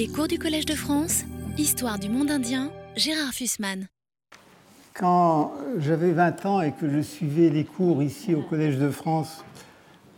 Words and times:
Les 0.00 0.08
cours 0.08 0.28
du 0.28 0.38
Collège 0.38 0.64
de 0.64 0.74
France, 0.74 1.24
Histoire 1.58 1.98
du 1.98 2.08
monde 2.08 2.30
indien, 2.30 2.72
Gérard 2.96 3.34
Fussman. 3.34 3.86
Quand 4.94 5.52
j'avais 5.76 6.12
20 6.12 6.46
ans 6.46 6.62
et 6.62 6.72
que 6.72 6.88
je 6.88 7.02
suivais 7.02 7.50
les 7.50 7.64
cours 7.64 8.02
ici 8.02 8.34
au 8.34 8.40
Collège 8.40 8.78
de 8.78 8.88
France, 8.88 9.44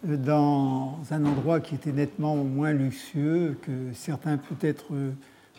euh, 0.08 0.16
dans 0.16 1.00
un 1.10 1.24
endroit 1.24 1.58
qui 1.58 1.74
était 1.74 1.90
nettement 1.90 2.37
moins 2.37 2.71
luxueux 2.71 3.58
que 3.62 3.92
certains 3.92 4.37
peut-être 4.37 4.95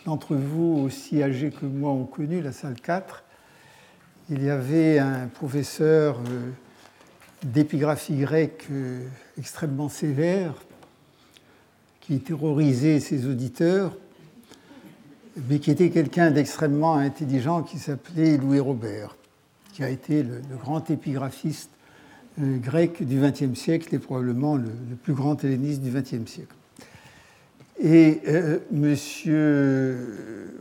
d'entre 0.06 0.36
vous 0.36 0.84
aussi 0.86 1.22
âgés 1.22 1.52
que 1.52 1.66
moi 1.66 1.92
ont 1.92 2.06
connu, 2.06 2.42
la 2.42 2.54
salle 2.54 2.80
4, 2.80 3.26
il 4.30 4.42
y 4.42 4.50
avait 4.50 5.00
un 5.00 5.28
professeur 5.28 6.18
euh, 6.30 6.50
d'épigraphie 7.44 8.16
grecque 8.16 8.68
euh, 8.72 9.06
extrêmement 9.38 9.90
sévère 9.90 10.54
qui 12.00 12.22
terrorisait 12.22 13.02
ses 13.02 13.28
auditeurs, 13.28 13.98
mais 15.50 15.60
qui 15.60 15.72
était 15.72 15.90
quelqu'un 15.90 16.32
d'extrêmement 16.32 16.96
intelligent 16.96 17.64
qui 17.64 17.80
s'appelait 17.80 18.38
Louis 18.38 18.60
Robert, 18.60 19.16
qui 19.74 19.84
a 19.84 19.90
été 19.90 20.24
le, 20.24 20.42
grand 20.62 20.90
épigraphiste 20.90 21.70
euh, 22.42 22.58
grec 22.58 23.04
du 23.06 23.20
XXe 23.20 23.60
siècle 23.60 23.94
et 23.94 24.00
probablement 24.00 24.56
le, 24.56 24.70
plus 25.02 25.14
grand 25.14 25.44
helléniste 25.44 25.82
du 25.82 25.92
XXe 25.92 26.30
siècle. 26.30 26.56
Et 27.82 28.22
euh, 28.28 28.60
M. 28.72 28.96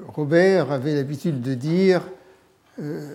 Robert 0.09 0.73
avait 0.73 0.95
l'habitude 0.95 1.41
de 1.41 1.55
dire 1.55 2.03
euh, 2.81 3.15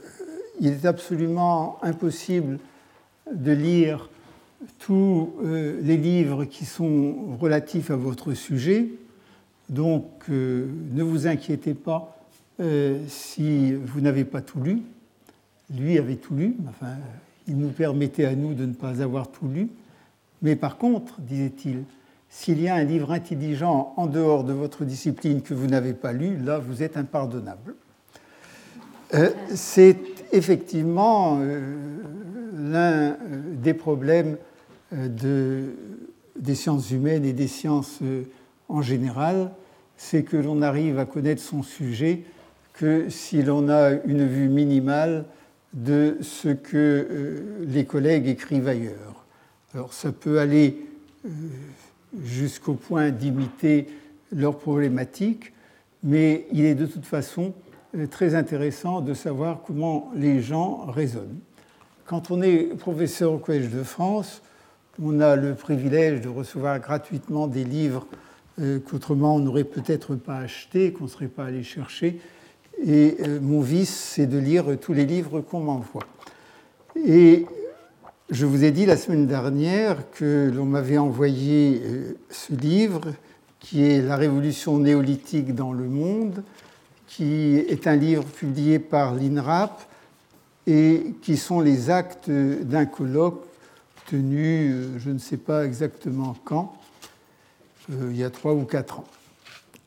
il 0.60 0.72
est 0.72 0.86
absolument 0.86 1.78
impossible 1.84 2.60
de 3.32 3.52
lire 3.52 4.10
tous 4.80 5.34
euh, 5.44 5.80
les 5.82 5.98
livres 5.98 6.46
qui 6.46 6.66
sont 6.66 7.38
relatifs 7.40 7.92
à 7.92 7.96
votre 7.96 8.34
sujet. 8.34 8.88
Donc, 9.70 10.06
euh, 10.30 10.68
ne 10.92 11.04
vous 11.04 11.28
inquiétez 11.28 11.74
pas 11.74 12.18
euh, 12.60 13.00
si 13.08 13.74
vous 13.74 14.02
n'avez 14.02 14.26
pas 14.26 14.42
tout 14.42 14.62
lu. 14.62 14.82
Lui 15.76 15.98
avait 15.98 16.16
tout 16.16 16.36
lu, 16.36 16.56
enfin, 16.70 16.94
il 17.48 17.58
nous 17.58 17.70
permettait 17.70 18.26
à 18.26 18.36
nous 18.36 18.54
de 18.54 18.66
ne 18.66 18.74
pas 18.74 19.02
avoir 19.02 19.30
tout 19.30 19.48
lu. 19.48 19.70
Mais 20.42 20.56
par 20.56 20.78
contre, 20.78 21.20
disait-il, 21.20 21.84
s'il 22.30 22.62
y 22.62 22.68
a 22.68 22.76
un 22.76 22.84
livre 22.84 23.12
intelligent 23.12 23.94
en 23.98 24.08
dehors 24.08 24.44
de 24.44 24.54
votre 24.54 24.86
discipline 24.86 25.42
que 25.42 25.54
vous 25.54 25.68
n'avez 25.68 25.94
pas 25.94 26.14
lu, 26.14 26.38
là, 26.38 26.60
vous 26.60 26.84
êtes 26.84 26.96
impardonnable. 26.96 27.76
C'est 29.54 29.98
effectivement 30.34 31.40
l'un 32.58 33.18
des 33.54 33.74
problèmes 33.74 34.38
euh, 34.94 35.10
de, 35.10 35.76
des 36.40 36.56
sciences 36.56 36.92
humaines 36.92 37.26
et 37.26 37.34
des 37.34 37.48
sciences 37.48 38.00
euh, 38.02 38.24
en 38.70 38.82
général, 38.82 39.52
c'est 39.98 40.24
que 40.24 40.38
l'on 40.38 40.62
arrive 40.62 41.00
à 41.00 41.06
connaître 41.06 41.42
son 41.42 41.64
sujet 41.64 42.24
que 42.74 43.10
si 43.10 43.42
l'on 43.42 43.70
a 43.70 43.92
une 44.06 44.26
vue 44.26 44.50
minimale 44.50 45.26
de 45.74 46.18
ce 46.22 46.50
que 46.50 46.78
euh, 46.78 47.66
les 47.66 47.86
collègues 47.86 48.28
écrivent 48.28 48.68
ailleurs. 48.68 49.26
Alors 49.74 49.94
ça 49.94 50.12
peut 50.12 50.40
aller 50.40 50.86
jusqu'au 52.24 52.74
point 52.74 53.10
d'imiter 53.10 53.88
leurs 54.32 54.58
problématiques, 54.58 55.54
mais 56.04 56.48
il 56.52 56.66
est 56.66 56.76
de 56.76 56.86
toute 56.86 57.06
façon 57.06 57.54
très 58.12 58.36
intéressant 58.36 59.02
de 59.02 59.14
savoir 59.14 59.62
comment 59.66 60.12
les 60.16 60.42
gens 60.42 60.86
raisonnent. 60.86 61.40
Quand 62.06 62.32
on 62.32 62.42
est 62.42 62.78
professeur 62.78 63.34
au 63.34 63.38
Collège 63.38 63.70
de 63.70 63.84
France, 63.84 64.42
on 65.02 65.20
a 65.20 65.36
le 65.36 65.56
privilège 65.56 66.22
de 66.22 66.30
recevoir 66.30 66.80
gratuitement 66.80 67.48
des 67.48 67.64
livres 67.64 68.08
euh, 68.12 68.27
qu'autrement 68.60 69.36
on 69.36 69.40
n'aurait 69.40 69.64
peut-être 69.64 70.16
pas 70.16 70.38
achetés, 70.38 70.92
qu'on 70.92 71.04
ne 71.06 71.10
serait 71.10 71.28
pas 71.28 71.46
allé 71.46 71.64
chercher. 71.64 72.20
Et 72.84 73.18
euh, 73.22 73.40
mon 73.42 73.62
vice, 73.62 73.94
c'est 73.94 74.28
de 74.28 74.38
lire 74.38 74.78
tous 74.80 74.94
les 74.94 75.06
livres 75.06 75.42
qu'on 75.42 75.62
m'envoie. 75.62 76.06
Et 76.96 77.46
je 78.30 78.46
vous 78.46 78.64
ai 78.64 78.72
dit 78.72 78.86
la 78.86 78.98
semaine 78.98 79.26
dernière 79.26 80.10
que 80.12 80.52
l'on 80.54 80.66
m'avait 80.66 80.98
envoyé 80.98 81.82
euh, 81.84 82.18
ce 82.30 82.54
livre 82.54 83.14
qui 83.60 83.84
est 83.84 84.02
La 84.02 84.16
révolution 84.16 84.78
néolithique 84.78 85.56
dans 85.56 85.74
le 85.74 85.86
monde, 85.86 86.44
qui 87.08 87.56
est 87.56 87.88
un 87.88 87.96
livre 87.96 88.24
publié 88.24 88.80
par 88.80 89.16
l'INRAP 89.16 89.84
et 90.68 91.16
qui 91.22 91.36
sont 91.36 91.60
les 91.60 91.90
actes 91.90 92.30
d'un 92.30 92.86
colloque 92.86 93.44
tenu, 94.06 94.72
euh, 94.72 95.00
je 95.00 95.10
ne 95.10 95.18
sais 95.18 95.38
pas 95.38 95.66
exactement 95.66 96.36
quand, 96.46 96.77
euh, 97.92 98.10
il 98.12 98.18
y 98.18 98.24
a 98.24 98.30
trois 98.30 98.54
ou 98.54 98.64
quatre 98.64 99.00
ans. 99.00 99.06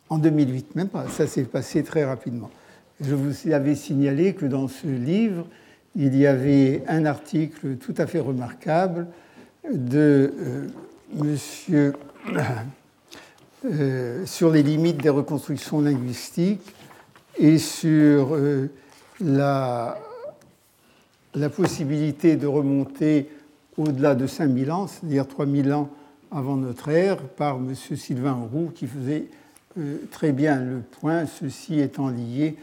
En 0.09 0.19
2008, 0.19 0.75
même 0.75 0.89
pas, 0.89 1.07
ça 1.09 1.27
s'est 1.27 1.45
passé 1.45 1.83
très 1.83 2.05
rapidement. 2.05 2.51
Je 3.01 3.15
vous 3.15 3.51
avais 3.53 3.75
signalé 3.75 4.35
que 4.35 4.47
dans 4.47 4.69
ce 4.69 4.87
livre, 4.87 5.47
il 5.97 6.17
y 6.17 6.27
avait 6.27 6.83
un 6.89 7.05
article 7.07 7.77
tout 7.77 7.95
à 7.97 8.07
fait 8.07 8.21
remarquable 8.21 9.07
de 9.73 10.33
euh, 10.39 10.67
monsieur 11.15 11.95
sur 14.25 14.51
les 14.51 14.63
limites 14.63 15.03
des 15.03 15.11
reconstructions 15.11 15.81
linguistiques 15.81 16.75
et 17.39 17.59
sur 17.59 18.37
la, 19.21 19.99
la 21.35 21.51
possibilité 21.51 22.37
de 22.37 22.47
remonter 22.47 23.29
au-delà 23.77 24.15
de 24.15 24.27
5000 24.27 24.71
ans, 24.73 24.87
c'est-à-dire 24.87 25.27
3000 25.27 25.73
ans 25.73 25.91
avant 26.31 26.57
notre 26.57 26.89
ère, 26.89 27.19
par 27.19 27.57
M. 27.57 27.75
Sylvain 27.75 28.33
Roux, 28.33 28.71
qui 28.75 28.87
faisait 28.87 29.27
euh, 29.79 29.99
très 30.11 30.33
bien 30.33 30.61
le 30.61 30.81
point, 30.81 31.27
ceci 31.27 31.81
étant 31.81 32.09
lié 32.09 32.57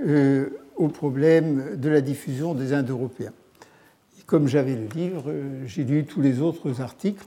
euh, 0.00 0.48
au 0.76 0.88
problème 0.88 1.76
de 1.76 1.88
la 1.88 2.00
diffusion 2.00 2.54
des 2.54 2.72
Indo-Européens. 2.72 3.32
Comme 4.26 4.46
j'avais 4.46 4.76
le 4.76 4.86
livre, 4.94 5.24
euh, 5.28 5.66
j'ai 5.66 5.84
lu 5.84 6.04
tous 6.04 6.20
les 6.20 6.40
autres 6.40 6.80
articles, 6.80 7.24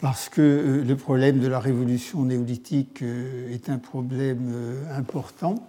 parce 0.00 0.28
que 0.28 0.82
le 0.86 0.96
problème 0.96 1.40
de 1.40 1.46
la 1.46 1.58
révolution 1.58 2.24
néolithique 2.24 3.02
est 3.02 3.68
un 3.68 3.76
problème 3.76 4.50
important. 4.96 5.68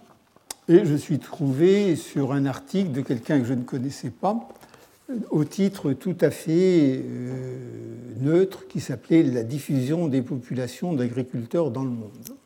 Et 0.68 0.86
je 0.86 0.94
suis 0.94 1.18
trouvé 1.18 1.96
sur 1.96 2.32
un 2.32 2.46
article 2.46 2.92
de 2.92 3.02
quelqu'un 3.02 3.40
que 3.40 3.44
je 3.44 3.52
ne 3.52 3.62
connaissais 3.62 4.08
pas, 4.08 4.48
au 5.30 5.44
titre 5.44 5.92
tout 5.92 6.16
à 6.20 6.30
fait 6.30 7.02
euh, 7.04 7.56
neutre 8.20 8.66
qui 8.68 8.80
s'appelait 8.80 9.22
La 9.22 9.42
diffusion 9.42 10.08
des 10.08 10.22
populations 10.22 10.92
d'agriculteurs 10.92 11.70
dans 11.70 11.84
le 11.84 11.90
monde. 11.90 12.36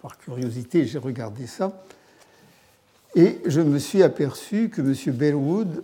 par 0.00 0.18
curiosité, 0.18 0.84
j'ai 0.86 0.98
regardé 0.98 1.46
ça 1.46 1.84
et 3.14 3.38
je 3.46 3.60
me 3.60 3.78
suis 3.78 4.02
aperçu 4.02 4.68
que 4.68 4.82
M. 4.82 5.14
Bellwood, 5.14 5.82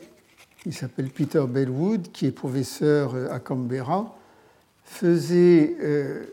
il 0.66 0.74
s'appelle 0.74 1.10
Peter 1.10 1.42
Bellwood, 1.48 2.12
qui 2.12 2.26
est 2.26 2.32
professeur 2.32 3.14
à 3.32 3.40
Canberra, 3.40 4.14
faisait 4.84 5.76
euh, 5.80 6.24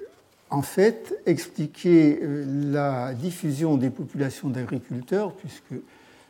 en 0.50 0.62
fait 0.62 1.18
expliquer 1.26 2.20
euh, 2.22 2.72
la 2.72 3.14
diffusion 3.14 3.78
des 3.78 3.90
populations 3.90 4.50
d'agriculteurs, 4.50 5.34
puisque 5.34 5.82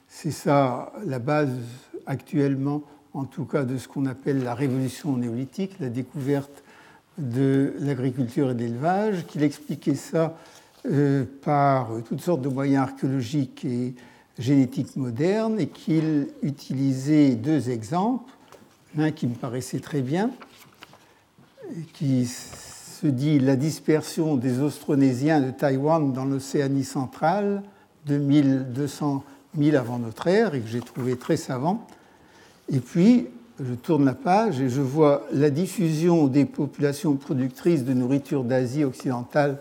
c'est 0.08 0.32
ça 0.32 0.94
la 1.06 1.20
base 1.20 1.50
actuellement 2.06 2.84
en 3.14 3.26
tout 3.26 3.46
cas 3.46 3.64
de 3.64 3.78
ce 3.78 3.88
qu'on 3.88 4.06
appelle 4.06 4.44
la 4.44 4.56
révolution 4.56 5.18
néolithique, 5.18 5.80
la 5.80 5.90
découverte 5.90 6.64
de 7.18 7.74
l'agriculture 7.80 8.52
et 8.52 8.54
de 8.54 8.60
l'élevage, 8.60 9.26
qu'il 9.28 9.44
expliquait 9.44 9.96
ça 9.96 10.38
euh, 10.90 11.26
par 11.44 11.90
toutes 12.08 12.22
sortes 12.22 12.42
de 12.42 12.50
moyens 12.50 12.90
archéologiques 12.90 13.66
et 13.66 13.94
génétiques 14.40 14.96
modernes, 14.96 15.60
et 15.60 15.68
qu'il 15.68 16.30
utilisait 16.42 17.36
deux 17.36 17.70
exemples, 17.70 18.32
l'un 18.96 19.12
qui 19.12 19.28
me 19.28 19.36
paraissait 19.36 19.80
très 19.80 20.02
bien, 20.02 20.32
qui 21.94 22.26
se 22.26 23.08
dit 23.08 23.40
la 23.40 23.56
dispersion 23.56 24.36
des 24.36 24.60
Austronésiens 24.60 25.42
de 25.42 25.52
Taïwan 25.52 26.14
dans 26.14 26.26
l'Océanie 26.26 26.84
centrale 26.84 27.64
de 28.06 28.18
1200 28.18 29.24
000 29.58 29.76
avant 29.76 30.00
notre 30.00 30.28
ère, 30.28 30.56
et 30.56 30.62
que 30.62 30.68
j'ai 30.68 30.80
trouvé 30.80 31.18
très 31.18 31.38
savant, 31.38 31.86
et 32.72 32.80
puis, 32.80 33.28
je 33.60 33.74
tourne 33.74 34.06
la 34.06 34.14
page 34.14 34.62
et 34.62 34.70
je 34.70 34.82
vois 34.82 35.28
la 35.34 35.50
diffusion 35.50 36.28
des 36.28 36.46
populations 36.46 37.16
productrices 37.16 37.84
de 37.84 37.94
nourriture 37.94 38.44
d'Asie 38.44 38.84
occidentale 38.84 39.58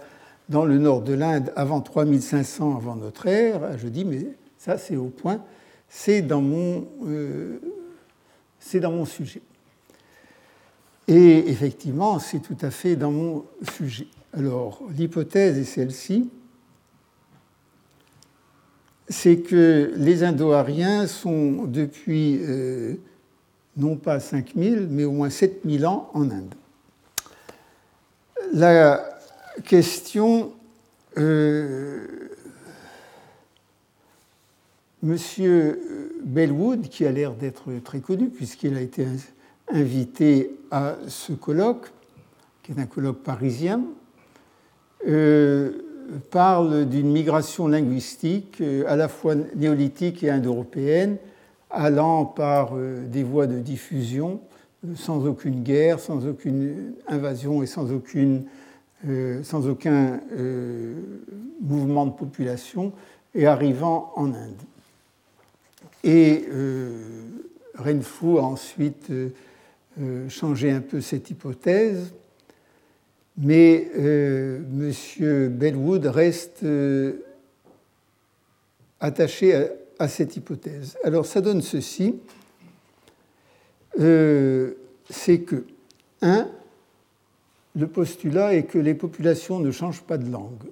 dans 0.49 0.65
le 0.65 0.79
nord 0.79 1.03
de 1.03 1.13
l'Inde 1.13 1.53
avant 1.57 1.81
3500 1.81 2.77
avant 2.77 2.97
notre 2.97 3.27
ère. 3.27 3.77
Je 3.79 3.89
dis, 3.89 4.05
mais 4.05 4.27
ça, 4.59 4.79
c'est 4.79 4.97
au 4.97 5.07
point, 5.07 5.43
c'est 5.89 6.23
dans, 6.23 6.41
mon, 6.41 6.87
euh, 7.05 7.59
dans 8.75 8.93
mon 8.93 9.05
sujet. 9.05 9.43
Et 11.09 11.51
effectivement, 11.51 12.21
c'est 12.21 12.41
tout 12.41 12.57
à 12.63 12.71
fait 12.71 12.95
dans 12.95 13.11
mon 13.11 13.45
sujet. 13.77 14.07
Alors, 14.33 14.83
l'hypothèse 14.97 15.59
est 15.59 15.65
celle-ci 15.65 16.31
c'est 19.11 19.39
que 19.39 19.93
les 19.97 20.23
Indo-Ariens 20.23 21.07
sont 21.07 21.65
depuis 21.65 22.41
euh, 22.43 22.95
non 23.77 23.97
pas 23.97 24.21
5000, 24.21 24.87
mais 24.89 25.05
au 25.05 25.13
moins 25.13 25.29
7000 25.31 25.85
ans 25.87 26.11
en 26.15 26.31
Inde. 26.31 26.55
La 28.53 29.05
question 29.65 30.53
Monsieur 35.03 36.13
Bellwood, 36.23 36.89
qui 36.89 37.05
a 37.07 37.13
l'air 37.13 37.33
d'être 37.33 37.73
très 37.83 38.01
connu 38.01 38.29
puisqu'il 38.29 38.77
a 38.77 38.81
été 38.81 39.07
invité 39.69 40.51
à 40.71 40.97
ce 41.09 41.33
colloque, 41.33 41.91
qui 42.63 42.73
est 42.73 42.79
un 42.79 42.87
colloque 42.87 43.23
parisien, 43.23 43.83
euh, 45.09 45.90
parle 46.31 46.87
d'une 46.87 47.11
migration 47.11 47.69
linguistique 47.69 48.59
euh, 48.61 48.85
à 48.87 48.97
la 48.97 49.09
fois 49.09 49.35
néolithique 49.57 50.23
et 50.23 50.31
indo-européenne, 50.31 51.17
allant 51.71 52.25
par 52.25 52.71
euh, 52.75 53.07
des 53.07 53.23
voies 53.23 53.47
de 53.47 53.59
diffusion, 53.59 54.41
sans 54.95 55.27
aucune 55.27 55.63
guerre, 55.63 56.01
sans 56.01 56.27
aucune 56.27 56.95
invasion 57.07 57.63
et 57.63 57.67
sans 57.67 57.93
aucun 59.69 60.21
mouvement 61.61 62.07
de 62.07 62.13
population, 62.13 62.93
et 63.35 63.47
arrivant 63.47 64.11
en 64.17 64.33
Inde. 64.33 64.63
Et 66.03 66.47
Renfrew 67.77 68.39
a 68.39 68.43
ensuite 68.43 69.13
changé 70.31 70.71
un 70.71 70.81
peu 70.81 71.03
cette 71.03 71.29
hypothèse 71.29 72.15
mais 73.41 73.91
euh, 73.97 74.59
M. 74.59 75.49
Bellwood 75.49 76.05
reste 76.05 76.63
euh, 76.63 77.25
attaché 79.01 79.69
à, 79.99 80.09
cette 80.09 80.37
hypothèse. 80.37 80.99
Alors 81.05 81.25
ça 81.25 81.41
donne 81.41 81.63
ceci, 81.63 82.17
euh, 83.99 84.75
c'est 85.09 85.41
que, 85.41 85.65
un, 86.21 86.49
le 87.75 87.87
postulat 87.87 88.55
est 88.55 88.65
que 88.65 88.79
les 88.79 88.95
populations 88.95 89.59
ne 89.59 89.71
changent 89.71 90.03
pas 90.03 90.19
de 90.19 90.31
langue, 90.31 90.71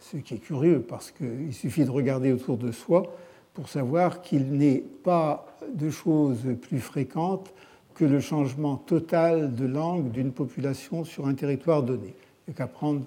ce 0.00 0.16
qui 0.18 0.34
est 0.34 0.38
curieux 0.38 0.80
parce 0.80 1.10
qu'il 1.10 1.52
suffit 1.52 1.84
de 1.84 1.90
regarder 1.90 2.32
autour 2.32 2.56
de 2.56 2.70
soi 2.70 3.16
pour 3.52 3.68
savoir 3.68 4.22
qu'il 4.22 4.52
n'est 4.52 4.84
pas 5.02 5.56
de 5.74 5.90
choses 5.90 6.38
plus 6.62 6.78
fréquentes 6.78 7.52
que 8.00 8.06
le 8.06 8.20
changement 8.20 8.76
total 8.76 9.54
de 9.54 9.66
langue 9.66 10.10
d'une 10.10 10.32
population 10.32 11.04
sur 11.04 11.26
un 11.26 11.34
territoire 11.34 11.82
donné. 11.82 12.14
Il 12.48 12.50
n'y 12.50 12.54
a 12.54 12.56
qu'à 12.56 12.66
prendre 12.66 13.02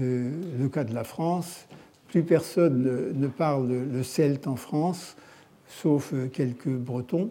euh, 0.00 0.30
le 0.60 0.68
cas 0.68 0.84
de 0.84 0.94
la 0.94 1.02
France. 1.02 1.66
Plus 2.06 2.22
personne 2.22 3.12
ne, 3.16 3.26
parle 3.26 3.66
le 3.92 4.02
celte 4.04 4.46
en 4.46 4.54
France, 4.54 5.16
sauf 5.66 6.12
euh, 6.14 6.28
quelques 6.28 6.68
Bretons. 6.68 7.30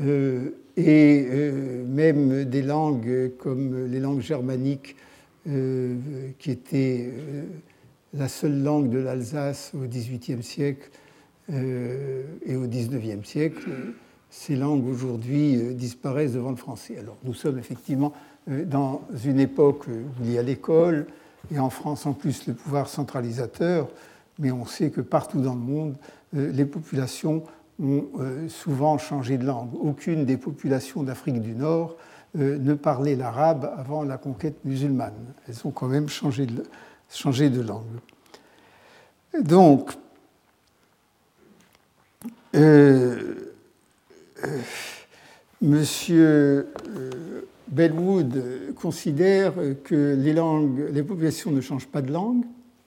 Euh, 0.00 0.50
et 0.76 1.28
même 1.86 2.44
des 2.44 2.62
langues 2.62 3.30
comme 3.38 3.86
les 3.86 4.00
langues 4.00 4.20
germaniques, 4.20 4.96
qui 5.44 6.50
étaient 6.50 7.12
la 8.14 8.28
seule 8.28 8.62
langue 8.62 8.88
de 8.88 8.98
l'Alsace 8.98 9.72
au 9.74 9.86
XVIIIe 9.86 10.42
siècle 10.42 10.88
et 11.50 12.56
au 12.56 12.66
XIXe 12.66 13.28
siècle, 13.28 13.68
ces 14.30 14.54
langues 14.54 14.86
aujourd'hui 14.86 15.56
euh, 15.56 15.74
disparaissent 15.74 16.32
devant 16.32 16.50
le 16.50 16.56
français. 16.56 16.96
Alors 16.98 17.16
nous 17.24 17.34
sommes 17.34 17.58
effectivement 17.58 18.12
euh, 18.48 18.64
dans 18.64 19.02
une 19.24 19.40
époque 19.40 19.88
où 19.88 20.22
il 20.22 20.32
y 20.32 20.38
a 20.38 20.42
l'école, 20.42 21.06
et 21.52 21.58
en 21.58 21.70
France 21.70 22.06
en 22.06 22.12
plus 22.12 22.46
le 22.46 22.54
pouvoir 22.54 22.88
centralisateur, 22.88 23.88
mais 24.38 24.52
on 24.52 24.64
sait 24.64 24.90
que 24.90 25.00
partout 25.00 25.40
dans 25.40 25.54
le 25.54 25.60
monde, 25.60 25.96
euh, 26.36 26.50
les 26.52 26.64
populations 26.64 27.42
ont 27.82 28.04
souvent 28.48 28.98
changé 28.98 29.38
de 29.38 29.46
langue. 29.46 29.70
Aucune 29.80 30.26
des 30.26 30.36
populations 30.36 31.02
d'Afrique 31.02 31.40
du 31.40 31.54
Nord 31.54 31.96
ne 32.34 32.74
parlait 32.74 33.16
l'arabe 33.16 33.72
avant 33.74 34.02
la 34.04 34.18
conquête 34.18 34.62
musulmane. 34.66 35.14
Elles 35.48 35.66
ont 35.66 35.70
quand 35.70 35.88
même 35.88 36.06
changé 36.06 36.44
de, 36.44 36.62
changé 37.08 37.48
de 37.48 37.62
langue. 37.62 37.86
Donc, 39.40 39.92
Monsieur 45.62 46.68
euh, 46.96 47.42
Bellwood 47.68 48.42
considère 48.74 49.52
que 49.84 50.16
les, 50.18 50.32
langues, 50.32 50.88
les 50.90 51.02
populations 51.02 51.50
ne 51.50 51.60
changent 51.60 51.88
pas 51.88 52.00
de 52.00 52.10
langue, 52.10 52.44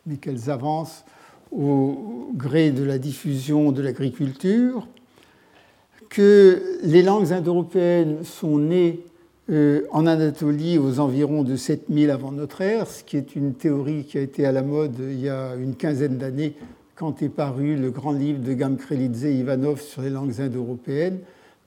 mais 0.07 0.17
qu'elles 0.17 0.49
avancent 0.49 1.05
au 1.51 2.31
gré 2.33 2.71
de 2.71 2.83
la 2.83 2.97
diffusion 2.97 3.71
de 3.71 3.81
l'agriculture, 3.81 4.87
que 6.09 6.79
les 6.83 7.03
langues 7.03 7.31
indo-européennes 7.31 8.23
sont 8.23 8.57
nées 8.57 9.05
euh, 9.51 9.83
en 9.91 10.07
Anatolie 10.07 10.77
aux 10.79 10.99
environs 10.99 11.43
de 11.43 11.55
7000 11.55 12.09
avant 12.09 12.31
notre 12.31 12.61
ère, 12.61 12.87
ce 12.87 13.03
qui 13.03 13.17
est 13.17 13.35
une 13.35 13.53
théorie 13.53 14.05
qui 14.05 14.17
a 14.17 14.21
été 14.21 14.45
à 14.45 14.51
la 14.51 14.63
mode 14.63 14.95
il 14.99 15.19
y 15.19 15.29
a 15.29 15.55
une 15.55 15.75
quinzaine 15.75 16.17
d'années 16.17 16.55
quand 16.95 17.21
est 17.21 17.29
paru 17.29 17.75
le 17.75 17.91
grand 17.91 18.13
livre 18.13 18.39
de 18.39 18.53
Gamkrelidze 18.53 19.23
Ivanov 19.23 19.81
sur 19.81 20.01
les 20.01 20.09
langues 20.09 20.39
indo-européennes, 20.39 21.19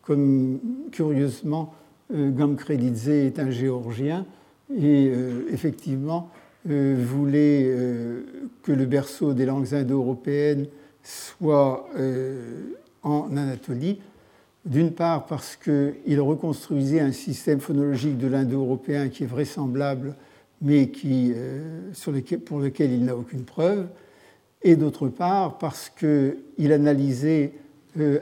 comme 0.06 0.60
curieusement, 0.92 1.74
euh, 2.14 2.30
Gamkredidze 2.30 3.08
est 3.08 3.38
un 3.40 3.50
géorgien 3.50 4.24
et 4.72 5.10
euh, 5.12 5.48
effectivement 5.50 6.30
euh, 6.70 6.96
voulait 6.98 7.72
que 8.62 8.72
le 8.72 8.86
berceau 8.86 9.34
des 9.34 9.46
langues 9.46 9.74
indo-européennes 9.74 10.66
soit 11.02 11.88
en 13.04 13.36
Anatolie, 13.36 14.00
d'une 14.64 14.90
part 14.90 15.26
parce 15.26 15.54
qu'il 15.54 16.20
reconstruisait 16.20 16.98
un 16.98 17.12
système 17.12 17.60
phonologique 17.60 18.18
de 18.18 18.26
l'indo-européen 18.26 19.08
qui 19.08 19.22
est 19.22 19.28
vraisemblable, 19.28 20.16
mais 20.60 20.88
qui, 20.88 21.32
pour 22.44 22.58
lequel 22.58 22.90
il 22.90 23.04
n'a 23.04 23.16
aucune 23.16 23.44
preuve, 23.44 23.86
et 24.62 24.74
d'autre 24.74 25.06
part 25.06 25.58
parce 25.58 25.88
qu'il 25.88 26.72
analysait 26.72 27.52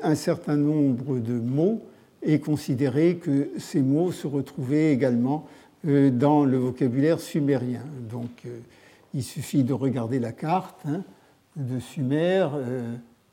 un 0.03 0.15
certain 0.15 0.57
nombre 0.57 1.19
de 1.19 1.35
mots 1.35 1.83
et 2.23 2.41
considérer 2.41 3.17
que 3.17 3.51
ces 3.59 3.83
mots 3.83 4.13
se 4.13 4.27
retrouvaient 4.27 4.93
également 4.93 5.47
euh, 5.87 6.11
dans 6.11 6.45
le 6.45 6.57
vocabulaire 6.57 7.21
sumérien. 7.21 7.83
Donc 8.09 8.31
euh, 8.47 8.59
il 9.13 9.23
suffit 9.23 9.65
de 9.65 9.73
regarder 9.73 10.19
la 10.19 10.33
carte 10.33 10.81
hein, 10.87 11.03
de 11.57 11.79
Sumer, 11.79 12.49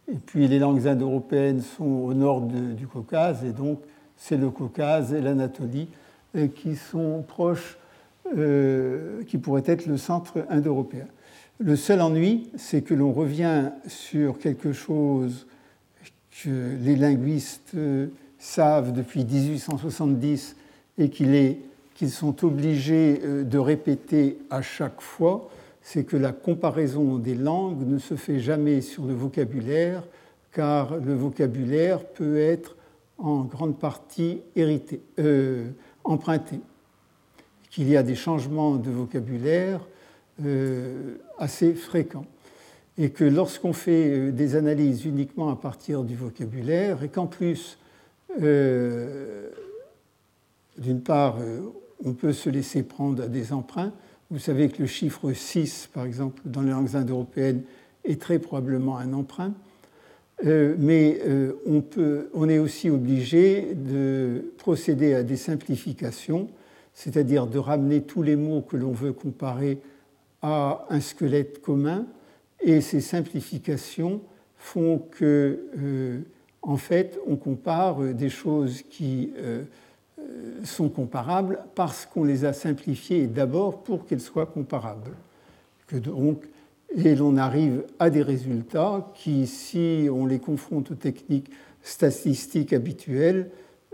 et 0.07 0.17
puis 0.25 0.47
les 0.47 0.59
langues 0.59 0.87
indo-européennes 0.87 1.61
sont 1.61 1.83
au 1.83 2.13
nord 2.13 2.41
du 2.41 2.85
Caucase, 2.85 3.43
et 3.43 3.51
donc 3.51 3.79
c'est 4.15 4.37
le 4.37 4.51
Caucase 4.51 5.11
et 5.13 5.21
l'Anatolie 5.21 5.87
qui 6.53 6.75
sont 6.75 7.23
proches, 7.27 7.79
qui 8.29 9.37
pourraient 9.39 9.63
être 9.65 9.87
le 9.87 9.97
centre 9.97 10.45
indo-européen. 10.49 11.07
Le 11.57 11.75
seul 11.75 11.99
ennui, 11.99 12.51
c'est 12.57 12.83
que 12.83 12.93
l'on 12.93 13.11
revient 13.11 13.71
sur 13.87 14.37
quelque 14.37 14.71
chose 14.71 15.47
que 16.31 16.77
les 16.79 16.95
linguistes 16.95 17.71
euh, 17.75 18.07
savent 18.39 18.93
depuis 18.93 19.25
1870 19.25 20.55
et 20.97 21.09
qu'ils 21.09 22.09
sont 22.09 22.45
obligés 22.45 23.21
euh, 23.23 23.43
de 23.43 23.57
répéter 23.57 24.39
à 24.49 24.61
chaque 24.61 25.01
fois, 25.01 25.49
c'est 25.81 26.03
que 26.03 26.17
la 26.17 26.31
comparaison 26.31 27.17
des 27.17 27.35
langues 27.35 27.87
ne 27.87 27.97
se 27.97 28.15
fait 28.15 28.39
jamais 28.39 28.81
sur 28.81 29.05
le 29.05 29.13
vocabulaire, 29.13 30.03
car 30.51 30.97
le 30.97 31.13
vocabulaire 31.13 32.05
peut 32.05 32.39
être 32.39 32.75
en 33.17 33.41
grande 33.41 33.77
partie 33.77 34.41
hérité, 34.55 35.01
euh, 35.19 35.67
emprunté. 36.03 36.59
Qu'il 37.69 37.89
y 37.89 37.95
a 37.95 38.03
des 38.03 38.15
changements 38.15 38.75
de 38.75 38.89
vocabulaire 38.89 39.79
assez 41.37 41.73
fréquents 41.73 42.25
et 43.01 43.09
que 43.09 43.23
lorsqu'on 43.23 43.73
fait 43.73 44.09
euh, 44.09 44.31
des 44.31 44.55
analyses 44.55 45.05
uniquement 45.05 45.49
à 45.49 45.55
partir 45.55 46.03
du 46.03 46.15
vocabulaire, 46.15 47.03
et 47.03 47.09
qu'en 47.09 47.25
plus, 47.25 47.79
euh, 48.39 49.49
d'une 50.77 51.01
part, 51.01 51.37
euh, 51.41 51.61
on 52.05 52.13
peut 52.13 52.31
se 52.31 52.47
laisser 52.51 52.83
prendre 52.83 53.23
à 53.23 53.27
des 53.27 53.53
emprunts, 53.53 53.91
vous 54.29 54.37
savez 54.37 54.69
que 54.69 54.83
le 54.83 54.87
chiffre 54.87 55.33
6, 55.33 55.89
par 55.91 56.05
exemple, 56.05 56.43
dans 56.45 56.61
les 56.61 56.69
langues 56.69 56.95
indo-européennes, 56.95 57.63
est 58.05 58.21
très 58.21 58.37
probablement 58.37 58.97
un 58.97 59.13
emprunt, 59.13 59.53
mais 60.43 61.21
on, 61.67 62.49
est 62.49 62.57
aussi 62.57 62.89
obligé 62.89 63.75
de 63.75 64.53
procéder 64.57 65.13
à 65.13 65.21
des 65.21 65.35
simplifications, 65.35 66.49
c'est-à-dire 66.95 67.45
de 67.45 67.59
ramener 67.59 68.01
tous 68.01 68.23
les 68.23 68.35
mots 68.35 68.61
que 68.61 68.77
l'on 68.77 68.91
veut 68.91 69.13
comparer 69.13 69.79
à 70.41 70.87
un 70.89 70.99
squelette 70.99 71.61
commun, 71.61 72.07
et 72.61 72.81
ces 72.81 73.01
simplifications 73.01 74.21
font 74.57 74.99
que, 74.99 75.59
euh, 75.77 76.19
en 76.61 76.77
fait, 76.77 77.19
on 77.27 77.35
compare 77.35 77.99
des 78.13 78.29
choses 78.29 78.83
qui 78.83 79.31
euh, 79.37 79.63
sont 80.63 80.89
comparables 80.89 81.59
parce 81.73 82.05
qu'on 82.05 82.23
les 82.23 82.45
a 82.45 82.53
simplifiées 82.53 83.25
d'abord 83.25 83.83
pour 83.83 84.05
qu'elles 84.05 84.21
soient 84.21 84.45
comparables. 84.45 85.11
Que 85.87 85.97
donc, 85.97 86.43
et 86.95 87.15
l'on 87.15 87.37
arrive 87.37 87.83
à 87.99 88.09
des 88.09 88.21
résultats 88.21 89.07
qui, 89.15 89.47
si 89.47 90.07
on 90.11 90.25
les 90.25 90.39
confronte 90.39 90.91
aux 90.91 90.95
techniques 90.95 91.49
statistiques 91.81 92.73
habituelles, 92.73 93.49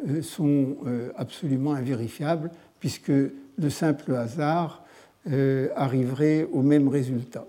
euh, 0.07 0.21
sont 0.21 0.77
absolument 1.15 1.73
invérifiables, 1.73 2.51
puisque 2.79 3.09
le 3.09 3.69
simple 3.69 4.13
hasard 4.15 4.83
arriverait 5.75 6.47
au 6.53 6.61
même 6.61 6.87
résultat. 6.87 7.45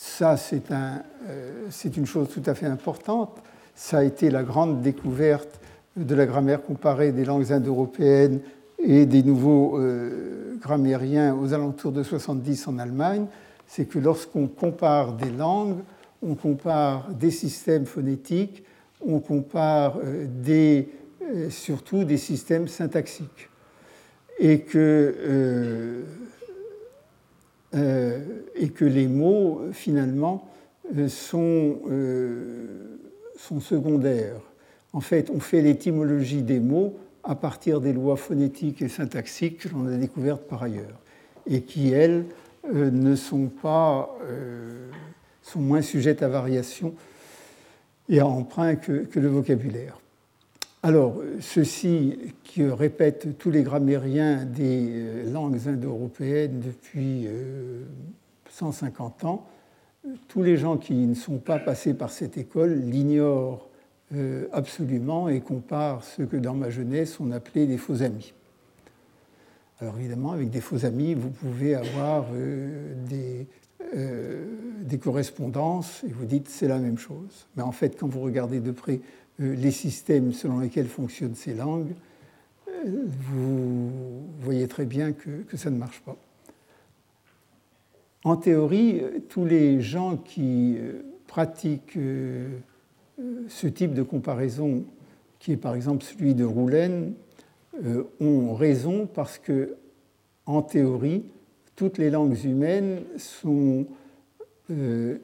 Ça, 0.00 0.36
c'est 0.36 0.70
un, 0.70 1.02
une 1.84 2.06
chose 2.06 2.28
tout 2.28 2.42
à 2.46 2.54
fait 2.54 2.66
importante. 2.66 3.42
Ça 3.74 3.98
a 3.98 4.04
été 4.04 4.30
la 4.30 4.44
grande 4.44 4.80
découverte 4.80 5.60
de 5.96 6.14
la 6.14 6.24
grammaire 6.24 6.62
comparée 6.62 7.10
des 7.10 7.24
langues 7.24 7.50
indo-européennes 7.50 8.38
et 8.78 9.06
des 9.06 9.24
nouveaux 9.24 9.76
grammairiens 10.60 11.34
aux 11.34 11.52
alentours 11.52 11.90
de 11.90 12.04
70 12.04 12.68
en 12.68 12.78
Allemagne. 12.78 13.26
C'est 13.66 13.86
que 13.86 13.98
lorsqu'on 13.98 14.46
compare 14.46 15.14
des 15.14 15.30
langues, 15.30 15.80
on 16.22 16.36
compare 16.36 17.08
des 17.12 17.32
systèmes 17.32 17.84
phonétiques, 17.84 18.62
on 19.04 19.18
compare 19.18 19.98
des, 20.44 20.90
surtout 21.50 22.04
des 22.04 22.18
systèmes 22.18 22.68
syntaxiques 22.68 23.48
et 24.38 24.60
que, 24.60 24.78
euh, 24.78 25.12
euh, 25.28 26.02
et 27.74 28.68
que 28.70 28.84
les 28.84 29.08
mots, 29.08 29.62
finalement, 29.72 30.48
euh, 30.96 31.08
sont, 31.08 31.80
sont 33.36 33.60
secondaires. 33.60 34.40
En 34.92 35.00
fait, 35.00 35.30
on 35.30 35.40
fait 35.40 35.60
l'étymologie 35.60 36.42
des 36.42 36.60
mots 36.60 36.96
à 37.24 37.34
partir 37.34 37.80
des 37.80 37.92
lois 37.92 38.16
phonétiques 38.16 38.80
et 38.80 38.88
syntaxiques 38.88 39.58
que 39.58 39.68
l'on 39.68 39.86
a 39.86 39.96
découvertes 39.96 40.44
par 40.48 40.62
ailleurs, 40.62 40.98
et 41.46 41.62
qui, 41.62 41.90
elles, 41.90 42.24
ne 42.72 43.14
sont 43.14 43.46
pas 43.46 44.16
sont 45.42 45.60
moins 45.60 45.82
sujettes 45.82 46.22
à 46.22 46.28
variation 46.28 46.94
et 48.08 48.20
à 48.20 48.26
emprunt 48.26 48.76
que 48.76 49.18
le 49.18 49.28
vocabulaire. 49.28 49.98
Alors, 50.84 51.20
ceci 51.40 52.16
qui 52.44 52.62
répète 52.64 53.36
tous 53.36 53.50
les 53.50 53.64
grammairiens 53.64 54.44
des 54.44 54.90
euh, 54.92 55.32
langues 55.32 55.58
indo-européennes 55.66 56.60
depuis 56.60 57.26
150 58.48 59.24
euh, 59.24 59.26
ans, 59.26 59.46
tous 60.28 60.44
les 60.44 60.56
gens 60.56 60.76
qui 60.76 60.94
ne 60.94 61.14
sont 61.14 61.38
pas 61.38 61.58
passés 61.58 61.94
par 61.94 62.10
cette 62.10 62.38
école 62.38 62.74
l'ignorent 62.74 63.68
euh, 64.14 64.46
absolument 64.52 65.28
et 65.28 65.40
comparent 65.40 66.04
ce 66.04 66.22
que 66.22 66.36
dans 66.36 66.54
ma 66.54 66.70
jeunesse 66.70 67.18
on 67.18 67.32
appelait 67.32 67.66
des 67.66 67.76
faux 67.76 68.02
amis. 68.02 68.32
Alors 69.80 69.98
évidemment, 69.98 70.30
avec 70.30 70.48
des 70.48 70.60
faux 70.60 70.84
amis, 70.84 71.14
vous 71.14 71.30
pouvez 71.30 71.74
avoir 71.74 72.26
des, 73.08 73.46
correspondances 75.00 76.02
et 76.04 76.12
vous 76.12 76.24
dites 76.24 76.48
c'est 76.48 76.68
la 76.68 76.78
même 76.78 76.98
chose. 76.98 77.46
Mais 77.56 77.62
en 77.62 77.72
fait, 77.72 77.98
quand 77.98 78.08
vous 78.08 78.20
regardez 78.20 78.60
de 78.60 78.72
près 78.72 79.00
les 79.38 79.70
systèmes 79.70 80.32
selon 80.32 80.58
lesquels 80.60 80.88
fonctionnent 80.88 81.34
ces 81.34 81.54
langues, 81.54 81.94
euh, 82.68 83.06
vous 83.32 83.90
voyez 84.40 84.66
très 84.68 84.84
bien 84.84 85.12
que, 85.12 85.56
ça 85.56 85.70
ne 85.70 85.78
marche 85.78 86.00
pas. 86.00 86.16
En 88.24 88.36
théorie, 88.36 89.02
tous 89.28 89.44
les 89.44 89.80
gens 89.80 90.16
qui 90.16 90.76
euh, 90.78 91.02
pratiquent 91.26 91.98
ce 93.48 93.66
type 93.66 93.94
de 93.94 94.02
comparaison, 94.02 94.84
qui 95.38 95.52
est 95.52 95.56
par 95.56 95.74
exemple 95.74 96.04
celui 96.04 96.34
de 96.34 96.44
Roulen, 96.44 97.14
ont 98.20 98.54
raison 98.54 99.06
parce 99.06 99.38
que, 99.38 99.76
en 100.46 100.62
théorie, 100.62 101.24
toutes 101.76 101.98
les 101.98 102.10
langues 102.10 102.42
humaines 102.44 103.02
sont 103.18 103.86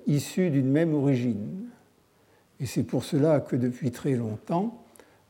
issues 0.06 0.50
d'une 0.50 0.71
même 0.71 0.94
origine. 0.94 1.64
Et 2.64 2.66
c'est 2.66 2.83
pour 2.83 3.04
cela 3.04 3.40
que 3.40 3.56
depuis 3.56 3.90
très 3.90 4.14
longtemps, 4.14 4.83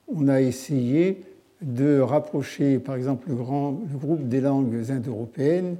on 0.06 0.28
a 0.28 0.40
essayé 0.40 1.24
de 1.62 1.98
rapprocher, 1.98 2.78
par 2.78 2.94
exemple, 2.94 3.28
le, 3.28 3.34
groupe 3.34 4.28
des 4.28 4.40
langues 4.40 4.88
indo-européennes 4.88 5.76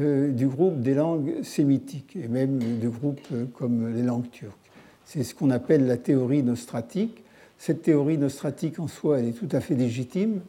euh, 0.00 0.32
du 0.32 0.48
groupe 0.48 0.80
des 0.80 0.94
langues 0.94 1.44
sémitiques, 1.44 2.16
et 2.16 2.26
même 2.26 2.58
de 2.80 2.88
groupes 2.88 3.28
comme 3.54 3.94
les 3.94 4.02
langues 4.02 4.28
turques. 4.32 4.56
C'est 5.04 5.22
ce 5.22 5.36
qu'on 5.36 5.50
appelle 5.50 5.86
la 5.86 5.98
théorie 5.98 6.42
nostratique. 6.42 7.22
Cette 7.58 7.82
théorie 7.82 8.18
nostratique 8.18 8.80
en 8.80 8.88
soi, 8.88 9.20
elle 9.20 9.28
est 9.28 9.38
tout 9.38 9.48
à 9.52 9.60
fait 9.60 9.76
légitime, 9.76 10.40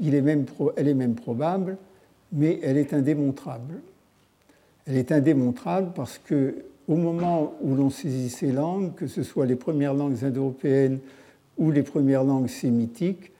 il 0.00 0.16
est 0.16 0.20
même, 0.20 0.46
elle 0.76 0.88
est 0.88 0.94
même 0.94 1.14
probable, 1.14 1.76
mais 2.32 2.58
elle 2.64 2.76
est 2.76 2.92
indémontrable. 2.92 3.74
Elle 4.84 4.96
est 4.96 5.12
indémontrable 5.12 5.92
parce 5.94 6.18
que 6.18 6.56
au 6.88 6.96
moment 6.96 7.54
où 7.62 7.74
l'on 7.74 7.90
saisit 7.90 8.30
ces 8.30 8.52
langues, 8.52 8.94
que 8.94 9.06
ce 9.06 9.22
soit 9.22 9.46
les 9.46 9.56
premières 9.56 9.94
langues 9.94 10.24
indo-européennes 10.24 10.98
ou 11.58 11.70
les 11.70 11.82
premières 11.82 12.24
langues 12.24 12.48
sémitiques, 12.48 13.32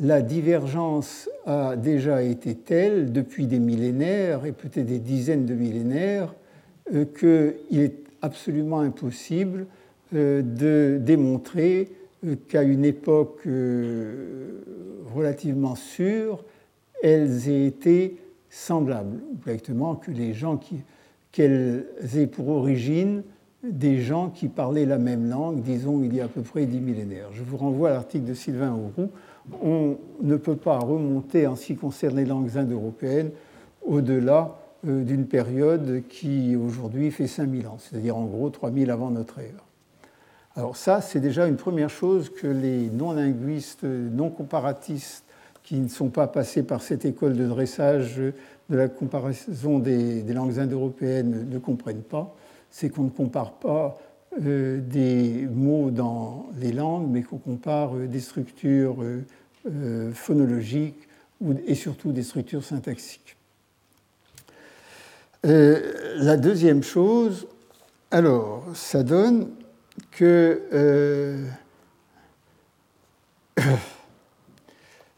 la 0.00 0.22
divergence 0.22 1.28
a 1.46 1.76
déjà 1.76 2.22
été 2.22 2.54
telle 2.54 3.12
depuis 3.12 3.46
des 3.46 3.60
millénaires 3.60 4.44
et 4.44 4.52
peut-être 4.52 4.86
des 4.86 4.98
dizaines 4.98 5.46
de 5.46 5.54
millénaires 5.54 6.34
euh, 6.92 7.04
qu'il 7.04 7.80
est 7.80 7.94
absolument 8.20 8.80
impossible 8.80 9.66
euh, 10.14 10.42
de 10.42 10.98
démontrer 10.98 11.90
euh, 12.26 12.34
qu'à 12.48 12.62
une 12.62 12.84
époque 12.84 13.42
relativement 15.14 15.76
sûre, 15.76 16.44
elles 17.02 17.48
aient 17.48 17.66
été 17.66 18.16
semblables, 18.50 19.20
ou 19.32 19.94
que 19.96 20.10
les 20.10 20.32
gens 20.32 20.56
qui, 20.56 20.76
qu'elles 21.34 21.84
aient 22.16 22.28
pour 22.28 22.48
origine 22.48 23.24
des 23.64 23.98
gens 23.98 24.30
qui 24.30 24.46
parlaient 24.46 24.86
la 24.86 24.98
même 24.98 25.28
langue, 25.28 25.62
disons 25.62 26.00
il 26.04 26.14
y 26.14 26.20
a 26.20 26.26
à 26.26 26.28
peu 26.28 26.42
près 26.42 26.64
dix 26.64 26.78
millénaires. 26.78 27.30
Je 27.32 27.42
vous 27.42 27.56
renvoie 27.56 27.90
à 27.90 27.92
l'article 27.94 28.24
de 28.24 28.34
Sylvain 28.34 28.72
Auroux. 28.72 29.10
On 29.60 29.96
ne 30.22 30.36
peut 30.36 30.54
pas 30.54 30.78
remonter 30.78 31.48
en 31.48 31.56
ce 31.56 31.66
qui 31.66 31.74
concerne 31.74 32.16
les 32.16 32.24
langues 32.24 32.56
indo-européennes 32.56 33.32
au-delà 33.84 34.60
euh, 34.86 35.02
d'une 35.02 35.26
période 35.26 36.04
qui 36.08 36.54
aujourd'hui 36.54 37.10
fait 37.10 37.26
5000 37.26 37.66
ans, 37.66 37.78
c'est-à-dire 37.80 38.16
en 38.16 38.26
gros 38.26 38.50
3000 38.50 38.88
avant 38.92 39.10
notre 39.10 39.40
ère. 39.40 39.64
Alors 40.54 40.76
ça, 40.76 41.00
c'est 41.00 41.20
déjà 41.20 41.48
une 41.48 41.56
première 41.56 41.90
chose 41.90 42.30
que 42.30 42.46
les 42.46 42.88
non-linguistes, 42.90 43.82
non-comparatistes 43.82 45.24
qui 45.64 45.76
ne 45.76 45.88
sont 45.88 46.10
pas 46.10 46.28
passés 46.28 46.62
par 46.62 46.82
cette 46.82 47.04
école 47.04 47.36
de 47.36 47.46
dressage 47.46 48.18
de 48.18 48.76
la 48.76 48.88
comparaison 48.88 49.78
des, 49.78 50.22
langues 50.22 50.58
indo-européennes 50.58 51.48
ne 51.48 51.58
comprennent 51.58 52.02
pas, 52.02 52.36
c'est 52.70 52.90
qu'on 52.90 53.04
ne 53.04 53.10
compare 53.10 53.54
pas 53.54 53.98
euh, 54.42 54.80
des 54.80 55.46
mots 55.50 55.90
dans 55.90 56.48
les 56.58 56.72
langues, 56.72 57.08
mais 57.10 57.22
qu'on 57.22 57.38
compare 57.38 57.96
euh, 57.96 58.06
des 58.06 58.20
structures 58.20 58.96
euh, 59.66 60.12
phonologiques 60.12 61.08
et 61.66 61.74
surtout 61.74 62.12
des 62.12 62.22
structures 62.22 62.64
syntaxiques. 62.64 63.36
la 65.42 66.36
deuxième 66.36 66.82
chose, 66.82 67.46
alors, 68.10 68.64
ça 68.74 69.02
donne 69.02 69.48
que 70.10 71.42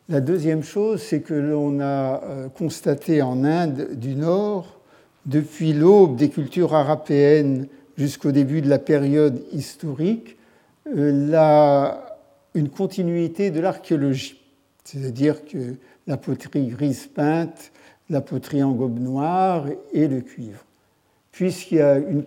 La 0.08 0.20
deuxième 0.20 0.62
chose, 0.62 1.02
c'est 1.02 1.20
que 1.20 1.34
l'on 1.34 1.80
a 1.80 2.22
euh, 2.22 2.48
constaté 2.48 3.22
en 3.22 3.42
Inde 3.42 3.88
du 3.94 4.14
Nord, 4.14 4.78
depuis 5.25 5.72
l'aube 5.72 6.14
des 6.14 6.28
cultures 6.28 6.75
arapéennes 6.75 7.66
jusqu'au 7.98 8.30
début 8.30 8.60
de 8.60 8.68
la 8.68 8.78
période 8.78 9.42
historique, 9.52 10.36
euh, 10.96 11.90
une 12.54 12.68
continuité 12.68 13.50
de 13.50 13.58
l'archéologie. 13.58 14.40
C'est-à-dire 14.84 15.44
que 15.44 15.75
la 16.06 16.16
poterie 16.16 16.68
grise 16.68 17.08
peinte, 17.12 17.72
la 18.08 18.20
poterie 18.20 18.62
en 18.62 18.70
gobe 18.70 19.00
noire 19.00 19.66
et 19.92 20.06
le 20.06 20.20
cuivre. 20.20 20.64
Puisqu'il 21.32 21.78
y 21.78 21.80
a 21.80 21.98
une, 21.98 22.25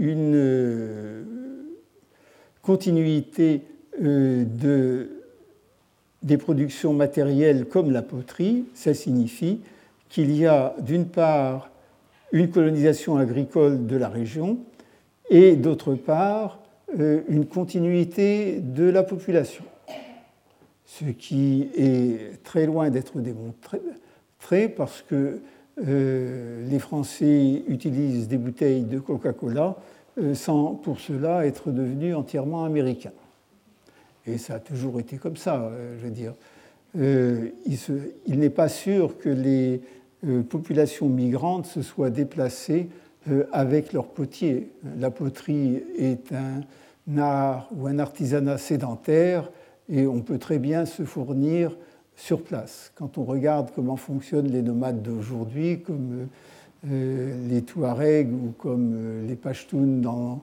une 0.00 0.34
euh, 0.34 1.22
continuité 2.60 3.62
de 4.00 5.17
des 6.22 6.36
productions 6.36 6.92
matérielles 6.92 7.66
comme 7.66 7.90
la 7.90 8.02
poterie, 8.02 8.64
ça 8.74 8.94
signifie 8.94 9.60
qu'il 10.08 10.34
y 10.34 10.46
a 10.46 10.74
d'une 10.80 11.06
part 11.06 11.70
une 12.32 12.50
colonisation 12.50 13.16
agricole 13.16 13.86
de 13.86 13.96
la 13.96 14.08
région 14.08 14.58
et 15.30 15.56
d'autre 15.56 15.94
part 15.94 16.60
euh, 16.98 17.22
une 17.28 17.46
continuité 17.46 18.60
de 18.60 18.84
la 18.84 19.02
population, 19.02 19.64
ce 20.86 21.04
qui 21.04 21.68
est 21.76 22.42
très 22.42 22.66
loin 22.66 22.90
d'être 22.90 23.20
démontré 23.20 23.80
parce 24.76 25.02
que 25.02 25.40
euh, 25.86 26.68
les 26.68 26.78
Français 26.78 27.62
utilisent 27.68 28.28
des 28.28 28.38
bouteilles 28.38 28.82
de 28.82 28.98
Coca-Cola 28.98 29.76
euh, 30.18 30.34
sans 30.34 30.74
pour 30.74 30.98
cela 30.98 31.46
être 31.46 31.70
devenus 31.70 32.16
entièrement 32.16 32.64
américains. 32.64 33.12
Et 34.28 34.38
ça 34.38 34.56
a 34.56 34.58
toujours 34.58 35.00
été 35.00 35.16
comme 35.16 35.36
ça, 35.36 35.56
euh, 35.56 35.96
je 35.98 36.04
veux 36.04 36.10
dire. 36.10 36.34
Euh, 36.98 37.48
il, 38.26 38.38
n'est 38.38 38.50
pas 38.50 38.68
sûr 38.68 39.18
que 39.18 39.28
les 39.28 39.80
euh, 40.26 40.42
populations 40.42 41.08
migrantes 41.08 41.66
se 41.66 41.82
soient 41.82 42.10
déplacées 42.10 42.88
avec 43.52 43.92
leur 43.92 44.06
potier. 44.06 44.70
La 44.98 45.10
poterie 45.10 45.82
est 45.98 46.32
un 46.32 47.18
art 47.18 47.68
ou 47.76 47.86
un 47.86 47.98
artisanat 47.98 48.56
sédentaire 48.56 49.50
et 49.90 50.06
on 50.06 50.22
peut 50.22 50.38
très 50.38 50.58
bien 50.58 50.86
se 50.86 51.02
fournir 51.02 51.76
sur 52.16 52.42
place. 52.42 52.90
Quand 52.94 53.18
on 53.18 53.24
regarde 53.24 53.70
comment 53.74 53.96
fonctionnent 53.96 54.50
les 54.50 54.62
nomades 54.62 55.02
d'aujourd'hui, 55.02 55.82
comme 55.82 56.28
les 56.88 57.60
Touaregs 57.60 58.32
ou 58.32 58.54
comme 58.56 59.26
les 59.26 59.36
Pashtuns 59.36 60.00
dans 60.00 60.42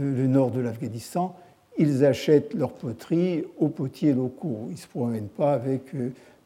le 0.00 0.26
nord 0.26 0.52
de 0.52 0.60
l'Afghanistan, 0.60 1.36
ils 1.78 2.04
achètent 2.04 2.54
leur 2.54 2.72
poterie 2.72 3.44
aux 3.58 3.68
potiers 3.68 4.12
locaux. 4.12 4.66
Ils 4.68 4.72
ne 4.72 4.76
se 4.76 4.86
promènent 4.86 5.28
pas 5.28 5.54
avec 5.54 5.82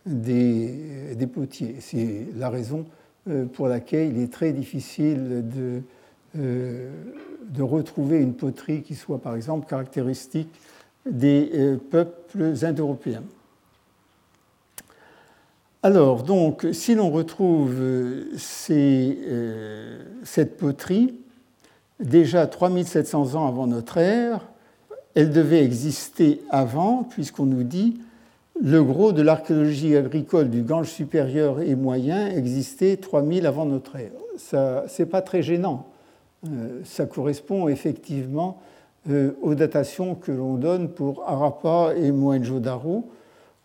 des, 0.05 1.15
des 1.15 1.27
potiers. 1.27 1.77
C'est 1.81 2.27
la 2.37 2.49
raison 2.49 2.87
pour 3.55 3.67
laquelle 3.67 4.17
il 4.17 4.23
est 4.23 4.33
très 4.33 4.53
difficile 4.53 5.45
de 5.49 5.83
euh, 6.39 6.91
de 7.43 7.63
retrouver 7.63 8.19
une 8.19 8.35
poterie 8.35 8.83
qui 8.83 8.97
soit 8.97 9.21
par 9.21 9.37
exemple 9.37 9.69
caractéristique 9.69 10.51
des 11.09 11.49
euh, 11.55 11.77
peuples 11.77 12.55
indo-européens. 12.61 13.23
Alors, 15.85 16.25
donc, 16.25 16.67
si 16.73 16.97
l'on 16.97 17.11
retrouve 17.11 17.77
euh, 17.81 18.25
cette 20.25 20.57
poterie, 20.57 21.15
déjà 22.01 22.49
3700 22.49 23.37
ans 23.37 23.47
avant 23.47 23.69
notre 23.69 23.99
ère, 23.99 24.41
elle 25.17 25.31
devait 25.31 25.65
exister 25.65 26.43
avant, 26.51 27.03
puisqu'on 27.03 27.47
nous 27.47 27.65
dit 27.65 27.99
le 28.63 28.83
gros 28.85 29.13
de 29.13 29.23
l'archéologie 29.23 29.97
agricole 29.97 30.49
du 30.49 30.63
Gange 30.63 30.89
supérieur 30.89 31.61
et 31.61 31.75
moyen 31.75 32.29
existait 32.29 32.97
3000 32.97 33.47
avant 33.47 33.67
notre 33.67 33.97
ère. 33.97 34.13
Ce 34.39 35.03
n'est 35.03 35.09
pas 35.09 35.23
très 35.23 35.43
gênant. 35.43 35.87
Euh, 36.47 36.81
ça 36.85 37.07
correspond 37.07 37.69
effectivement 37.69 38.61
euh, 39.11 39.33
aux 39.43 39.55
datations 39.55 40.15
que 40.15 40.33
l'on 40.33 40.55
donne 40.55 40.91
pour 40.91 41.25
Harappa 41.27 41.95
et 41.97 42.13
Mohenjo-Daro, 42.13 43.11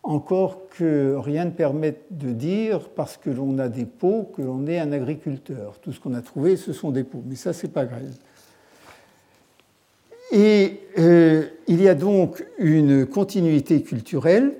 encore 0.02 0.68
que 0.70 1.16
rien 1.16 1.44
ne 1.44 1.50
permette 1.50 2.04
de 2.10 2.32
dire, 2.32 2.88
parce 2.90 3.16
que 3.16 3.30
l'on 3.30 3.58
a 3.58 3.68
des 3.68 3.84
pots, 3.84 4.30
que 4.34 4.42
l'on 4.42 4.66
est 4.66 4.78
un 4.78 4.92
agriculteur. 4.92 5.78
Tout 5.80 5.92
ce 5.92 6.00
qu'on 6.00 6.14
a 6.14 6.22
trouvé, 6.22 6.56
ce 6.56 6.72
sont 6.72 6.90
des 6.90 7.04
pots, 7.04 7.22
mais 7.26 7.36
ça, 7.36 7.52
c'est 7.52 7.68
pas 7.68 7.84
grave. 7.84 8.02
Et 10.32 10.80
euh, 11.02 11.42
il 11.66 11.82
y 11.82 11.88
a 11.88 11.94
donc 11.94 12.46
une 12.58 13.06
continuité 13.06 13.82
culturelle 13.82 14.54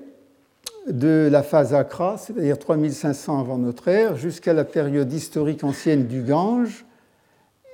de 0.87 1.29
la 1.31 1.41
phase 1.41 1.73
Akra, 1.73 2.17
c'est-à-dire 2.17 2.59
3500 2.59 3.39
avant 3.39 3.57
notre 3.57 3.87
ère, 3.87 4.17
jusqu'à 4.17 4.53
la 4.53 4.65
période 4.65 5.11
historique 5.11 5.63
ancienne 5.63 6.05
du 6.05 6.21
Gange, 6.21 6.85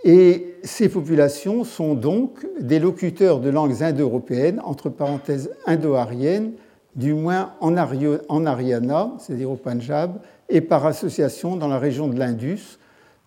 et 0.04 0.56
ces 0.64 0.88
populations 0.88 1.64
sont 1.64 1.96
donc 1.96 2.46
des 2.60 2.80
locuteurs 2.80 3.40
de 3.40 3.50
langues 3.50 3.82
indo-européennes, 3.82 4.62
entre 4.64 4.90
parenthèses 4.90 5.52
indo-ariennes, 5.66 6.52
du 6.96 7.14
moins 7.14 7.54
en, 7.62 7.76
Ariana, 7.76 9.14
c'est-à-dire 9.20 9.52
au 9.52 9.56
Punjab, 9.56 10.20
et 10.48 10.62
par 10.62 10.86
association 10.86 11.56
dans 11.56 11.68
la 11.68 11.80
région 11.80 12.08
de 12.08 12.18
l'Indus, 12.18 12.78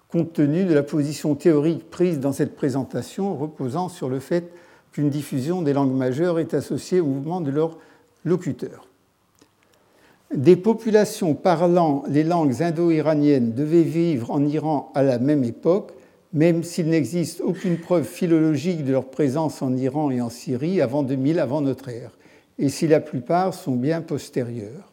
compte 0.08 0.32
tenu 0.32 0.64
de 0.64 0.74
la 0.74 0.82
position 0.82 1.34
théorique 1.34 1.90
prise 1.90 2.20
dans 2.20 2.32
cette 2.32 2.54
présentation 2.54 3.36
reposant 3.36 3.88
sur 3.88 4.08
le 4.08 4.20
fait 4.20 4.52
qu'une 4.92 5.10
diffusion 5.10 5.62
des 5.62 5.72
langues 5.72 5.94
majeures 5.94 6.38
est 6.38 6.54
associée 6.54 7.00
au 7.00 7.06
mouvement 7.06 7.40
de 7.40 7.50
leurs 7.50 7.78
locuteurs. 8.24 8.86
Des 10.34 10.56
populations 10.56 11.34
parlant 11.34 12.04
les 12.08 12.24
langues 12.24 12.62
indo-iraniennes 12.62 13.52
devaient 13.52 13.82
vivre 13.82 14.30
en 14.30 14.46
Iran 14.46 14.90
à 14.94 15.02
la 15.02 15.18
même 15.18 15.44
époque, 15.44 15.92
même 16.32 16.62
s'il 16.62 16.88
n'existe 16.88 17.42
aucune 17.42 17.76
preuve 17.76 18.04
philologique 18.04 18.84
de 18.84 18.92
leur 18.92 19.10
présence 19.10 19.60
en 19.60 19.76
Iran 19.76 20.10
et 20.10 20.22
en 20.22 20.30
Syrie 20.30 20.80
avant 20.80 21.02
2000 21.02 21.38
avant 21.38 21.60
notre 21.60 21.90
ère, 21.90 22.12
et 22.58 22.70
si 22.70 22.86
la 22.86 23.00
plupart 23.00 23.52
sont 23.52 23.76
bien 23.76 24.00
postérieures. 24.00 24.92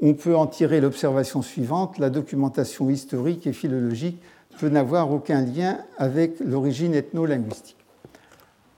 On 0.00 0.14
peut 0.14 0.36
en 0.36 0.46
tirer 0.46 0.80
l'observation 0.80 1.42
suivante, 1.42 1.98
la 1.98 2.10
documentation 2.10 2.88
historique 2.88 3.46
et 3.46 3.52
philologique 3.52 4.20
peut 4.58 4.68
n'avoir 4.68 5.10
aucun 5.10 5.42
lien 5.42 5.78
avec 5.98 6.40
l'origine 6.40 6.94
ethno-linguistique. 6.94 7.75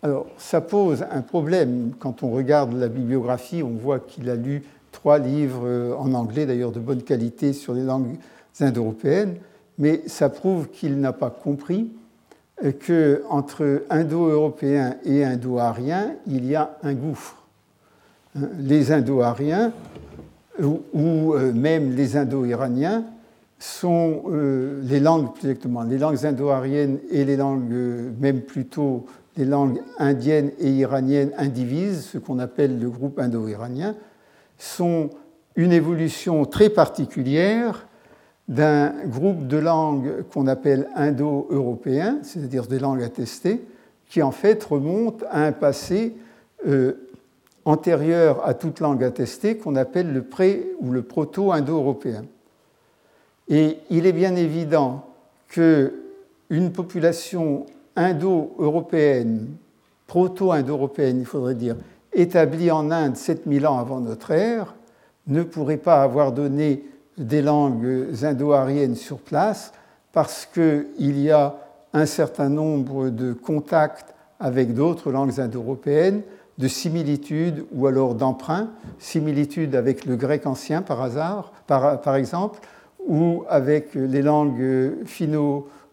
Alors, 0.02 0.26
ça 0.37 0.61
pose 0.61 1.05
un 1.11 1.23
problème 1.23 1.93
quand 1.99 2.23
on 2.23 2.30
regarde 2.30 2.73
la 2.75 2.89
bibliographie, 2.89 3.63
on 3.63 3.71
voit 3.71 3.99
qu'il 3.99 4.30
a 4.30 4.37
lu 4.37 4.63
trois 4.93 5.19
livres 5.19 5.97
en 5.99 6.15
anglais, 6.15 6.47
d'ailleurs 6.47 6.73
de 6.73 6.80
bonne 6.80 7.02
qualité, 7.02 7.52
sur 7.52 7.75
les 7.75 7.82
langues 7.82 8.17
indo-européennes 8.61 9.37
mais 9.78 10.02
ça 10.06 10.28
prouve 10.28 10.69
qu'il 10.69 11.00
n'a 11.00 11.13
pas 11.13 11.30
compris 11.30 11.93
qu'entre 12.84 13.84
indo-européens 13.89 14.97
et 15.04 15.25
indo-ariens, 15.25 16.17
il 16.26 16.45
y 16.45 16.56
a 16.56 16.76
un 16.82 16.95
gouffre. 16.95 17.37
Les 18.58 18.91
indo-ariens, 18.91 19.73
ou 20.61 21.34
euh, 21.34 21.52
même 21.52 21.95
les 21.95 22.17
indo-iraniens, 22.17 23.04
sont 23.61 24.25
euh, 24.30 24.80
les 24.84 25.00
langues, 25.00 25.28
exactement, 25.37 25.82
les 25.82 25.99
langues 25.99 26.25
indo-ariennes 26.26 26.99
et 27.11 27.25
les 27.25 27.37
langues, 27.37 27.73
euh, 27.73 28.11
même 28.21 28.41
plutôt 28.43 29.06
les 29.39 29.45
langues 29.45 29.81
indiennes 29.99 30.51
et 30.59 30.69
iraniennes 30.69 31.31
indivises, 31.39 32.05
ce 32.07 32.19
qu'on 32.19 32.41
appelle 32.41 32.81
le 32.81 32.91
groupe 32.91 33.21
indo-iranien, 33.21 33.95
sont 34.59 35.11
une 35.55 35.73
évolution 35.73 36.45
très 36.45 36.69
particulière 36.69 37.87
d'un 38.49 38.93
groupe 39.07 39.47
de 39.47 39.57
langues 39.57 40.25
qu'on 40.33 40.49
appelle 40.49 40.89
indo-européens, 40.97 42.19
c'est-à-dire 42.23 42.67
des 42.67 42.81
langues 42.81 43.03
attestées, 43.03 43.65
qui 44.09 44.23
en 44.23 44.33
fait 44.33 44.63
remontent 44.65 45.25
à 45.31 45.45
un 45.45 45.53
passé 45.53 46.17
euh, 46.67 46.95
antérieur 47.65 48.45
à 48.45 48.55
toute 48.55 48.81
langue 48.81 49.05
attestée 49.05 49.57
qu'on 49.57 49.77
appelle 49.77 50.13
le 50.13 50.23
pré- 50.23 50.67
ou 50.81 50.91
le 50.91 51.03
proto-indo-européen. 51.03 52.25
Et 53.49 53.79
il 53.89 54.05
est 54.07 54.13
bien 54.13 54.35
évident 54.35 55.07
qu'une 55.49 56.73
population 56.75 57.67
indo-européenne, 57.99 59.49
proto-indo-européenne, 60.06 61.19
il 61.19 61.26
faudrait 61.26 61.54
dire, 61.54 61.76
établie 62.13 62.71
en 62.71 62.91
Inde 62.91 63.17
7000 63.17 63.67
ans 63.67 63.78
avant 63.78 64.00
notre 64.00 64.30
ère, 64.30 64.75
ne 65.26 65.43
pourrait 65.43 65.76
pas 65.76 66.02
avoir 66.02 66.32
donné 66.32 66.84
des 67.19 67.43
langues 67.43 68.08
indo-ariennes 68.23 68.95
sur 68.95 69.19
place 69.19 69.73
parce 70.13 70.47
qu'il 70.47 71.21
y 71.21 71.30
a 71.30 71.56
un 71.93 72.06
certain 72.06 72.49
nombre 72.49 73.11
de 73.11 73.32
contacts 73.32 74.15
avec 74.41 74.75
d'autres 74.75 75.11
langues 75.11 75.39
indo-européennes, 75.41 76.23
de 76.58 76.69
similitudes 76.69 77.65
ou 77.73 77.87
alors 77.87 78.15
d'emprunts, 78.15 78.71
similitudes 78.99 79.75
avec 79.75 80.04
le 80.06 80.17
grec 80.17 80.47
ancien 80.47 80.82
par 80.82 81.02
hasard, 81.02 81.52
par, 81.67 82.17
exemple, 82.17 82.61
ou 83.06 83.45
avec 83.49 83.95
les 83.95 84.23
langues 84.23 85.04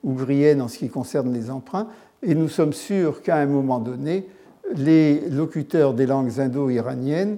finno-ougriennes 0.05 0.61
en 0.61 0.67
ce 0.67 0.77
qui 0.77 0.89
concerne 0.89 1.33
les 1.33 1.49
emprunts. 1.49 1.87
Et 2.23 2.35
nous 2.35 2.49
sommes 2.49 2.73
sûrs 2.73 3.21
qu'à 3.21 3.37
un 3.37 3.45
moment 3.45 3.79
donné, 3.79 4.27
les 4.75 5.29
locuteurs 5.29 5.93
des 5.93 6.05
langues 6.05 6.39
indo-iraniennes 6.39 7.37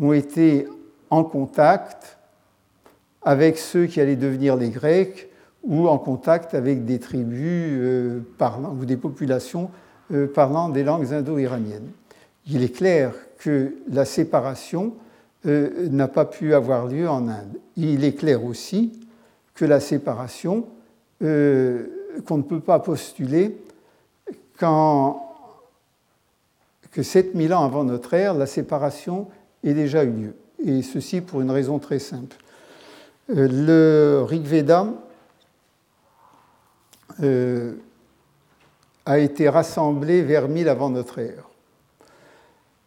ont 0.00 0.12
été 0.12 0.66
en 1.10 1.24
contact 1.24 2.18
avec 3.22 3.58
ceux 3.58 3.86
qui 3.86 4.00
allaient 4.00 4.16
devenir 4.16 4.56
les 4.56 4.70
Grecs 4.70 5.28
ou 5.62 5.88
en 5.88 5.98
contact 5.98 6.54
avec 6.54 6.84
des 6.84 6.98
tribus 6.98 7.38
euh, 7.40 8.20
parlant, 8.36 8.76
ou 8.78 8.84
des 8.84 8.96
populations 8.96 9.70
euh, 10.12 10.26
parlant 10.26 10.68
des 10.68 10.84
langues 10.84 11.12
indo-iraniennes. 11.12 11.90
Il 12.46 12.62
est 12.62 12.74
clair 12.74 13.14
que 13.38 13.74
la 13.88 14.04
séparation 14.04 14.94
euh, 15.46 15.88
n'a 15.90 16.08
pas 16.08 16.26
pu 16.26 16.52
avoir 16.54 16.86
lieu 16.86 17.08
en 17.08 17.28
Inde. 17.28 17.58
Il 17.76 18.04
est 18.04 18.12
clair 18.12 18.44
aussi 18.44 19.00
que 19.54 19.64
la 19.64 19.80
séparation, 19.80 20.66
qu'on 22.26 22.38
ne 22.38 22.42
peut 22.42 22.60
pas 22.60 22.78
postuler 22.78 23.56
quand, 24.58 25.36
que 26.90 27.02
7000 27.02 27.54
ans 27.54 27.64
avant 27.64 27.84
notre 27.84 28.14
ère, 28.14 28.34
la 28.34 28.46
séparation 28.46 29.28
ait 29.62 29.74
déjà 29.74 30.04
eu 30.04 30.10
lieu. 30.10 30.34
Et 30.64 30.82
ceci 30.82 31.20
pour 31.20 31.40
une 31.40 31.50
raison 31.50 31.78
très 31.78 31.98
simple. 31.98 32.36
Euh, 33.30 33.48
le 33.50 34.24
Rig 34.24 34.44
Veda 34.44 34.86
euh, 37.22 37.74
a 39.06 39.18
été 39.18 39.48
rassemblé 39.48 40.22
vers 40.22 40.48
1000 40.48 40.68
avant 40.68 40.90
notre 40.90 41.18
ère. 41.18 41.48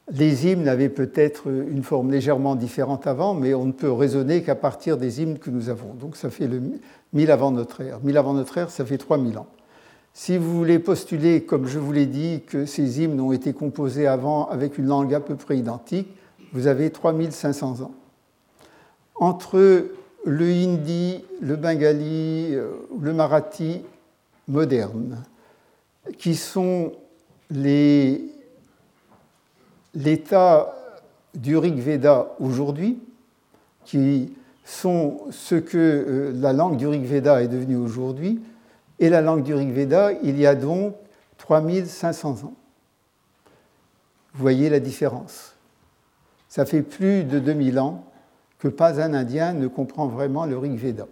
Les 0.10 0.48
hymnes 0.48 0.70
avaient 0.70 0.90
peut-être 0.90 1.48
une 1.48 1.84
forme 1.84 2.12
légèrement 2.12 2.56
différente 2.56 3.08
avant, 3.08 3.34
mais 3.34 3.54
on 3.54 3.66
ne 3.66 3.74
peut 3.74 3.92
raisonner 3.92 4.42
qu'à 4.42 4.56
partir 4.56 4.98
des 4.98 5.22
hymnes 5.22 5.38
que 5.38 5.50
nous 5.50 5.70
avons. 5.70 5.94
Donc 5.94 6.16
ça 6.16 6.30
fait 6.30 6.48
le 6.48 6.62
1000 7.14 7.32
avant 7.32 7.52
notre 7.52 7.82
ère. 7.82 8.00
1000 8.02 8.18
avant 8.18 8.34
notre 8.34 8.58
ère, 8.58 8.70
ça 8.70 8.86
fait 8.86 8.98
3000 8.98 9.38
ans. 9.38 9.48
Si 10.14 10.38
vous 10.38 10.58
voulez 10.58 10.80
postuler, 10.80 11.44
comme 11.44 11.68
je 11.68 11.78
vous 11.78 11.92
l'ai 11.92 12.06
dit, 12.06 12.42
que 12.48 12.66
ces 12.66 13.02
hymnes 13.02 13.20
ont 13.20 13.34
été 13.34 13.54
composés 13.54 14.08
avant 14.08 14.48
avec 14.48 14.78
une 14.78 14.88
langue 14.88 15.14
à 15.14 15.20
peu 15.20 15.36
près 15.36 15.58
identique, 15.58 16.08
vous 16.54 16.68
avez 16.68 16.90
3500 16.90 17.82
ans. 17.82 17.92
Entre 19.16 19.90
le 20.26 20.46
hindi, 20.46 21.24
le 21.42 21.56
bengali, 21.56 22.56
euh, 22.56 22.72
le 23.00 23.14
marathi 23.14 23.82
moderne, 24.48 25.24
qui 26.18 26.36
sont 26.36 26.94
l'état 29.98 30.76
du 31.34 31.58
Rig 31.58 31.80
Veda 31.80 32.36
aujourd'hui, 32.40 33.00
qui 33.84 34.34
sont 34.64 35.22
ce 35.32 35.56
que 35.56 35.78
euh, 35.78 36.32
la 36.36 36.54
langue 36.54 36.78
du 36.78 36.88
Rig 36.88 37.04
Veda 37.04 37.42
est 37.42 37.48
devenue 37.48 37.78
aujourd'hui, 37.78 38.40
et 39.00 39.10
la 39.10 39.22
langue 39.22 39.44
du 39.44 39.54
Rig 39.54 39.72
Veda, 39.72 40.12
il 40.24 40.38
y 40.38 40.46
a 40.46 40.56
donc 40.56 40.96
3500 41.40 42.44
ans. 42.44 42.54
Vous 44.34 44.42
voyez 44.42 44.70
la 44.70 44.80
différence. 44.80 45.56
Ça 46.48 46.66
fait 46.66 46.84
plus 46.84 47.24
de 47.24 47.40
2000 47.40 47.80
ans 47.80 48.06
que 48.60 48.68
pas 48.68 49.02
un 49.02 49.14
Indien 49.14 49.54
ne 49.54 49.68
comprend 49.68 50.08
vraiment 50.08 50.46
le 50.46 50.58
Rig 50.58 50.78
Veda. 50.78 51.08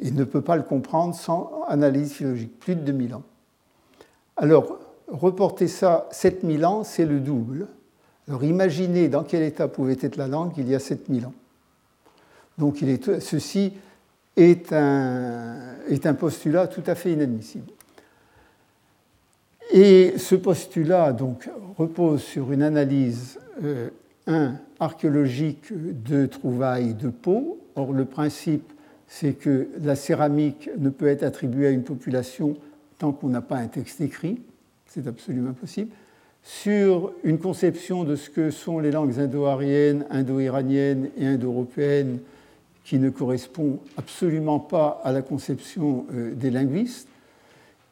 Il 0.00 0.14
ne 0.14 0.24
peut 0.24 0.40
pas 0.40 0.56
le 0.56 0.62
comprendre 0.62 1.14
sans 1.14 1.62
analyse 1.68 2.12
philologique, 2.12 2.58
plus 2.58 2.74
de 2.74 2.80
2000 2.80 3.14
ans. 3.16 3.22
Alors, 4.36 4.79
reporter 5.10 5.68
ça 5.68 6.08
7000 6.12 6.64
ans, 6.64 6.84
c'est 6.84 7.06
le 7.06 7.20
double. 7.20 7.66
Alors 8.28 8.44
imaginez 8.44 9.08
dans 9.08 9.24
quel 9.24 9.42
état 9.42 9.68
pouvait 9.68 9.96
être 10.00 10.16
la 10.16 10.28
langue 10.28 10.52
il 10.56 10.68
y 10.68 10.74
a 10.74 10.78
7000 10.78 11.26
ans. 11.26 11.34
Donc 12.58 12.84
ceci 13.20 13.72
est 14.36 14.72
un, 14.72 16.14
postulat 16.18 16.66
tout 16.66 16.82
à 16.86 16.94
fait 16.94 17.12
inadmissible. 17.12 17.70
Et 19.72 20.14
ce 20.18 20.34
postulat 20.34 21.12
donc, 21.12 21.48
repose 21.76 22.22
sur 22.22 22.52
une 22.52 22.62
analyse, 22.62 23.38
euh, 23.62 23.88
archéologique 24.78 25.72
de 25.72 26.26
trouvailles 26.26 26.94
de 26.94 27.08
peau. 27.08 27.60
Or, 27.76 27.92
le 27.92 28.04
principe, 28.04 28.72
c'est 29.06 29.32
que 29.32 29.68
la 29.80 29.96
céramique 29.96 30.70
ne 30.78 30.90
peut 30.90 31.08
être 31.08 31.22
attribuée 31.22 31.68
à 31.68 31.70
une 31.70 31.84
population 31.84 32.56
tant 32.98 33.12
qu'on 33.12 33.28
n'a 33.28 33.40
pas 33.40 33.56
un 33.56 33.68
texte 33.68 34.00
écrit. 34.00 34.40
C'est 34.92 35.06
absolument 35.06 35.50
impossible. 35.50 35.90
Sur 36.42 37.12
une 37.22 37.38
conception 37.38 38.04
de 38.04 38.16
ce 38.16 38.28
que 38.28 38.50
sont 38.50 38.78
les 38.78 38.90
langues 38.90 39.18
indo-ariennes, 39.18 40.04
indo-iraniennes 40.10 41.10
et 41.16 41.26
indo-européennes 41.26 42.18
qui 42.84 42.98
ne 42.98 43.10
correspond 43.10 43.78
absolument 43.96 44.58
pas 44.58 45.00
à 45.04 45.12
la 45.12 45.22
conception 45.22 46.06
euh, 46.12 46.34
des 46.34 46.50
linguistes 46.50 47.08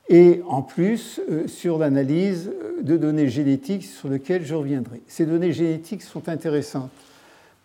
et 0.09 0.41
en 0.47 0.63
plus 0.63 1.21
euh, 1.31 1.47
sur 1.47 1.79
l'analyse 1.79 2.51
de 2.81 2.97
données 2.97 3.29
génétiques 3.29 3.85
sur 3.85 4.09
lesquelles 4.09 4.45
je 4.45 4.55
reviendrai. 4.55 5.03
Ces 5.07 5.27
données 5.27 5.53
génétiques 5.53 6.03
sont 6.03 6.29
intéressantes 6.29 6.91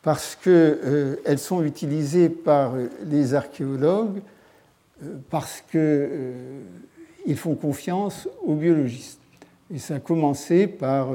parce 0.04 0.36
qu'elles 0.36 0.52
euh, 0.84 1.38
sont 1.38 1.64
utilisées 1.64 2.30
par 2.30 2.74
les 3.06 3.34
archéologues, 3.34 4.22
euh, 5.02 5.16
parce 5.30 5.64
qu'ils 5.72 7.38
font 7.38 7.56
confiance 7.56 8.28
aux 8.44 8.56
biologistes. 8.56 9.23
Et 9.74 9.80
ça 9.80 9.96
a 9.96 10.00
commencé 10.00 10.68
par 10.68 11.10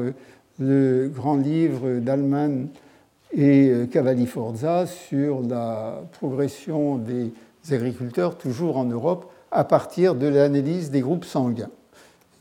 le 0.58 1.10
grand 1.14 1.36
livre 1.36 2.00
d'Allman 2.00 2.66
et 3.32 3.72
Cavalli 3.92 4.26
Forza 4.26 4.86
sur 4.86 5.42
la 5.42 6.02
progression 6.12 6.98
des 6.98 7.30
agriculteurs, 7.70 8.36
toujours 8.36 8.76
en 8.76 8.84
Europe, 8.84 9.30
à 9.52 9.62
partir 9.62 10.14
de 10.16 10.26
l'analyse 10.26 10.90
des 10.90 11.00
groupes 11.00 11.24
sanguins. 11.24 11.70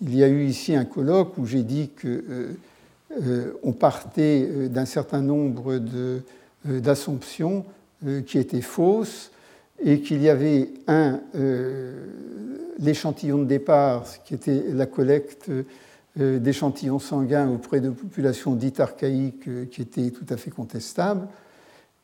Il 0.01 0.15
y 0.15 0.23
a 0.23 0.27
eu 0.27 0.45
ici 0.45 0.75
un 0.75 0.85
colloque 0.85 1.37
où 1.37 1.45
j'ai 1.45 1.63
dit 1.63 1.89
qu'on 1.89 2.07
euh, 2.07 2.53
euh, 3.21 3.71
partait 3.79 4.47
euh, 4.49 4.67
d'un 4.67 4.85
certain 4.85 5.21
nombre 5.21 5.79
d'assumptions 6.65 7.65
qui 8.27 8.37
étaient 8.37 8.61
fausses 8.61 9.31
et 9.83 10.01
qu'il 10.01 10.21
y 10.21 10.29
avait 10.29 10.69
un, 10.87 11.19
l'échantillon 12.77 13.39
de 13.39 13.45
départ, 13.45 14.05
qui 14.23 14.35
était 14.35 14.65
la 14.71 14.85
collecte 14.85 15.49
d'échantillons 16.17 16.99
sanguins 16.99 17.49
auprès 17.49 17.79
de 17.79 17.89
populations 17.89 18.55
dites 18.55 18.79
archaïques 18.79 19.69
qui 19.69 19.81
était 19.81 20.09
tout 20.09 20.25
à 20.29 20.37
fait 20.37 20.49
contestable, 20.49 21.27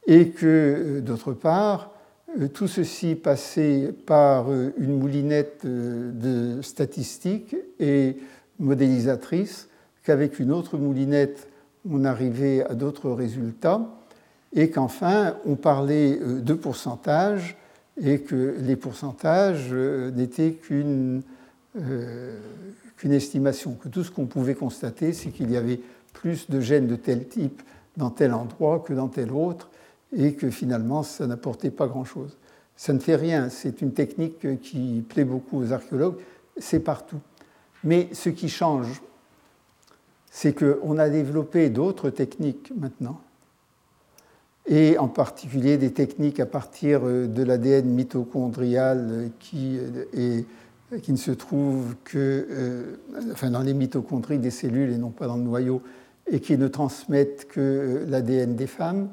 et 0.08 0.30
que 0.30 1.00
d'autre 1.00 1.34
part, 1.34 1.94
euh, 2.40 2.48
tout 2.48 2.68
ceci 2.68 3.16
passait 3.16 3.94
par 4.06 4.52
euh, 4.52 4.74
une 4.78 4.98
moulinette 4.98 5.62
euh, 5.66 6.12
de 6.12 6.62
statistiques 6.62 7.56
et 7.80 8.18
modélisatrice, 8.60 9.68
qu'avec 10.04 10.40
une 10.40 10.52
autre 10.52 10.78
moulinette, 10.78 11.48
on 11.90 12.06
arrivait 12.06 12.64
à 12.64 12.76
d'autres 12.76 13.12
résultats, 13.12 13.82
et 14.54 14.70
qu'enfin, 14.70 15.36
on 15.46 15.56
parlait 15.56 16.20
de 16.20 16.54
pourcentage, 16.54 17.58
et 18.02 18.20
que 18.20 18.56
les 18.60 18.76
pourcentages 18.76 19.74
n'étaient 19.74 20.54
qu'une 20.54 21.24
estimation, 23.12 23.74
que 23.74 23.90
tout 23.90 24.04
ce 24.04 24.12
qu'on 24.12 24.26
pouvait 24.26 24.56
constater, 24.56 25.12
c'est 25.14 25.30
qu'il 25.30 25.52
y 25.52 25.58
avait 25.58 25.82
plus 26.14 26.50
de 26.50 26.62
gènes 26.62 26.88
de 26.88 26.96
tel 26.96 27.28
type 27.28 27.62
dans 27.98 28.10
tel 28.10 28.34
endroit 28.34 28.80
que 28.80 28.94
dans 28.94 29.08
tel 29.08 29.32
autre, 29.32 29.70
et 30.16 30.34
que 30.34 30.50
finalement 30.50 31.04
ça 31.04 31.28
n'apportait 31.28 31.72
pas 31.72 31.88
grand-chose. 31.88 32.38
Ça 32.76 32.94
ne 32.94 33.00
fait 33.00 33.16
rien, 33.16 33.50
c'est 33.50 33.82
une 33.82 33.94
technique 33.94 34.62
qui 34.62 35.04
plaît 35.08 35.26
beaucoup 35.26 35.60
aux 35.60 35.74
archéologues, 35.74 36.18
c'est 36.58 36.80
partout. 36.80 37.20
Mais 37.84 38.10
ce 38.14 38.30
qui 38.30 38.50
change, 38.50 39.02
c'est 40.32 40.54
qu'on 40.54 40.98
a 40.98 41.10
développé 41.10 41.70
d'autres 41.70 42.10
techniques 42.10 42.72
maintenant, 42.76 43.20
et 44.66 44.98
en 44.98 45.08
particulier 45.08 45.78
des 45.78 45.92
techniques 45.92 46.40
à 46.40 46.46
partir 46.46 47.02
de 47.02 47.44
l'ADN 47.44 47.86
mitochondrial 47.86 49.30
qui, 49.40 49.78
qui 51.02 51.12
ne 51.12 51.18
se 51.18 51.32
trouve 51.32 51.96
que 52.04 52.48
euh, 52.50 52.96
enfin, 53.32 53.50
dans 53.50 53.62
les 53.62 53.74
mitochondries 53.74 54.40
des 54.40 54.52
cellules 54.52 54.92
et 54.92 54.98
non 54.98 55.10
pas 55.10 55.28
dans 55.28 55.38
le 55.38 55.44
noyau, 55.44 55.82
et 56.30 56.40
qui 56.40 56.58
ne 56.58 56.68
transmettent 56.68 57.48
que 57.48 58.06
l'ADN 58.08 58.56
des 58.56 58.68
femmes. 58.68 59.10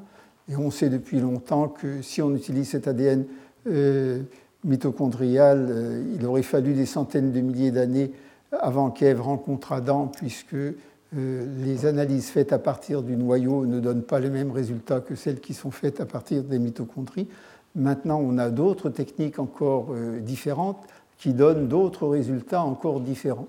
Et 0.49 0.55
on 0.55 0.71
sait 0.71 0.89
depuis 0.89 1.19
longtemps 1.19 1.67
que 1.67 2.01
si 2.01 2.21
on 2.21 2.35
utilise 2.35 2.69
cet 2.69 2.87
ADN 2.87 3.25
euh, 3.67 4.21
mitochondrial, 4.63 5.67
euh, 5.69 6.15
il 6.15 6.25
aurait 6.25 6.43
fallu 6.43 6.73
des 6.73 6.85
centaines 6.85 7.31
de 7.31 7.41
milliers 7.41 7.71
d'années 7.71 8.11
avant 8.51 8.91
qu'Ève 8.91 9.21
rencontre 9.21 9.71
Adam, 9.71 10.07
puisque 10.07 10.53
euh, 10.55 10.73
les 11.13 11.85
analyses 11.85 12.29
faites 12.29 12.53
à 12.53 12.59
partir 12.59 13.01
du 13.01 13.15
noyau 13.15 13.65
ne 13.65 13.79
donnent 13.79 14.03
pas 14.03 14.19
les 14.19 14.29
mêmes 14.29 14.51
résultats 14.51 14.99
que 14.99 15.15
celles 15.15 15.39
qui 15.39 15.53
sont 15.53 15.71
faites 15.71 16.01
à 16.01 16.05
partir 16.05 16.43
des 16.43 16.59
mitochondries. 16.59 17.27
Maintenant, 17.75 18.19
on 18.19 18.37
a 18.37 18.49
d'autres 18.49 18.89
techniques 18.89 19.39
encore 19.39 19.95
différentes 20.19 20.85
qui 21.21 21.33
donnent 21.33 21.67
d'autres 21.67 22.07
résultats 22.07 22.63
encore 22.63 22.99
différents. 22.99 23.47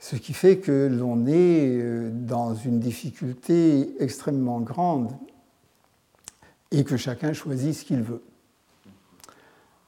Ce 0.00 0.16
qui 0.16 0.32
fait 0.32 0.58
que 0.58 0.88
l'on 0.90 1.26
est 1.28 2.10
dans 2.10 2.54
une 2.56 2.80
difficulté 2.80 3.94
extrêmement 4.00 4.60
grande 4.60 5.12
et 6.72 6.82
que 6.82 6.96
chacun 6.96 7.32
choisit 7.32 7.74
ce 7.74 7.84
qu'il 7.84 8.02
veut. 8.02 8.22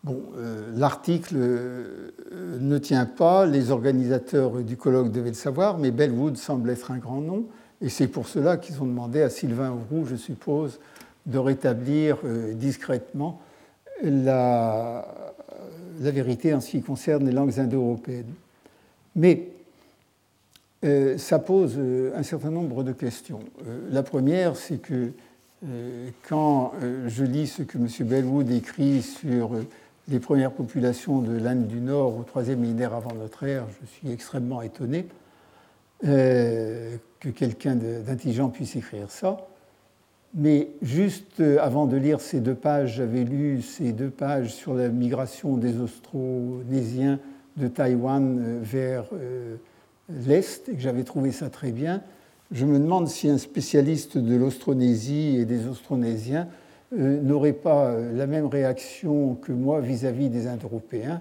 Bon, 0.05 0.23
euh, 0.37 0.71
l'article 0.77 1.35
euh, 1.39 2.11
ne 2.61 2.79
tient 2.79 3.07
pas, 3.07 3.47
les 3.47 3.73
organisateurs 3.73 4.63
du 4.63 4.77
colloque 4.77 5.11
devaient 5.11 5.31
le 5.31 5.35
savoir, 5.35 5.79
mais 5.79 5.91
Bellwood 5.91 6.37
semble 6.37 6.71
être 6.71 6.93
un 6.93 6.99
grand 6.99 7.21
nom, 7.23 7.47
et 7.81 7.89
c'est 7.89 8.07
pour 8.07 8.29
cela 8.29 8.59
qu'ils 8.59 8.81
ont 8.83 8.87
demandé 8.87 9.23
à 9.23 9.31
Sylvain 9.31 9.75
Roux, 9.91 10.05
je 10.05 10.15
suppose, 10.15 10.79
de 11.27 11.39
rétablir 11.39 12.19
euh, 12.25 12.53
discrètement 12.53 13.41
la, 14.03 15.24
la, 16.01 16.11
vérité 16.11 16.55
en 16.55 16.61
ce 16.61 16.71
qui 16.71 16.83
concerne 16.83 17.27
les 17.27 17.33
langues 17.33 17.59
indo-européennes. 17.59 18.33
Mais 19.17 19.49
ça 21.17 21.39
pose 21.39 21.81
un 22.15 22.23
certain 22.23 22.51
nombre 22.51 22.83
de 22.83 22.93
questions. 22.93 23.41
la 23.91 24.03
première, 24.03 24.55
c'est 24.55 24.83
que 24.83 25.13
euh, 25.67 26.11
quand 26.29 26.73
euh, 26.83 27.09
je 27.09 27.25
lis 27.25 27.47
ce 27.47 27.63
que 27.63 27.79
M. 27.79 27.89
Bellwood 28.01 28.51
écrit 28.51 29.01
sur 29.03 29.55
euh, 29.55 29.67
les 30.09 30.19
premières 30.19 30.53
populations 30.53 31.21
de 31.21 31.33
l'Inde 31.33 31.67
du 31.67 31.81
Nord 31.81 32.19
au 32.19 32.23
troisième 32.23 32.59
millénaire 32.59 32.93
avant 32.93 33.15
notre 33.15 33.45
ère, 33.45 33.65
je 33.81 33.87
suis 33.87 34.11
extrêmement 34.11 34.63
étonné 34.63 35.07
que 36.03 37.31
quelqu'un 37.35 37.77
d'intelligent 37.77 38.51
puisse 38.51 38.77
écrire 38.77 39.11
ça. 39.11 39.39
Mais 40.35 40.69
juste 40.83 41.41
avant 41.61 41.87
de 41.87 41.97
lire 41.97 42.21
ces 42.21 42.41
deux 42.41 42.55
pages, 42.55 42.97
j'avais 42.97 43.23
lu 43.23 43.63
ces 43.63 43.93
deux 43.93 44.11
pages 44.11 44.53
sur 44.53 44.75
la 44.75 44.89
migration 44.89 45.57
des 45.57 45.79
Austronésiens 45.79 47.21
de 47.57 47.69
Taïwan 47.69 48.61
vers 48.61 49.05
l'Est, 50.09 50.69
et 50.69 50.75
que 50.75 50.81
j'avais 50.81 51.05
trouvé 51.05 51.31
ça 51.31 51.51
très 51.51 51.71
bien 51.71 52.03
je 52.55 52.67
me 52.67 52.79
demande 52.79 53.09
si 53.09 53.29
un 53.29 53.39
spécialiste 53.39 54.17
de 54.17 54.37
l'Austronésie 54.37 55.37
et 55.39 55.45
des 55.45 55.67
Austronésiens 55.67 56.47
euh, 56.97 57.21
n'aurait 57.21 57.53
pas 57.53 57.87
euh, 57.87 58.13
la 58.17 58.27
même 58.27 58.47
réaction 58.47 59.35
que 59.35 59.53
moi 59.53 59.81
vis-à-vis 59.81 60.29
des 60.29 60.47
Indo-Européens. 60.47 61.21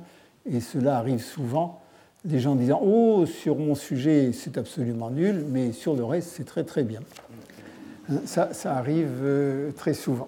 Et 0.50 0.60
cela 0.60 0.98
arrive 0.98 1.24
souvent, 1.24 1.82
des 2.26 2.40
gens 2.40 2.56
disant 2.56 2.82
Oh, 2.84 3.26
sur 3.26 3.58
mon 3.58 3.74
sujet, 3.74 4.32
c'est 4.34 4.58
absolument 4.58 5.10
nul, 5.10 5.46
mais 5.50 5.72
sur 5.72 5.96
le 5.96 6.04
reste, 6.04 6.30
c'est 6.34 6.44
très 6.44 6.66
très 6.66 6.84
bien. 6.84 7.00
Hein, 8.10 8.22
ça, 8.26 8.76
arrive 8.76 9.20
euh, 9.22 9.72
très 9.72 9.94
souvent. 9.94 10.28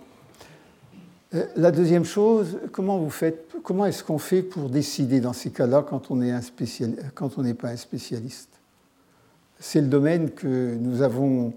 La 1.58 1.72
deuxième 1.72 2.06
chose, 2.06 2.60
comment 2.72 2.98
vous 2.98 3.10
faites 3.10 3.56
Comment 3.64 3.86
est-ce 3.86 4.04
qu'on 4.04 4.20
fait 4.20 4.42
pour 4.42 4.70
décider 4.70 5.20
dans 5.20 5.34
ces 5.34 5.50
cas-là 5.50 5.84
quand 5.84 6.10
on 6.12 6.16
n'est 6.16 7.54
pas 7.54 7.70
un 7.70 7.76
spécialiste? 7.76 8.50
C'est 9.60 9.82
le 9.82 9.88
domaine 9.88 10.32
que 10.32 10.76
nous 10.76 11.02
avons 11.02 11.54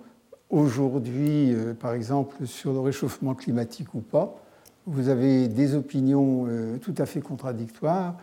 aujourd'hui, 0.51 1.55
euh, 1.55 1.75
par 1.75 1.93
exemple, 1.93 2.47
sur 2.47 2.73
le 2.73 2.81
réchauffement 2.81 3.35
climatique 3.35 3.95
ou 3.95 4.01
pas. 4.01 4.43
vous 4.87 5.11
avez 5.11 5.47
des 5.47 5.75
opinions 5.75 6.49
tout 6.81 6.95
à 6.99 7.07
fait 7.07 7.21
contradictoires. 7.21 8.17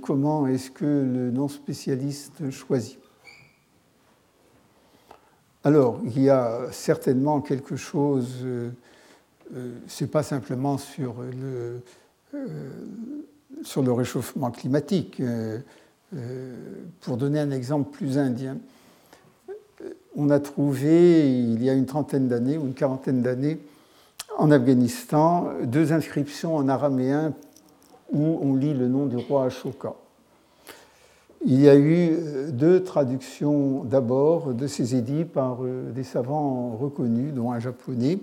comment 0.00 0.46
est-ce 0.46 0.70
que 0.70 0.84
le 0.84 1.30
non-spécialiste 1.30 2.50
choisit? 2.50 2.98
Alors, 5.62 6.00
il 6.04 6.22
y 6.22 6.30
a 6.30 6.72
certainement 6.72 7.42
quelque 7.42 7.76
chose, 7.76 8.36
euh, 8.44 8.70
euh, 9.54 9.74
ce 9.88 10.04
n'est 10.04 10.10
pas 10.10 10.22
simplement 10.22 10.78
sur 10.78 11.16
le, 11.20 11.82
euh, 12.34 12.70
sur 13.62 13.82
le 13.82 13.92
réchauffement 13.92 14.50
climatique. 14.50 15.22
pour 17.02 17.16
donner 17.16 17.38
un 17.38 17.50
exemple 17.50 17.90
plus 17.90 18.18
indien, 18.18 18.56
on 20.16 20.30
a 20.30 20.40
trouvé, 20.40 21.30
il 21.30 21.62
y 21.62 21.70
a 21.70 21.74
une 21.74 21.86
trentaine 21.86 22.26
d'années 22.26 22.58
ou 22.58 22.66
une 22.66 22.74
quarantaine 22.74 23.22
d'années, 23.22 23.60
en 24.38 24.50
Afghanistan, 24.50 25.52
deux 25.62 25.92
inscriptions 25.92 26.56
en 26.56 26.68
araméen 26.68 27.32
où 28.10 28.40
on 28.42 28.56
lit 28.56 28.74
le 28.74 28.88
nom 28.88 29.06
du 29.06 29.18
roi 29.18 29.44
Ashoka. 29.44 29.94
Il 31.42 31.58
y 31.58 31.70
a 31.70 31.74
eu 31.74 32.10
euh, 32.10 32.50
deux 32.50 32.84
traductions 32.84 33.82
d'abord 33.84 34.52
de 34.52 34.66
ces 34.66 34.94
édits 34.94 35.24
par 35.24 35.64
euh, 35.64 35.90
des 35.90 36.04
savants 36.04 36.76
reconnus, 36.76 37.32
dont 37.32 37.50
un 37.50 37.58
japonais, 37.58 38.18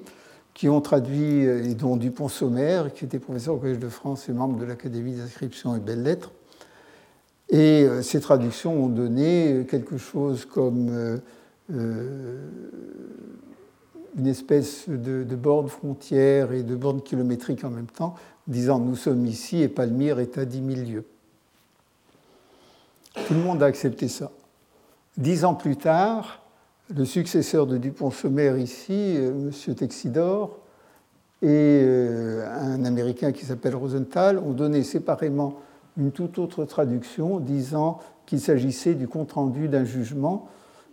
qui 0.54 0.70
ont 0.70 0.82
traduit, 0.82 1.48
euh, 1.48 1.64
et 1.64 1.74
dont 1.74 1.98
Dupont-Sommer, 1.98 2.84
qui 2.94 3.06
était 3.06 3.18
professeur 3.18 3.56
au 3.56 3.58
Collège 3.58 3.80
de 3.80 3.90
France 3.90 4.30
et 4.30 4.34
membre 4.34 4.60
de 4.60 4.66
l'Académie 4.66 5.16
d'inscription 5.16 5.76
et 5.76 5.80
belles-lettres. 5.80 6.32
Et 7.50 7.88
ces 8.02 8.20
traductions 8.20 8.84
ont 8.84 8.90
donné 8.90 9.66
quelque 9.70 9.96
chose 9.96 10.44
comme 10.44 11.22
une 11.70 12.42
espèce 14.28 14.90
de, 14.90 15.24
de 15.24 15.36
borne 15.38 15.70
frontière 15.70 16.52
et 16.52 16.64
de 16.64 16.76
borne 16.76 17.02
kilométrique 17.02 17.64
en 17.64 17.70
même 17.70 17.88
temps, 17.88 18.16
disant 18.48 18.80
nous 18.80 18.98
sommes 18.98 19.26
ici 19.26 19.62
et 19.62 19.70
Palmyre 19.70 20.20
est 20.20 20.38
à 20.38 20.44
10 20.44 20.76
000 20.76 20.90
lieues. 20.90 21.06
Tout 23.26 23.34
le 23.34 23.42
monde 23.42 23.64
a 23.64 23.66
accepté 23.66 24.08
ça. 24.08 24.32
Dix 25.18 25.44
ans 25.44 25.56
plus 25.56 25.78
tard, 25.78 26.44
le 26.96 27.06
successeur 27.06 27.68
de 27.68 27.78
Dupont-Sommer 27.78 28.62
ici, 28.62 29.16
euh, 29.18 29.50
M. 29.68 29.76
Texidor, 29.76 30.60
et 31.42 31.82
euh, 31.84 32.48
un 32.50 32.86
Américain 32.86 33.32
qui 33.32 33.46
s'appelle 33.46 33.76
Rosenthal 33.76 34.40
ont 34.40 34.52
donné 34.52 34.84
séparément 34.84 35.56
une 35.98 36.12
toute 36.12 36.38
autre 36.40 36.66
traduction 36.66 37.40
disant 37.40 38.00
qu'il 38.26 38.40
s'agissait 38.40 38.94
du 38.94 39.08
compte-rendu 39.08 39.68
d'un 39.68 39.84
jugement, 39.84 40.48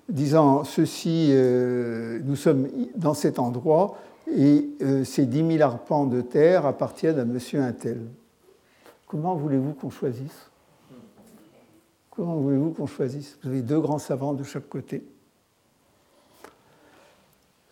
disant 0.08 0.64
ceci, 0.64 1.28
euh, 1.30 2.18
nous 2.24 2.36
sommes 2.36 2.68
dans 2.96 3.14
cet 3.14 3.38
endroit 3.38 3.98
et 4.34 4.70
ces 5.04 5.26
dix 5.26 5.42
mille 5.42 5.60
arpents 5.60 6.06
de 6.06 6.22
terre 6.22 6.64
appartiennent 6.64 7.18
à 7.18 7.22
M. 7.22 7.38
Intel. 7.62 8.00
Comment 9.06 9.34
voulez-vous 9.34 9.74
qu'on 9.74 9.90
choisisse? 9.90 10.50
Comment 12.16 12.36
voulez-vous 12.36 12.70
qu'on 12.70 12.86
choisisse? 12.86 13.36
Vous 13.42 13.50
avez 13.50 13.62
deux 13.62 13.80
grands 13.80 13.98
savants 13.98 14.34
de 14.34 14.44
chaque 14.44 14.68
côté. 14.68 15.02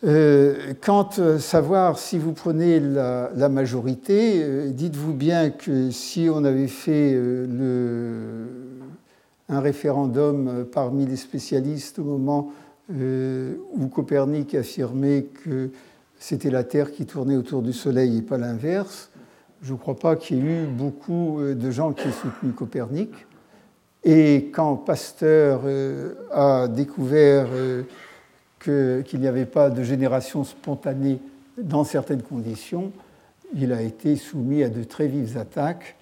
Euh, 0.03 0.73
quant 0.81 1.07
à 1.17 1.39
savoir 1.39 1.97
si 1.97 2.17
vous 2.17 2.33
prenez 2.33 2.81
la, 2.81 3.49
majorité, 3.49 4.43
euh, 4.43 4.69
dites-vous 4.69 5.13
bien 5.13 5.49
que 5.49 5.91
si 5.91 6.27
on 6.29 6.43
avait 6.43 6.67
fait 6.67 7.13
euh, 7.15 8.45
un 9.47 9.61
référendum 9.61 10.65
parmi 10.73 11.05
les 11.05 11.15
spécialistes 11.15 11.99
au 11.99 12.03
moment 12.03 12.51
où 12.89 13.87
Copernic 13.87 14.55
affirmait 14.55 15.27
que 15.45 15.69
c'était 16.19 16.51
la 16.51 16.65
Terre 16.65 16.91
qui 16.91 17.05
tournait 17.05 17.37
autour 17.37 17.61
du 17.61 17.71
Soleil 17.71 18.17
et 18.17 18.21
pas 18.21 18.37
l'inverse, 18.37 19.09
je 19.61 19.71
ne 19.71 19.77
crois 19.77 19.95
pas 19.95 20.17
qu'il 20.17 20.37
y 20.37 20.39
ait 20.41 20.63
eu 20.63 20.67
beaucoup 20.67 21.39
de 21.41 21.71
gens 21.71 21.93
qui 21.93 22.09
aient 22.09 22.11
soutenu 22.11 22.51
Copernic. 22.51 23.09
Et 24.05 24.49
quand 24.51 24.75
Pasteur 24.75 25.61
euh, 25.65 26.15
a 26.31 26.67
découvert 26.67 27.47
euh, 27.51 27.83
qu'il 28.59 29.19
n'y 29.19 29.27
avait 29.27 29.45
pas 29.45 29.69
de 29.69 29.81
génération 29.83 30.43
spontanée 30.43 31.19
dans 31.57 31.83
certaines 31.83 32.21
conditions, 32.21 32.91
il 33.55 33.71
a 33.71 33.81
été 33.81 34.15
soumis 34.17 34.63
à 34.63 34.69
de 34.69 34.83
très 34.83 35.07
vives 35.07 35.37
attaques 35.37 35.95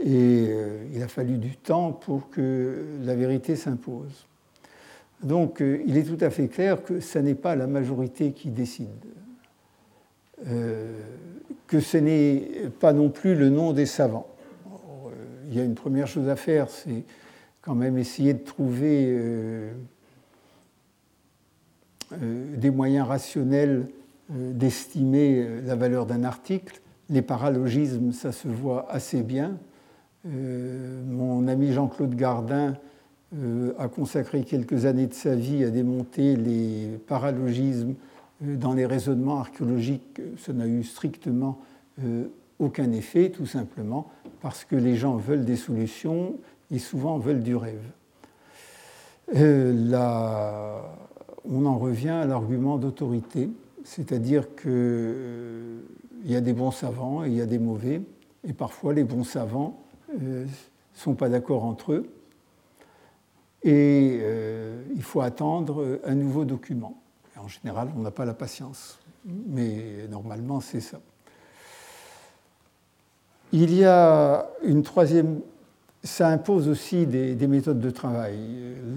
et 0.00 0.46
euh, 0.48 0.84
il 0.92 1.02
a 1.02 1.08
fallu 1.08 1.38
du 1.38 1.56
temps 1.56 1.92
pour 1.92 2.30
que 2.30 2.84
la 3.04 3.14
vérité 3.14 3.54
s'impose. 3.54 4.26
Donc 5.22 5.60
il 5.60 5.96
est 5.96 6.02
tout 6.02 6.22
à 6.22 6.28
fait 6.28 6.48
clair 6.48 6.82
que 6.84 7.00
ce 7.00 7.18
n'est 7.18 7.34
pas 7.34 7.56
la 7.56 7.66
majorité 7.66 8.32
qui 8.32 8.50
décide, 8.50 8.88
que 10.44 11.80
ce 11.80 11.96
n'est 11.96 12.68
pas 12.78 12.92
non 12.92 13.08
plus 13.08 13.34
le 13.34 13.48
nom 13.48 13.72
des 13.72 13.86
savants. 13.86 14.28
il 15.48 15.56
y 15.56 15.60
a 15.60 15.64
une 15.64 15.74
première 15.74 16.06
chose 16.06 16.28
à 16.28 16.36
faire, 16.36 16.68
c'est 16.68 17.02
quand 17.66 17.74
même 17.74 17.98
essayer 17.98 18.32
de 18.32 18.44
trouver 18.44 19.06
euh, 19.08 19.72
euh, 22.12 22.56
des 22.56 22.70
moyens 22.70 23.08
rationnels 23.08 23.88
euh, 24.30 24.52
d'estimer 24.52 25.44
la 25.66 25.74
valeur 25.74 26.06
d'un 26.06 26.22
article. 26.22 26.80
Les 27.10 27.22
paralogismes, 27.22 28.12
ça 28.12 28.30
se 28.30 28.46
voit 28.46 28.90
assez 28.90 29.22
bien. 29.22 29.58
mon 30.24 31.46
ami 31.46 31.72
Jean-Claude 31.72 32.16
Gardin 32.16 32.76
a 33.78 33.88
consacré 33.88 34.42
quelques 34.42 34.86
années 34.86 35.06
de 35.06 35.14
sa 35.14 35.36
vie 35.36 35.62
à 35.62 35.70
démonter 35.70 36.34
les 36.34 36.98
paralogismes 37.06 37.94
dans 38.40 38.74
les 38.74 38.86
raisonnements 38.86 39.38
archéologiques. 39.38 40.20
Ça 40.38 40.52
n'a 40.52 40.66
eu 40.66 40.82
strictement 40.82 41.60
aucun 42.58 42.90
effet, 42.90 43.30
tout 43.30 43.46
simplement 43.46 44.10
parce 44.40 44.64
que 44.64 44.74
les 44.74 44.96
gens 44.96 45.16
veulent 45.16 45.44
des 45.44 45.56
solutions 45.56 46.34
et 46.70 46.78
souvent 46.78 47.18
veulent 47.18 47.42
du 47.42 47.56
rêve. 47.56 47.82
Euh, 49.34 50.80
on 51.44 51.66
en 51.66 51.78
revient 51.78 52.10
à 52.10 52.26
l'argument 52.26 52.76
d'autorité, 52.78 53.50
c'est-à-dire 53.84 54.54
qu'il 54.54 54.70
euh, 54.70 55.80
y 56.24 56.36
a 56.36 56.40
des 56.40 56.52
bons 56.52 56.70
savants 56.70 57.24
et 57.24 57.28
il 57.28 57.34
y 57.34 57.40
a 57.40 57.46
des 57.46 57.58
mauvais, 57.58 58.02
et 58.44 58.52
parfois 58.52 58.92
les 58.92 59.04
bons 59.04 59.24
savants 59.24 59.80
ne 60.18 60.28
euh, 60.28 60.46
sont 60.94 61.14
pas 61.14 61.28
d'accord 61.28 61.64
entre 61.64 61.92
eux, 61.92 62.08
et 63.62 64.20
il 64.94 65.02
faut 65.02 65.22
attendre 65.22 65.98
un 66.04 66.14
nouveau 66.14 66.44
document. 66.44 67.02
en 67.36 67.48
général, 67.48 67.88
on 67.96 68.02
n'a 68.02 68.12
pas 68.12 68.24
la 68.24 68.34
patience, 68.34 69.00
mais 69.24 70.06
normalement 70.08 70.60
c'est 70.60 70.80
ça. 70.80 71.00
Il 73.50 73.74
y 73.74 73.84
a 73.84 74.48
une 74.62 74.84
troisième 74.84 75.40
ça 76.06 76.28
impose 76.28 76.68
aussi 76.68 77.06
des, 77.06 77.46
méthodes 77.46 77.80
de 77.80 77.90
travail. 77.90 78.38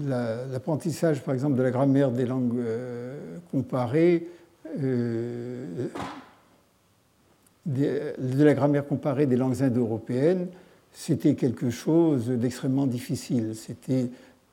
L'apprentissage, 0.06 1.22
par 1.22 1.34
exemple, 1.34 1.56
de 1.56 1.62
la 1.62 1.70
grammaire 1.70 2.10
des 2.10 2.24
langues 2.24 2.58
euh, 2.58 3.38
comparées, 3.50 4.28
euh, 4.78 5.88
de 7.66 8.44
la 8.44 8.54
grammaire 8.54 8.86
comparée 8.86 9.26
des 9.26 9.36
langues 9.36 9.62
indo-européennes, 9.62 10.48
c'était 10.92 11.34
quelque 11.34 11.70
chose 11.70 12.28
d'extrêmement 12.28 12.86
difficile. 12.86 13.54
C'était 13.54 14.08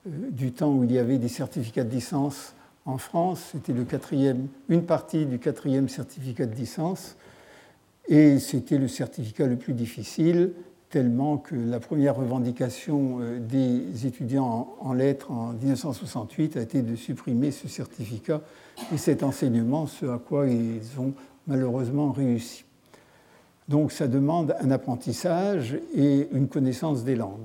euh, 0.07 0.09
du 0.31 0.51
temps 0.51 0.73
où 0.73 0.83
il 0.83 0.91
y 0.91 0.99
avait 0.99 1.19
des 1.19 1.29
certificats 1.29 1.83
de 1.83 1.91
licence 1.91 2.53
en 2.85 2.97
France, 2.97 3.49
c'était 3.51 3.73
une 4.69 4.83
partie 4.83 5.25
du 5.25 5.39
quatrième 5.39 5.89
certificat 5.89 6.45
de 6.45 6.55
licence, 6.55 7.17
et 8.07 8.39
c'était 8.39 8.77
le 8.77 8.87
certificat 8.87 9.45
le 9.45 9.57
plus 9.57 9.73
difficile 9.73 10.51
tellement 10.89 11.37
que 11.37 11.55
la 11.55 11.79
première 11.79 12.15
revendication 12.15 13.19
euh, 13.19 13.39
des 13.39 14.05
étudiants 14.05 14.75
en 14.79 14.93
lettres 14.93 15.31
en 15.31 15.53
1968 15.53 16.57
a 16.57 16.61
été 16.61 16.81
de 16.81 16.95
supprimer 16.95 17.51
ce 17.51 17.67
certificat 17.67 18.41
et 18.93 18.97
cet 18.97 19.23
enseignement, 19.23 19.87
ce 19.87 20.05
à 20.05 20.17
quoi 20.17 20.47
ils 20.47 20.99
ont 20.99 21.13
malheureusement 21.47 22.11
réussi. 22.11 22.63
Donc 23.67 23.91
ça 23.91 24.07
demande 24.07 24.55
un 24.61 24.71
apprentissage 24.71 25.77
et 25.93 26.29
une 26.31 26.47
connaissance 26.47 27.03
des 27.03 27.15
langues. 27.15 27.39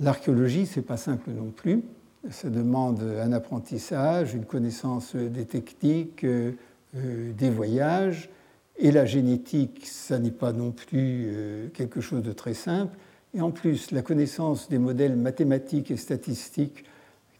L'archéologie, 0.00 0.66
ce 0.66 0.80
n'est 0.80 0.86
pas 0.86 0.98
simple 0.98 1.30
non 1.30 1.50
plus. 1.50 1.82
Ça 2.30 2.50
demande 2.50 3.00
un 3.00 3.32
apprentissage, 3.32 4.34
une 4.34 4.44
connaissance 4.44 5.14
des 5.14 5.44
techniques, 5.44 6.24
euh, 6.24 6.52
des 6.94 7.50
voyages, 7.50 8.28
et 8.76 8.90
la 8.90 9.06
génétique, 9.06 9.86
ça 9.86 10.18
n'est 10.18 10.30
pas 10.30 10.52
non 10.52 10.72
plus 10.72 11.26
euh, 11.26 11.68
quelque 11.68 12.00
chose 12.00 12.22
de 12.22 12.32
très 12.32 12.54
simple. 12.54 12.96
Et 13.34 13.40
en 13.40 13.50
plus, 13.50 13.90
la 13.90 14.02
connaissance 14.02 14.68
des 14.68 14.78
modèles 14.78 15.16
mathématiques 15.16 15.90
et 15.90 15.96
statistiques 15.96 16.84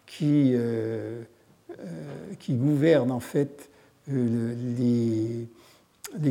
qui, 0.07 0.53
euh, 0.55 1.23
euh, 1.70 2.35
gouvernent 2.51 3.11
en 3.11 3.20
fait 3.20 3.68
les, 4.09 5.49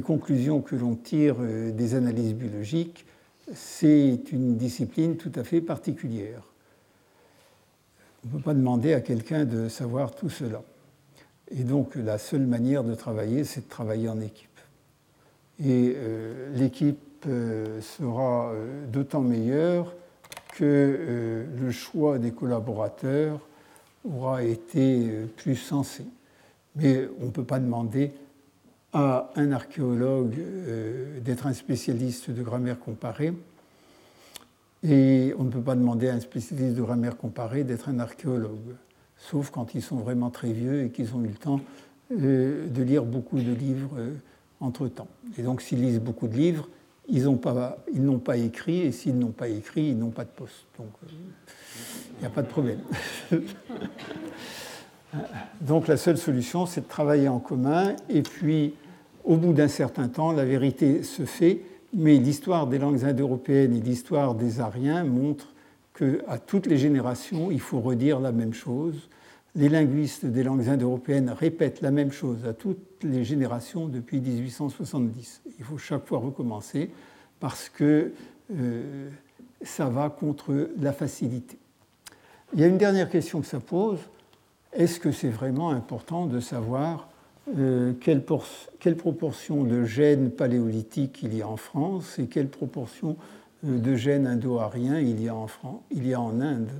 conclusions 0.03 0.61
que 0.61 0.75
l'on 0.75 0.95
tire 0.95 1.37
des 1.37 1.95
analyses 1.95 2.33
biologiques, 2.33 3.05
c'est 3.53 4.19
une 4.31 4.55
discipline 4.55 5.17
tout 5.17 5.31
à 5.35 5.43
fait 5.43 5.59
particulière. 5.59 6.43
On 8.23 8.27
ne 8.27 8.33
peut 8.37 8.43
pas 8.43 8.53
demander 8.53 8.93
à 8.93 9.01
quelqu'un 9.01 9.43
de 9.43 9.67
savoir 9.69 10.15
tout 10.15 10.29
cela. 10.29 10.61
Et 11.51 11.63
donc 11.63 11.95
la 11.95 12.17
seule 12.17 12.45
manière 12.45 12.83
de 12.83 12.95
travailler, 12.95 13.43
c'est 13.43 13.61
de 13.61 13.69
travailler 13.69 14.07
en 14.07 14.21
équipe. 14.21 14.52
Et 15.59 15.95
l'équipe 16.55 17.25
sera 17.79 18.53
d'autant 18.91 19.21
meilleure 19.21 19.93
que 20.55 21.45
le 21.55 21.71
choix 21.71 22.17
des 22.17 22.31
collaborateurs 22.31 23.39
aura 24.03 24.43
été 24.43 25.09
plus 25.37 25.55
sensé. 25.55 26.05
Mais 26.75 27.07
on 27.21 27.25
ne 27.25 27.31
peut 27.31 27.43
pas 27.43 27.59
demander 27.59 28.11
à 28.93 29.31
un 29.35 29.51
archéologue 29.51 30.35
d'être 31.23 31.47
un 31.47 31.53
spécialiste 31.53 32.31
de 32.31 32.41
grammaire 32.41 32.79
comparée 32.79 33.33
et 34.83 35.33
on 35.37 35.43
ne 35.43 35.49
peut 35.49 35.61
pas 35.61 35.75
demander 35.75 36.09
à 36.09 36.13
un 36.13 36.19
spécialiste 36.19 36.75
de 36.75 36.81
grammaire 36.81 37.17
comparée 37.17 37.63
d'être 37.63 37.89
un 37.89 37.99
archéologue, 37.99 38.75
sauf 39.17 39.49
quand 39.49 39.75
ils 39.75 39.81
sont 39.81 39.95
vraiment 39.95 40.29
très 40.29 40.51
vieux 40.51 40.83
et 40.83 40.89
qu'ils 40.89 41.15
ont 41.15 41.23
eu 41.23 41.27
le 41.27 41.35
temps 41.35 41.61
euh, 42.11 42.67
de 42.67 42.83
lire 42.83 43.05
beaucoup 43.05 43.39
de 43.39 43.53
livres 43.53 43.91
euh, 43.97 44.13
entre-temps. 44.63 45.07
Et 45.37 45.43
donc 45.43 45.61
s'ils 45.61 45.81
lisent 45.81 45.99
beaucoup 45.99 46.27
de 46.27 46.35
livres, 46.35 46.67
ils 47.09 47.23
n'ont 47.25 47.35
pas, 47.35 48.37
écrit, 48.37 48.79
et 48.79 48.91
s'ils 48.91 49.17
n'ont 49.17 49.31
pas 49.31 49.49
écrit, 49.49 49.89
ils 49.89 49.97
n'ont 49.97 50.09
pas 50.09 50.23
de 50.23 50.29
poste. 50.29 50.65
Donc 50.77 50.91
euh, 51.03 51.07
il 52.17 52.21
n'y 52.21 52.25
a 52.25 52.29
pas 52.29 52.41
de 52.41 52.47
problème. 52.47 52.79
donc 55.61 55.87
la 55.87 55.97
seule 55.97 56.17
solution, 56.17 56.65
c'est 56.65 56.81
de 56.81 56.87
travailler 56.87 57.27
en 57.27 57.39
commun, 57.39 57.95
et 58.09 58.21
puis 58.21 58.73
au 59.25 59.35
bout 59.35 59.53
d'un 59.53 59.67
certain 59.67 60.07
temps, 60.07 60.31
la 60.31 60.45
vérité 60.45 61.03
se 61.03 61.25
fait 61.25 61.61
mais 61.93 62.17
l'histoire 62.17 62.67
des 62.67 62.79
langues 62.79 63.03
indo-européennes 63.05 63.75
et 63.75 63.79
l'histoire 63.79 64.33
des 64.35 64.59
Ariens 64.59 65.03
montrent 65.03 65.53
qu'à 65.97 66.39
toutes 66.39 66.65
les 66.65 66.77
générations, 66.77 67.51
il 67.51 67.59
faut 67.59 67.79
redire 67.79 68.19
la 68.19 68.31
même 68.31 68.53
chose. 68.53 69.09
Les 69.55 69.69
linguistes 69.69 70.25
des 70.25 70.41
langues 70.41 70.67
indo-européennes 70.67 71.29
répètent 71.29 71.81
la 71.81 71.91
même 71.91 72.11
chose 72.11 72.45
à 72.47 72.53
toutes 72.53 73.03
les 73.03 73.23
générations 73.23 73.87
depuis 73.87 74.19
1870. 74.19 75.41
Il 75.59 75.63
faut 75.63 75.77
chaque 75.77 76.07
fois 76.07 76.17
recommencer 76.17 76.89
parce 77.39 77.69
que 77.69 78.13
euh, 78.51 79.09
ça 79.61 79.89
va 79.89 80.09
contre 80.09 80.69
la 80.79 80.91
facilité. 80.91 81.57
Il 82.53 82.61
y 82.61 82.63
a 82.63 82.67
une 82.67 82.79
dernière 82.79 83.09
question 83.09 83.41
que 83.41 83.47
ça 83.47 83.59
pose. 83.59 83.99
Est-ce 84.73 84.99
que 84.99 85.11
c'est 85.11 85.29
vraiment 85.29 85.69
important 85.69 86.25
de 86.25 86.39
savoir 86.39 87.09
euh, 87.57 87.93
quelle, 87.99 88.23
proportion 88.95 89.63
de 89.63 89.83
gènes 89.83 90.31
paléolithiques 90.31 91.21
il 91.21 91.35
y 91.35 91.43
a 91.43 91.47
en 91.47 91.57
France 91.57 92.17
et 92.17 92.25
quelle 92.25 92.47
proportion 92.47 93.17
euh, 93.65 93.77
de 93.77 93.95
gènes 93.95 94.25
indo-ariens 94.25 94.99
il, 94.99 95.21
y 95.21 95.29
a 95.29 95.35
en 95.35 95.47
il 95.91 96.07
y 96.07 96.13
a 96.13 96.21
en 96.21 96.41
Inde? 96.41 96.71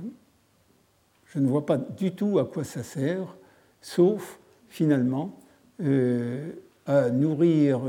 Je 1.34 1.40
ne 1.40 1.46
vois 1.46 1.66
pas 1.66 1.76
du 1.76 2.12
tout 2.12 2.38
à 2.38 2.44
quoi 2.44 2.64
ça 2.64 2.82
sert, 2.82 3.36
sauf 3.80 4.38
finalement 4.68 5.38
euh, 5.82 6.52
à 6.86 7.10
nourrir 7.10 7.80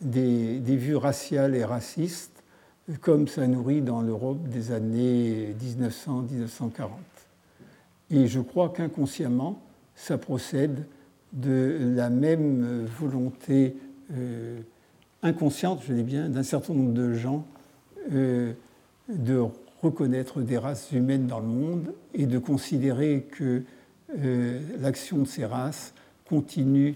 des, 0.00 0.58
des, 0.60 0.76
vues 0.76 0.96
raciales 0.96 1.56
et 1.56 1.64
racistes 1.64 2.42
comme 3.00 3.28
ça 3.28 3.46
nourrit 3.46 3.80
dans 3.80 4.02
l'Europe 4.02 4.48
des 4.48 4.72
années 4.72 5.54
1900-1940. 5.60 6.88
Et 8.10 8.26
je 8.26 8.40
crois 8.40 8.68
qu'inconsciemment, 8.68 9.62
ça 9.94 10.18
procède 10.18 10.84
de 11.32 11.78
la 11.94 12.10
même 12.10 12.84
volonté 12.84 13.76
euh, 14.14 14.60
inconsciente, 15.22 15.82
je 15.86 15.94
dis 15.94 16.02
bien, 16.02 16.28
d'un 16.28 16.42
certain 16.42 16.74
nombre 16.74 16.92
de 16.92 17.14
gens 17.14 17.46
euh, 18.12 18.52
de 19.08 19.42
reconnaître 19.82 20.40
des 20.40 20.58
races 20.58 20.92
humaines 20.92 21.26
dans 21.26 21.40
le 21.40 21.46
monde 21.46 21.94
et 22.14 22.26
de 22.26 22.38
considérer 22.38 23.26
que 23.30 23.62
euh, 24.18 24.60
l'action 24.78 25.18
de 25.18 25.26
ces 25.26 25.44
races 25.44 25.94
continue 26.28 26.94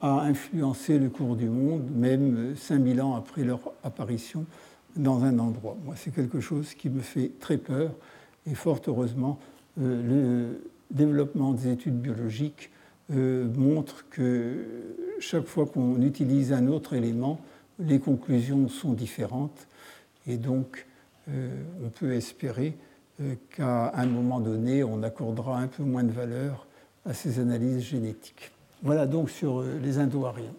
à 0.00 0.20
influencer 0.22 0.98
le 0.98 1.08
cours 1.08 1.36
du 1.36 1.48
monde, 1.48 1.90
même 1.94 2.54
5000 2.56 3.00
ans 3.02 3.14
après 3.14 3.44
leur 3.44 3.60
apparition 3.82 4.46
dans 4.96 5.24
un 5.24 5.38
endroit. 5.38 5.76
Moi, 5.84 5.94
c'est 5.96 6.14
quelque 6.14 6.40
chose 6.40 6.74
qui 6.74 6.88
me 6.88 7.00
fait 7.00 7.32
très 7.40 7.58
peur 7.58 7.92
et 8.46 8.54
fort 8.54 8.80
heureusement, 8.86 9.38
le 9.76 10.60
développement 10.90 11.52
des 11.52 11.68
études 11.68 12.00
biologiques 12.00 12.70
euh, 13.12 13.46
montre 13.56 14.08
que 14.08 14.64
chaque 15.20 15.46
fois 15.46 15.66
qu'on 15.66 16.00
utilise 16.00 16.52
un 16.52 16.68
autre 16.68 16.94
élément, 16.94 17.40
les 17.78 17.98
conclusions 17.98 18.68
sont 18.68 18.92
différentes 18.92 19.66
et 20.26 20.36
donc 20.36 20.86
euh, 20.86 20.93
on 21.28 21.88
peut 21.88 22.12
espérer 22.14 22.76
euh, 23.20 23.34
qu'à 23.50 23.92
un 23.94 24.06
moment 24.06 24.40
donné, 24.40 24.82
on 24.82 25.02
accordera 25.04 25.58
un 25.58 25.68
peu 25.68 25.84
moins 25.84 26.02
de 26.02 26.10
valeur 26.10 26.66
à 27.06 27.14
ces 27.14 27.38
analyses 27.38 27.82
génétiques. 27.82 28.50
Voilà 28.82 29.06
donc 29.06 29.30
sur 29.30 29.62
les 29.62 29.98
Indo-Ariens. 29.98 30.52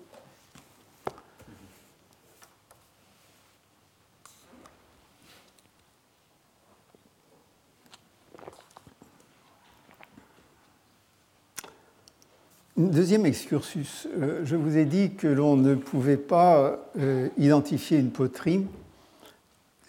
Deuxième 12.78 13.26
excursus. 13.26 14.08
Euh, 14.18 14.42
je 14.46 14.56
vous 14.56 14.78
ai 14.78 14.86
dit 14.86 15.16
que 15.16 15.28
l'on 15.28 15.58
ne 15.58 15.76
pouvait 15.76 16.18
pas 16.18 16.90
euh, 16.98 17.28
identifier 17.38 17.98
une 17.98 18.12
poterie 18.12 18.66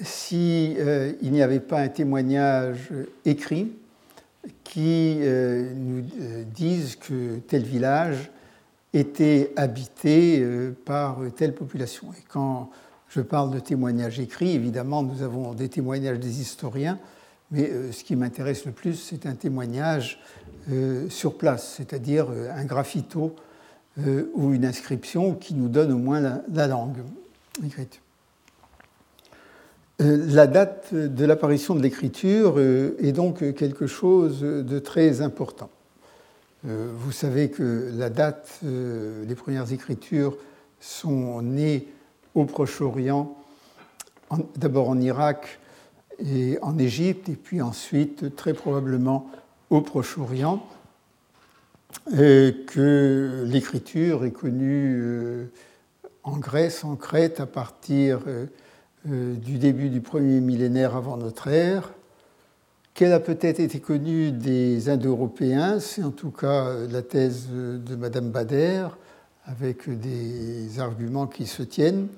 s'il 0.00 0.76
euh, 0.78 1.12
n'y 1.22 1.42
avait 1.42 1.60
pas 1.60 1.80
un 1.80 1.88
témoignage 1.88 2.90
écrit 3.24 3.72
qui 4.62 5.18
nous 5.18 6.04
dise 6.54 6.94
que 6.94 7.38
tel 7.48 7.64
village 7.64 8.30
était 8.92 9.52
habité 9.56 10.46
par 10.84 11.18
telle 11.34 11.52
population. 11.52 12.12
Et 12.12 12.22
quand 12.28 12.70
je 13.08 13.22
parle 13.22 13.50
de 13.50 13.58
témoignages 13.58 14.20
écrits, 14.20 14.52
évidemment, 14.52 15.02
nous 15.02 15.22
avons 15.22 15.52
des 15.52 15.68
témoignages 15.68 16.20
des 16.20 16.40
historiens, 16.40 17.00
mais 17.50 17.72
ce 17.90 18.04
qui 18.04 18.14
m'intéresse 18.14 18.66
le 18.66 18.72
plus, 18.72 18.94
c'est 18.94 19.26
un 19.26 19.34
témoignage 19.34 20.20
euh, 20.68 21.08
sur 21.10 21.38
place, 21.38 21.74
c'est-à-dire 21.76 22.26
euh, 22.28 22.50
un 22.52 22.64
graffito 22.64 23.36
euh, 24.00 24.32
ou 24.34 24.52
une 24.52 24.64
inscription 24.64 25.34
qui 25.34 25.54
nous 25.54 25.68
donne 25.68 25.92
au 25.92 25.98
moins 25.98 26.20
la, 26.20 26.66
langue 26.66 27.04
écrite. 27.64 28.00
La 29.98 30.46
date 30.46 30.92
de 30.94 31.24
l'apparition 31.24 31.74
de 31.74 31.82
l'écriture 31.82 32.60
est 32.60 33.12
donc 33.12 33.54
quelque 33.54 33.86
chose 33.86 34.40
de 34.40 34.78
très 34.78 35.22
important. 35.22 35.70
Vous 36.64 37.12
savez 37.12 37.48
que 37.50 37.90
la 37.96 38.10
date 38.10 38.60
des 38.62 39.34
premières 39.34 39.72
écritures 39.72 40.36
sont 40.80 41.40
nées 41.40 41.88
au 42.34 42.44
Proche-Orient, 42.44 43.34
d'abord 44.56 44.90
en 44.90 45.00
Irak 45.00 45.60
et 46.18 46.58
en 46.60 46.78
Égypte, 46.78 47.30
et 47.30 47.36
puis 47.36 47.62
ensuite 47.62 48.36
très 48.36 48.52
probablement 48.52 49.30
au 49.70 49.80
Proche-Orient, 49.80 50.62
que 52.06 53.44
l'écriture 53.46 54.24
est 54.24 54.30
connue 54.30 55.00
euh, 55.00 55.46
en 56.22 56.36
Grèce, 56.38 56.84
en 56.84 56.96
Crète, 56.96 57.40
à 57.40 57.46
partir 57.46 58.20
euh, 58.26 58.44
euh, 58.44 58.46
du 59.06 59.58
début 59.58 59.88
du 59.88 60.00
premier 60.00 60.40
millénaire 60.40 60.96
avant 60.96 61.16
notre 61.16 61.48
ère, 61.48 61.92
qu'elle 62.94 63.12
a 63.12 63.20
peut-être 63.20 63.60
été 63.60 63.78
connue 63.78 64.32
des 64.32 64.88
Indo-Européens, 64.88 65.80
c'est 65.80 66.02
en 66.02 66.10
tout 66.10 66.30
cas 66.30 66.74
la 66.90 67.02
thèse 67.02 67.48
de 67.50 67.94
Madame 67.94 68.30
Bader, 68.30 68.88
avec 69.44 69.88
des 69.88 70.80
arguments 70.80 71.26
qui 71.26 71.46
se 71.46 71.62
tiennent, 71.62 72.08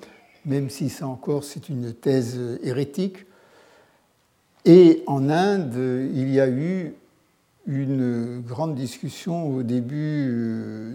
même 0.45 0.69
si 0.69 0.89
ça 0.89 1.07
encore 1.07 1.43
c'est 1.43 1.69
une 1.69 1.93
thèse 1.93 2.39
hérétique. 2.63 3.25
Et 4.65 5.03
en 5.05 5.29
Inde, 5.29 6.09
il 6.13 6.29
y 6.33 6.39
a 6.39 6.49
eu 6.49 6.93
une 7.67 8.41
grande 8.41 8.75
discussion 8.75 9.47
au 9.47 9.63
début 9.63 10.27
euh, 10.29 10.93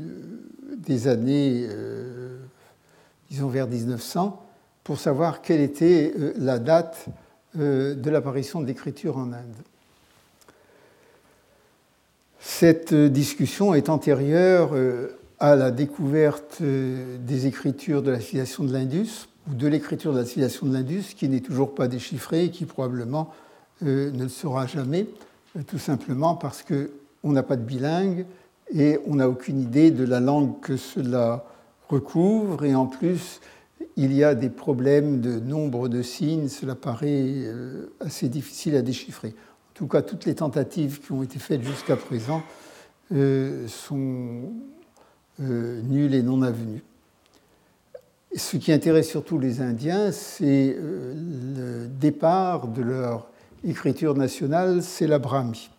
des 0.79 1.09
années, 1.09 1.67
euh, 1.69 2.39
disons 3.31 3.49
vers 3.49 3.69
1900, 3.69 4.44
pour 4.85 4.99
savoir 5.01 5.43
quelle 5.43 5.61
était 5.61 6.13
euh, 6.17 6.33
la 6.39 6.59
date 6.59 7.07
de 7.57 8.11
l'apparition 8.11 8.61
de 8.61 8.67
l'écriture 8.67 9.17
en 9.17 9.33
Inde. 9.33 9.55
Cette 12.41 12.93
discussion 12.93 13.75
est 13.75 13.89
antérieure 13.89 14.73
à 15.39 15.55
la 15.55 15.71
découverte 15.71 16.61
des 16.61 17.47
écritures 17.47 18.03
de 18.03 18.11
la 18.11 18.19
civilisation 18.19 18.65
de 18.65 18.73
l'Indus, 18.73 19.29
ou 19.49 19.55
de 19.55 19.69
l'écriture 19.69 20.13
de 20.13 20.19
la 20.19 20.25
civilisation 20.25 20.67
de 20.67 20.73
l'Indus, 20.73 21.15
qui 21.17 21.29
n'est 21.29 21.39
toujours 21.39 21.77
pas 21.77 21.87
déchiffrée 21.87 22.47
et 22.47 22.51
qui 22.51 22.65
probablement 22.65 23.33
ne 23.83 24.11
le 24.11 24.29
sera 24.29 24.67
jamais 24.67 25.07
tout 25.63 25.79
simplement 25.79 26.35
parce 26.35 26.65
qu'on 26.65 27.33
n'a 27.33 27.43
pas 27.43 27.57
de 27.57 27.63
bilingue 27.63 28.27
et 28.73 28.99
on 29.07 29.17
n'a 29.17 29.29
aucune 29.29 29.61
idée 29.61 29.91
de 29.91 30.05
la 30.05 30.21
langue 30.21 30.61
que 30.61 30.77
cela 30.77 31.45
recouvre. 31.89 32.65
Et 32.65 32.75
en 32.75 32.87
plus, 32.87 33.41
il 33.97 34.13
y 34.13 34.25
a 34.25 34.35
des 34.35 34.51
problèmes 34.51 35.21
de 35.21 35.39
nombre 35.39 35.89
de 35.89 36.03
signes, 36.03 36.49
cela 36.49 36.75
paraît 36.75 37.09
euh, 37.09 37.93
assez 38.01 38.29
difficile 38.29 38.77
à 38.77 38.83
déchiffrer. 38.83 39.29
En 39.29 39.75
tout 39.75 39.89
cas, 39.89 40.03
toutes 40.03 40.25
les 40.25 40.35
tentatives 40.35 41.01
qui 41.01 41.13
ont 41.13 41.23
été 41.23 41.39
faites 41.39 41.63
jusqu'à 41.63 41.97
présent 41.97 42.43
euh, 43.13 43.67
sont 43.69 44.53
euh, 45.41 45.81
nulles 45.83 46.15
et 46.15 46.23
non 46.23 46.43
avenues. 46.43 46.83
ce 48.35 48.57
qui 48.57 48.73
intéresse 48.73 49.09
surtout 49.09 49.39
les 49.39 49.61
Indiens, 49.61 50.13
c'est 50.13 50.77
le 50.79 51.87
départ 51.87 52.69
de 52.69 52.83
leur 52.83 53.29
écriture 53.65 54.15
nationale, 54.15 54.83
c'est 54.83 55.07
la 55.07 55.19
Brahmi. 55.19 55.71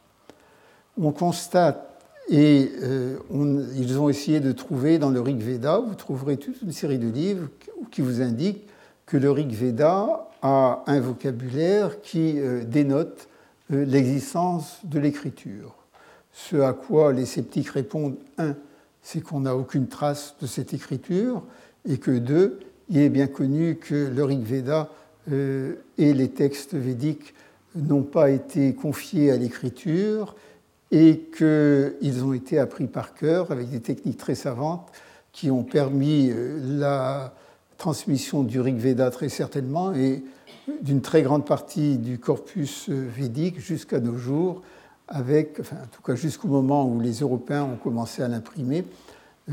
On 0.97 1.11
constate 1.11 1.94
et 2.27 2.71
euh, 2.81 3.17
ils 3.75 3.99
ont 3.99 4.09
essayé 4.09 4.39
de 4.39 4.51
trouver 4.51 4.97
dans 4.97 5.11
le 5.11 5.21
Rig 5.21 5.39
Veda, 5.39 5.77
vous 5.77 5.95
trouverez 5.95 6.37
toute 6.37 6.61
une 6.61 6.71
série 6.71 6.97
de 6.97 7.07
livres 7.07 7.47
qui 7.91 8.01
vous 8.01 8.21
indiquent 8.21 8.67
que 9.05 9.17
le 9.17 9.29
Rig 9.29 9.51
Veda 9.51 10.29
a 10.41 10.83
un 10.87 10.99
vocabulaire 10.99 12.01
qui 12.01 12.39
euh, 12.39 12.63
dénote 12.63 13.27
euh, 13.71 13.85
l'existence 13.85 14.79
de 14.83 14.99
l'écriture. 14.99 15.75
Ce 16.33 16.57
à 16.57 16.73
quoi 16.73 17.13
les 17.13 17.25
sceptiques 17.25 17.69
répondent, 17.69 18.17
un, 18.37 18.55
c'est 19.03 19.21
qu'on 19.21 19.41
n'a 19.41 19.55
aucune 19.55 19.87
trace 19.87 20.35
de 20.41 20.47
cette 20.47 20.73
écriture, 20.73 21.43
et 21.87 21.97
que 21.99 22.11
deux, 22.11 22.59
il 22.89 22.97
est 22.97 23.09
bien 23.09 23.27
connu 23.27 23.75
que 23.75 24.09
le 24.13 24.23
Rig 24.23 24.43
Veda 24.43 24.89
et 25.27 26.13
les 26.13 26.29
textes 26.29 26.75
védiques 26.75 27.33
n'ont 27.75 28.03
pas 28.03 28.29
été 28.29 28.73
confiés 28.73 29.31
à 29.31 29.37
l'écriture, 29.37 30.35
et 30.95 31.19
qu'ils 31.35 32.23
ont 32.23 32.31
été 32.31 32.57
appris 32.57 32.87
par 32.87 33.13
cœur 33.13 33.51
avec 33.51 33.69
des 33.69 33.81
techniques 33.81 34.17
très 34.17 34.33
savantes 34.33 34.87
qui 35.33 35.51
ont 35.51 35.63
permis 35.63 36.29
euh, 36.31 36.57
la 36.79 37.33
transmission 37.77 38.43
du 38.43 38.61
Rig 38.61 38.77
Veda 38.77 39.11
très 39.11 39.27
certainement 39.27 39.93
et 39.93 40.23
d'une 40.81 41.01
très 41.01 41.21
grande 41.21 41.45
partie 41.45 41.97
du 41.97 42.17
corpus 42.17 42.87
euh, 42.87 43.09
védique 43.13 43.59
jusqu'à 43.59 43.99
nos 43.99 44.17
jours, 44.17 44.61
avec, 45.09 45.59
enfin, 45.59 45.75
en 45.83 45.87
tout 45.87 46.01
cas 46.01 46.15
jusqu'au 46.15 46.47
moment 46.47 46.87
où 46.87 47.01
les 47.01 47.19
Européens 47.19 47.63
ont 47.63 47.75
commencé 47.75 48.21
à 48.21 48.29
l'imprimer, 48.29 48.85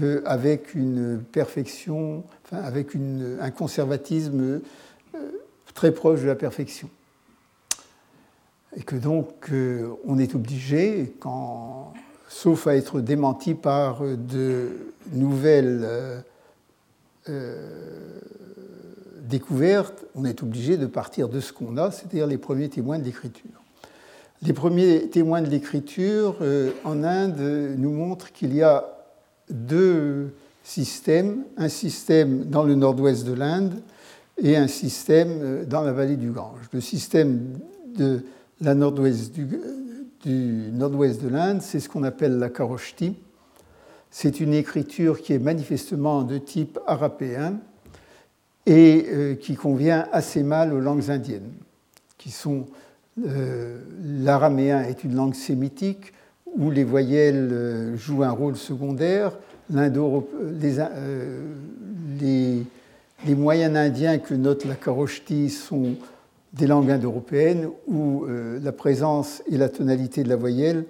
euh, 0.01 0.23
avec 0.25 0.77
une 0.77 1.21
perfection, 1.33 2.23
avec 2.53 2.91
un 3.41 3.51
conservatisme 3.51 4.61
très 5.75 5.91
proche 5.91 6.21
de 6.21 6.29
la 6.29 6.37
perfection 6.37 6.89
et 8.77 8.83
que 8.83 8.97
donc 8.97 9.51
euh, 9.53 9.89
on 10.07 10.19
est 10.19 10.35
obligé, 10.35 11.15
sauf 12.29 12.67
à 12.67 12.77
être 12.77 13.01
démenti 13.01 13.55
par 13.55 14.03
de 14.03 14.71
nouvelles 15.13 15.81
euh, 15.83 16.21
euh, 17.29 18.19
découvertes, 19.23 20.05
on 20.15 20.25
est 20.25 20.43
obligé 20.43 20.77
de 20.77 20.87
partir 20.87 21.29
de 21.29 21.41
ce 21.41 21.53
qu'on 21.53 21.77
a, 21.77 21.91
c'est-à-dire 21.91 22.27
les 22.27 22.39
premiers 22.39 22.69
témoins 22.69 22.99
de 22.99 23.05
l'écriture. 23.05 23.51
Les 24.43 24.53
premiers 24.53 25.09
témoins 25.09 25.41
de 25.41 25.49
l'écriture 25.49 26.39
en 26.83 27.05
Inde 27.05 27.77
nous 27.79 27.93
montrent 27.93 28.33
qu'il 28.33 28.53
y 28.53 28.63
a 28.63 28.89
deux 29.51 30.35
systèmes, 30.65 31.45
un 31.57 31.69
système 31.69 32.47
dans 32.47 32.65
le 32.65 32.75
nord-ouest 32.75 33.25
de 33.25 33.35
l'Inde 33.35 33.75
et 34.39 34.57
un 34.57 34.67
système 34.67 35.65
dans 35.67 35.83
la 35.83 35.93
vallée 35.93 36.17
du 36.17 36.33
Gange. 36.33 36.59
Le 36.73 36.81
système 36.81 37.57
de 37.97 38.25
la 38.63 38.75
nord-ouest 38.75 39.35
du, 39.35 39.49
nord-ouest 40.73 41.23
de 41.23 41.29
l'Inde, 41.29 41.61
c'est 41.61 41.81
ce 41.81 41.89
qu'on 41.89 42.05
appelle 42.05 42.39
la 42.39 42.49
Karoshti. 42.49 43.17
C'est 44.11 44.41
une 44.41 44.55
écriture 44.55 45.21
qui 45.21 45.33
est 45.33 45.39
manifestement 45.39 46.23
de 46.23 46.39
type 46.39 46.79
arapéen 46.87 47.59
et 48.67 49.07
euh, 49.09 49.35
qui 49.35 49.57
convient 49.57 50.07
assez 50.13 50.43
mal 50.43 50.73
aux 50.73 50.81
langues 50.81 51.11
indiennes, 51.11 51.51
qui 52.19 52.31
sont 52.31 52.67
euh, 53.27 53.79
l'araméen 54.03 54.83
est 54.85 55.05
une 55.05 55.15
langue 55.15 55.35
sémitique 55.35 56.13
où 56.57 56.71
les 56.71 56.85
voyelles 56.85 57.51
euh, 57.53 57.97
jouent 57.97 58.23
un 58.23 58.31
rôle 58.31 58.57
secondaire. 58.57 59.33
Les, 62.21 63.35
moyens 63.35 63.77
indiens 63.77 64.19
que 64.19 64.35
note 64.35 64.65
la 64.65 64.75
Karoshti 64.75 65.51
sont 65.51 65.97
des 66.53 66.67
langues 66.67 66.91
indo-européennes 66.91 67.69
où 67.87 68.25
euh, 68.25 68.59
la 68.63 68.73
présence 68.73 69.43
et 69.51 69.57
la 69.57 69.69
tonalité 69.69 70.23
de 70.23 70.29
la 70.29 70.37
voyelle 70.37 70.85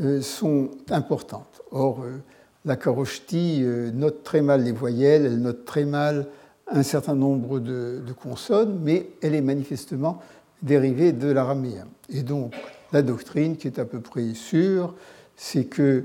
euh, 0.00 0.20
sont 0.20 0.70
importantes. 0.88 1.62
Or, 1.72 2.02
euh, 2.02 2.18
la 2.64 2.76
karoshti 2.76 3.64
note 3.94 4.22
très 4.22 4.42
mal 4.42 4.62
les 4.62 4.72
voyelles, 4.72 5.24
elle 5.24 5.40
note 5.40 5.64
très 5.64 5.86
mal 5.86 6.26
un 6.70 6.82
certain 6.82 7.14
nombre 7.14 7.58
de, 7.58 8.02
consonnes, 8.22 8.78
mais 8.82 9.08
elle 9.22 9.34
est 9.34 9.40
manifestement 9.40 10.20
dérivée 10.60 11.12
de 11.12 11.32
l'araméen. 11.32 11.86
Et 12.10 12.22
donc, 12.22 12.54
la 12.92 13.00
doctrine, 13.00 13.56
qui 13.56 13.66
est 13.66 13.78
à 13.78 13.86
peu 13.86 14.00
près 14.00 14.34
sûre, 14.34 14.94
c'est 15.36 15.64
que 15.64 16.04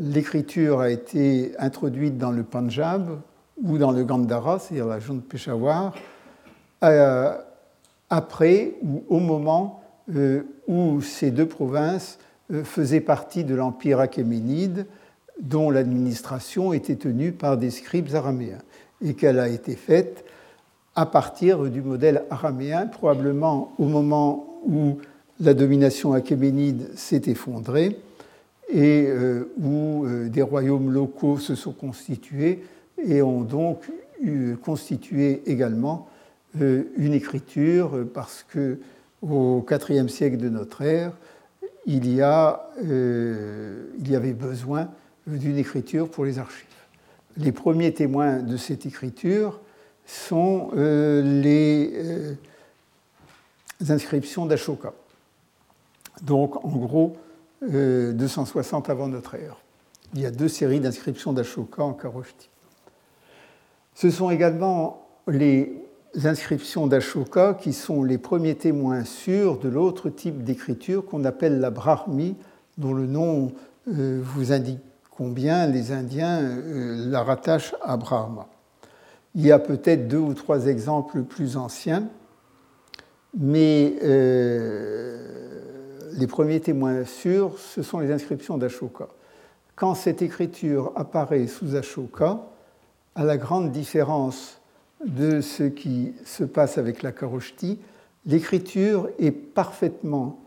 l'écriture 0.00 0.80
a 0.80 0.90
été 0.90 1.52
introduite 1.60 2.18
dans 2.18 2.32
le 2.32 2.42
Punjab 2.42 3.20
ou 3.62 3.78
dans 3.78 3.92
le 3.92 4.02
Gandhara, 4.02 4.58
c'est-à-dire 4.58 4.86
la 4.86 4.96
région 4.96 5.14
de 5.14 5.20
Peshawar, 5.20 5.94
euh, 6.84 7.36
après 8.08 8.74
ou 8.82 9.02
au 9.08 9.18
moment 9.18 9.82
euh, 10.14 10.42
où 10.68 11.00
ces 11.00 11.32
deux 11.32 11.46
provinces 11.46 12.18
euh, 12.52 12.62
faisaient 12.62 13.00
partie 13.00 13.42
de 13.42 13.54
l'empire 13.54 13.98
achéménide, 13.98 14.86
dont 15.40 15.70
l'administration 15.70 16.72
était 16.72 16.94
tenue 16.94 17.32
par 17.32 17.56
des 17.56 17.70
scribes 17.70 18.14
araméens, 18.14 18.62
et 19.04 19.14
qu'elle 19.14 19.40
a 19.40 19.48
été 19.48 19.74
faite 19.74 20.24
à 20.94 21.04
partir 21.04 21.64
du 21.64 21.82
modèle 21.82 22.24
araméen, 22.30 22.86
probablement 22.86 23.72
au 23.78 23.86
moment 23.86 24.60
où 24.64 24.98
la 25.40 25.54
domination 25.54 26.12
achéménide 26.12 26.90
s'est 26.96 27.22
effondrée 27.26 27.98
et 28.68 29.08
où 29.62 30.04
des 30.26 30.42
royaumes 30.42 30.90
locaux 30.90 31.38
se 31.38 31.54
sont 31.54 31.70
constitués 31.72 32.64
et 33.04 33.22
ont 33.22 33.42
donc 33.42 33.88
constitué 34.64 35.42
également 35.46 36.08
une 36.54 37.12
écriture 37.12 38.06
parce 38.12 38.44
que 38.48 38.78
au 39.22 39.64
IVe 39.70 40.08
siècle 40.08 40.36
de 40.36 40.48
notre 40.48 40.82
ère, 40.82 41.12
il 41.86 42.12
y, 42.12 42.20
a, 42.22 42.68
euh, 42.84 43.86
il 43.98 44.10
y 44.10 44.16
avait 44.16 44.34
besoin 44.34 44.88
d'une 45.26 45.56
écriture 45.56 46.10
pour 46.10 46.24
les 46.24 46.38
archives. 46.38 46.66
Les 47.36 47.52
premiers 47.52 47.94
témoins 47.94 48.40
de 48.40 48.56
cette 48.56 48.84
écriture 48.86 49.60
sont 50.06 50.70
euh, 50.76 51.22
les 51.22 52.36
inscriptions 53.88 54.46
d'Ashoka. 54.46 54.92
Donc, 56.22 56.62
en 56.64 56.76
gros, 56.76 57.16
260 57.62 58.90
avant 58.90 59.08
notre 59.08 59.34
ère. 59.34 59.56
Il 60.14 60.20
y 60.20 60.26
a 60.26 60.30
deux 60.30 60.48
séries 60.48 60.80
d'inscriptions 60.80 61.32
d'Ashoka 61.32 61.82
en 61.82 61.92
Karoshti. 61.92 62.48
Ce 63.94 64.10
sont 64.10 64.30
également 64.30 65.06
les 65.26 65.87
inscriptions 66.24 66.86
d'Ashoka 66.86 67.54
qui 67.54 67.72
sont 67.72 68.02
les 68.02 68.18
premiers 68.18 68.54
témoins 68.54 69.04
sûrs 69.04 69.58
de 69.58 69.68
l'autre 69.68 70.08
type 70.10 70.42
d'écriture 70.42 71.04
qu'on 71.04 71.24
appelle 71.24 71.60
la 71.60 71.70
Brahmi, 71.70 72.36
dont 72.76 72.94
le 72.94 73.06
nom 73.06 73.52
euh, 73.88 74.20
vous 74.22 74.52
indique 74.52 74.80
combien 75.10 75.66
les 75.66 75.92
Indiens 75.92 76.40
euh, 76.40 77.10
la 77.10 77.22
rattachent 77.22 77.74
à 77.82 77.96
Brahma. 77.96 78.48
Il 79.34 79.44
y 79.44 79.52
a 79.52 79.58
peut-être 79.58 80.08
deux 80.08 80.18
ou 80.18 80.34
trois 80.34 80.66
exemples 80.66 81.22
plus 81.22 81.56
anciens, 81.56 82.08
mais 83.36 83.96
euh, 84.02 85.60
les 86.12 86.26
premiers 86.26 86.60
témoins 86.60 87.04
sûrs, 87.04 87.58
ce 87.58 87.82
sont 87.82 87.98
les 87.98 88.10
inscriptions 88.10 88.58
d'Ashoka. 88.58 89.08
Quand 89.76 89.94
cette 89.94 90.22
écriture 90.22 90.92
apparaît 90.96 91.46
sous 91.46 91.76
Ashoka, 91.76 92.40
à 93.14 93.24
la 93.24 93.36
grande 93.36 93.70
différence 93.70 94.57
de 95.04 95.40
ce 95.40 95.64
qui 95.64 96.12
se 96.24 96.44
passe 96.44 96.78
avec 96.78 97.02
la 97.02 97.12
karoshti, 97.12 97.78
l'écriture 98.26 99.08
est 99.18 99.30
parfaitement 99.30 100.40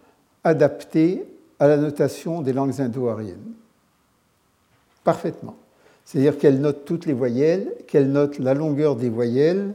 adaptée 0.43 1.25
à 1.59 1.67
la 1.67 1.77
notation 1.77 2.41
des 2.41 2.53
langues 2.53 2.81
indo-ariennes. 2.81 3.53
Parfaitement. 5.03 5.55
C'est-à-dire 6.05 6.37
qu'elle 6.37 6.59
note 6.59 6.85
toutes 6.85 7.05
les 7.05 7.13
voyelles, 7.13 7.73
qu'elle 7.87 8.11
note 8.11 8.39
la 8.39 8.53
longueur 8.53 8.95
des 8.95 9.09
voyelles, 9.09 9.73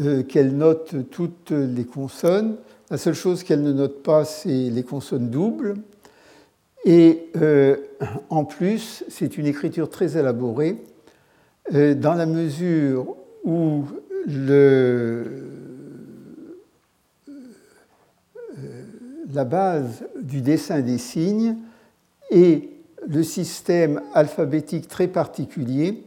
euh, 0.00 0.22
qu'elle 0.22 0.56
note 0.56 1.10
toutes 1.10 1.50
les 1.50 1.84
consonnes. 1.84 2.56
La 2.90 2.98
seule 2.98 3.14
chose 3.14 3.42
qu'elle 3.42 3.62
ne 3.62 3.72
note 3.72 4.02
pas, 4.02 4.24
c'est 4.24 4.48
les 4.48 4.82
consonnes 4.82 5.30
doubles. 5.30 5.76
Et 6.84 7.28
euh, 7.36 7.76
en 8.28 8.44
plus, 8.44 9.04
c'est 9.08 9.38
une 9.38 9.46
écriture 9.46 9.88
très 9.88 10.16
élaborée, 10.16 10.82
euh, 11.74 11.94
dans 11.94 12.14
la 12.14 12.26
mesure 12.26 13.14
où 13.44 13.84
le, 14.26 15.24
la 19.32 19.44
base 19.44 20.04
du 20.20 20.40
dessin 20.40 20.80
des 20.80 20.98
signes 20.98 21.56
est 22.30 22.68
le 23.06 23.22
système 23.22 24.00
alphabétique 24.14 24.88
très 24.88 25.08
particulier, 25.08 26.04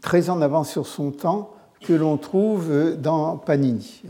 très 0.00 0.30
en 0.30 0.40
avance 0.40 0.70
sur 0.70 0.86
son 0.86 1.10
temps, 1.10 1.54
que 1.80 1.92
l'on 1.92 2.16
trouve 2.16 2.96
dans 2.98 3.36
Panini. 3.36 4.02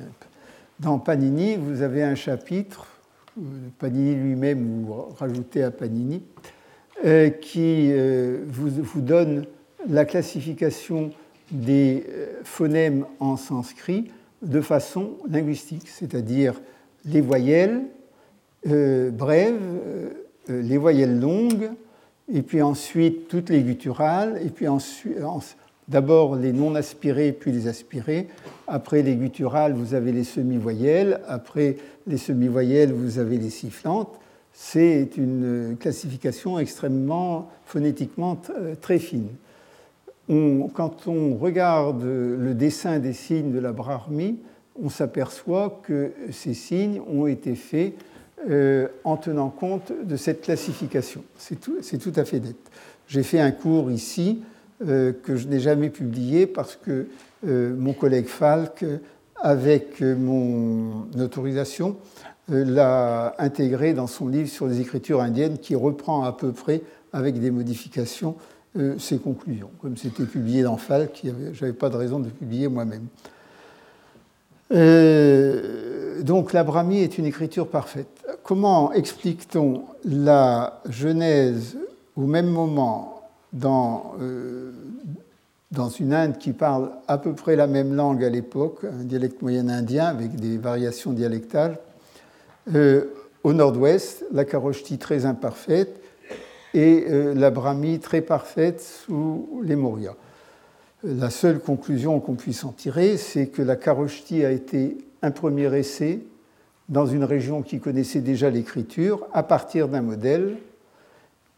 Dans 0.80 0.98
Panini, 0.98 1.56
vous 1.56 1.82
avez 1.82 2.02
un 2.02 2.14
chapitre, 2.14 2.86
Panini 3.78 4.14
lui-même 4.14 4.88
ou 4.88 4.94
rajouté 5.18 5.62
à 5.62 5.70
Panini, 5.70 6.22
euh, 7.04 7.30
qui 7.30 7.90
euh, 7.92 8.44
vous 8.48 9.00
donne 9.00 9.44
la 9.88 10.04
classification 10.04 11.10
des 11.50 12.04
phonèmes 12.44 13.06
en 13.18 13.36
sanskrit 13.36 14.10
de 14.42 14.60
façon 14.60 15.12
linguistique, 15.28 15.88
c'est-à-dire 15.88 16.60
les 17.04 17.20
voyelles 17.20 17.82
brèves, 18.64 19.60
les 20.48 20.76
voyelles 20.76 21.18
longues, 21.18 21.70
et 22.32 22.42
puis 22.42 22.62
ensuite 22.62 23.28
toutes 23.28 23.50
les 23.50 23.62
gutturales, 23.62 24.40
et 24.44 24.50
puis 24.50 24.66
d'abord 25.90 26.36
les 26.36 26.52
non 26.52 26.74
aspirés, 26.74 27.32
puis 27.32 27.52
les 27.52 27.66
aspirés. 27.66 28.28
Après 28.66 29.02
les 29.02 29.16
gutturales, 29.16 29.74
vous 29.74 29.94
avez 29.94 30.12
les 30.12 30.24
semi-voyelles. 30.24 31.20
Après 31.26 31.76
les 32.06 32.16
semi-voyelles, 32.16 32.92
vous 32.92 33.18
avez 33.18 33.36
les 33.36 33.50
sifflantes. 33.50 34.18
C'est 34.52 35.10
une 35.16 35.76
classification 35.78 36.58
extrêmement 36.58 37.50
phonétiquement 37.66 38.40
euh, 38.50 38.74
très 38.80 38.98
fine. 38.98 39.28
Quand 40.74 41.08
on 41.08 41.34
regarde 41.34 42.04
le 42.04 42.54
dessin 42.54 42.98
des 42.98 43.12
signes 43.12 43.50
de 43.52 43.58
la 43.58 43.72
brahmi, 43.72 44.38
on 44.82 44.88
s'aperçoit 44.88 45.80
que 45.82 46.12
ces 46.30 46.54
signes 46.54 47.00
ont 47.06 47.26
été 47.26 47.54
faits 47.54 47.94
euh, 48.48 48.88
en 49.04 49.16
tenant 49.16 49.50
compte 49.50 49.92
de 50.04 50.16
cette 50.16 50.42
classification. 50.42 51.22
C'est 51.36 51.58
tout, 51.60 52.12
à 52.16 52.24
fait 52.24 52.40
net. 52.40 52.56
J'ai 53.06 53.22
fait 53.22 53.40
un 53.40 53.50
cours 53.50 53.90
ici 53.90 54.42
euh, 54.86 55.12
que 55.12 55.36
je 55.36 55.46
n'ai 55.46 55.60
jamais 55.60 55.90
publié 55.90 56.46
parce 56.46 56.76
que 56.76 57.08
euh, 57.46 57.74
mon 57.76 57.92
collègue 57.92 58.26
Falk, 58.26 58.84
avec 59.36 60.00
mon 60.00 61.06
autorisation, 61.18 61.96
l'a 62.48 63.34
intégré 63.38 63.94
dans 63.94 64.06
son 64.06 64.28
livre 64.28 64.48
sur 64.48 64.66
les 64.66 64.80
écritures 64.80 65.20
indiennes 65.20 65.58
qui 65.58 65.74
reprend 65.74 66.24
à 66.24 66.32
peu 66.32 66.52
près, 66.52 66.82
avec 67.12 67.40
des 67.40 67.50
modifications, 67.50 68.36
ses 68.98 69.18
conclusions. 69.18 69.70
Comme 69.82 69.96
c'était 69.96 70.24
publié 70.24 70.62
dans 70.62 70.76
Falk, 70.76 71.22
je 71.24 71.60
n'avais 71.60 71.76
pas 71.76 71.88
de 71.90 71.96
raison 71.96 72.20
de 72.20 72.28
publier 72.28 72.68
moi-même. 72.68 73.06
donc 76.22 76.52
la 76.52 76.62
brahmi 76.62 77.00
est 77.02 77.18
une 77.18 77.26
écriture 77.26 77.66
parfaite 77.66 78.20
comment 78.42 78.92
explique-t-on 78.92 79.84
la 80.04 80.80
Genèse 80.88 81.76
au 82.16 82.22
même 82.22 82.48
moment 82.48 83.22
dans, 83.52 84.14
euh, 84.20 84.72
dans 85.70 85.88
une 85.88 86.12
Inde 86.12 86.38
qui 86.38 86.52
parle 86.52 86.90
à 87.06 87.18
peu 87.18 87.32
près 87.32 87.56
la 87.56 87.68
même 87.68 87.94
langue 87.94 88.24
à 88.24 88.28
l'époque, 88.28 88.84
un 88.84 89.04
dialecte 89.04 89.40
moyen 89.42 89.68
indien 89.68 90.06
avec 90.06 90.34
des 90.36 90.58
variations 90.58 91.12
dialectales, 91.12 91.78
euh, 92.74 93.04
au 93.44 93.52
nord-ouest, 93.52 94.24
la 94.32 94.44
Karoshti 94.44 94.98
très 94.98 95.24
imparfaite 95.24 95.99
et 96.74 97.04
euh, 97.08 97.34
la 97.34 97.50
Brahmi 97.50 97.98
très 97.98 98.20
parfaite 98.20 98.80
sous 98.80 99.60
les 99.64 99.76
Mauryas. 99.76 100.16
La 101.02 101.30
seule 101.30 101.60
conclusion 101.60 102.20
qu'on 102.20 102.34
puisse 102.34 102.64
en 102.64 102.72
tirer, 102.72 103.16
c'est 103.16 103.46
que 103.46 103.62
la 103.62 103.76
Karoshti 103.76 104.44
a 104.44 104.50
été 104.50 104.98
un 105.22 105.30
premier 105.30 105.74
essai 105.76 106.20
dans 106.90 107.06
une 107.06 107.24
région 107.24 107.62
qui 107.62 107.80
connaissait 107.80 108.20
déjà 108.20 108.50
l'écriture 108.50 109.26
à 109.32 109.42
partir 109.42 109.88
d'un 109.88 110.02
modèle 110.02 110.56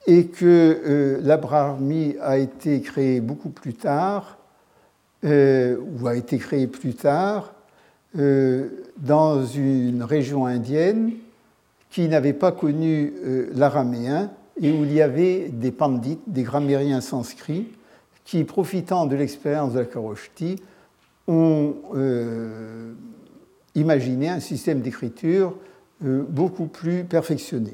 et 0.06 0.26
que 0.26 0.80
euh, 0.84 1.20
la 1.22 1.36
Brahmi 1.36 2.16
a 2.20 2.38
été 2.38 2.80
créée 2.80 3.20
beaucoup 3.20 3.50
plus 3.50 3.74
tard, 3.74 4.38
euh, 5.24 5.76
ou 6.00 6.06
a 6.06 6.16
été 6.16 6.38
créée 6.38 6.66
plus 6.66 6.94
tard, 6.94 7.54
euh, 8.18 8.68
dans 8.98 9.44
une 9.46 10.02
région 10.02 10.46
indienne 10.46 11.12
qui 11.90 12.08
n'avait 12.08 12.32
pas 12.32 12.52
connu 12.52 13.12
l'araméen 13.54 14.30
et 14.60 14.70
où 14.70 14.84
il 14.84 14.92
y 14.92 15.00
avait 15.00 15.48
des 15.48 15.72
pandits, 15.72 16.18
des 16.26 16.42
grammairiens 16.42 17.00
sanscrits, 17.00 17.68
qui, 18.24 18.44
profitant 18.44 19.06
de 19.06 19.16
l'expérience 19.16 19.72
de 19.72 19.80
la 19.80 19.84
Karoshti, 19.84 20.56
ont 21.26 21.74
imaginer 23.74 24.28
un 24.28 24.40
système 24.40 24.80
d'écriture 24.80 25.54
euh, 26.04 26.24
beaucoup 26.28 26.66
plus 26.66 27.04
perfectionné. 27.04 27.72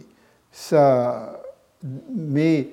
Ça 0.53 1.41
met 2.15 2.69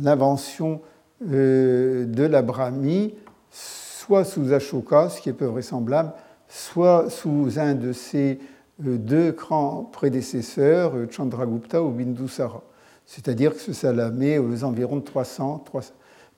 l'invention 0.00 0.80
euh, 1.28 2.06
de 2.06 2.22
la 2.24 2.42
Brahmi 2.42 3.14
soit 3.50 4.24
sous 4.24 4.52
Ashoka, 4.52 5.08
ce 5.08 5.20
qui 5.20 5.28
est 5.28 5.34
peu 5.34 5.46
vraisemblable, 5.46 6.12
soit 6.48 7.10
sous 7.10 7.58
un 7.58 7.74
de 7.74 7.92
ses 7.92 8.32
euh, 8.32 8.44
deux 8.80 9.32
grands 9.32 9.84
prédécesseurs, 9.84 10.94
Chandragupta 11.10 11.82
ou 11.82 11.90
Bindusara. 11.90 12.62
C'est-à-dire 13.06 13.52
que 13.54 13.72
ça 13.72 13.92
la 13.92 14.10
met 14.10 14.38
aux 14.38 14.64
environs 14.64 14.96
de 14.96 15.04
300, 15.04 15.64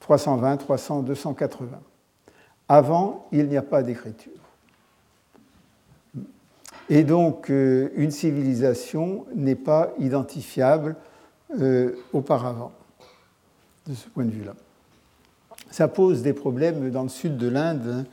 320, 0.00 0.56
300, 0.56 1.02
280. 1.02 1.80
Avant, 2.68 3.26
il 3.32 3.46
n'y 3.48 3.56
a 3.56 3.62
pas 3.62 3.82
d'écriture. 3.82 4.32
Et 6.88 7.04
donc, 7.04 7.50
euh, 7.50 7.90
une 7.96 8.10
civilisation 8.10 9.26
n'est 9.34 9.54
pas 9.54 9.92
identifiable 9.98 10.96
euh, 11.60 11.92
auparavant, 12.12 12.72
de 13.86 13.94
ce 13.94 14.08
point 14.08 14.24
de 14.24 14.30
vue-là. 14.30 14.54
Ça 15.70 15.88
pose 15.88 16.22
des 16.22 16.32
problèmes 16.32 16.90
dans 16.90 17.02
le 17.02 17.08
sud 17.08 17.36
de 17.36 17.48
l'Inde, 17.48 17.86
hein, 17.86 18.04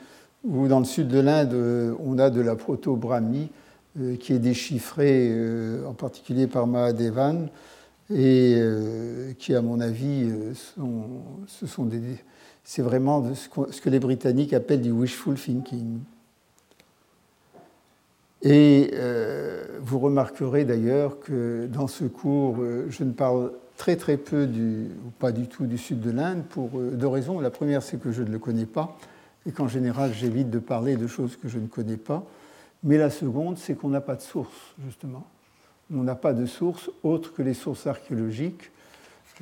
où 0.43 0.67
dans 0.67 0.79
le 0.79 0.85
sud 0.85 1.07
de 1.07 1.19
l'Inde, 1.19 1.53
euh, 1.53 1.95
on 2.05 2.19
a 2.19 2.29
de 2.29 2.41
la 2.41 2.55
proto-brahmi 2.55 3.49
qui 4.19 4.33
est 4.33 4.39
déchiffrée 4.39 5.33
en 5.85 5.93
particulier 5.93 6.47
par 6.47 6.67
Mahadevan, 6.67 7.49
et 8.13 8.61
qui, 9.37 9.53
à 9.53 9.61
mon 9.61 9.79
avis, 9.79 10.29
ce 11.47 11.67
sont 11.67 11.89
c'est 12.63 12.83
vraiment 12.83 13.33
ce 13.33 13.81
que 13.81 13.89
les 13.89 13.99
Britanniques 13.99 14.53
appellent 14.53 14.83
du 14.83 14.91
wishful 14.91 15.35
thinking. 15.35 16.01
Et 18.43 18.91
euh, 18.93 19.65
vous 19.81 19.97
remarquerez 19.97 20.65
d'ailleurs 20.65 21.19
que 21.19 21.67
dans 21.67 21.87
ce 21.87 22.05
cours, 22.05 22.57
euh, 22.59 22.85
je 22.89 23.03
ne 23.03 23.11
parle 23.11 23.53
très 23.75 23.95
très 23.95 24.17
peu, 24.17 24.45
du, 24.45 24.87
ou 25.05 25.09
pas 25.17 25.31
du 25.31 25.47
tout, 25.47 25.65
du 25.65 25.79
sud 25.79 25.99
de 25.99 26.11
l'Inde 26.11 26.43
pour 26.47 26.69
euh, 26.75 26.91
deux 26.91 27.07
raisons. 27.07 27.39
La 27.39 27.49
première, 27.49 27.81
c'est 27.81 27.99
que 27.99 28.11
je 28.11 28.21
ne 28.21 28.29
le 28.29 28.37
connais 28.39 28.67
pas 28.67 28.97
et 29.47 29.51
qu'en 29.51 29.67
général, 29.67 30.13
j'évite 30.13 30.51
de 30.51 30.59
parler 30.59 30.95
de 30.95 31.07
choses 31.07 31.37
que 31.37 31.49
je 31.49 31.57
ne 31.57 31.67
connais 31.67 31.97
pas. 31.97 32.23
Mais 32.83 32.97
la 32.97 33.09
seconde, 33.09 33.57
c'est 33.57 33.75
qu'on 33.75 33.89
n'a 33.89 34.01
pas 34.01 34.15
de 34.15 34.21
source, 34.21 34.75
justement. 34.85 35.25
On 35.93 36.03
n'a 36.03 36.15
pas 36.15 36.33
de 36.33 36.45
source 36.45 36.89
autre 37.03 37.33
que 37.33 37.41
les 37.41 37.53
sources 37.53 37.87
archéologiques, 37.87 38.71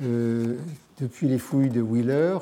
depuis 0.00 1.28
les 1.28 1.38
fouilles 1.38 1.70
de 1.70 1.80
Wheeler, 1.80 2.38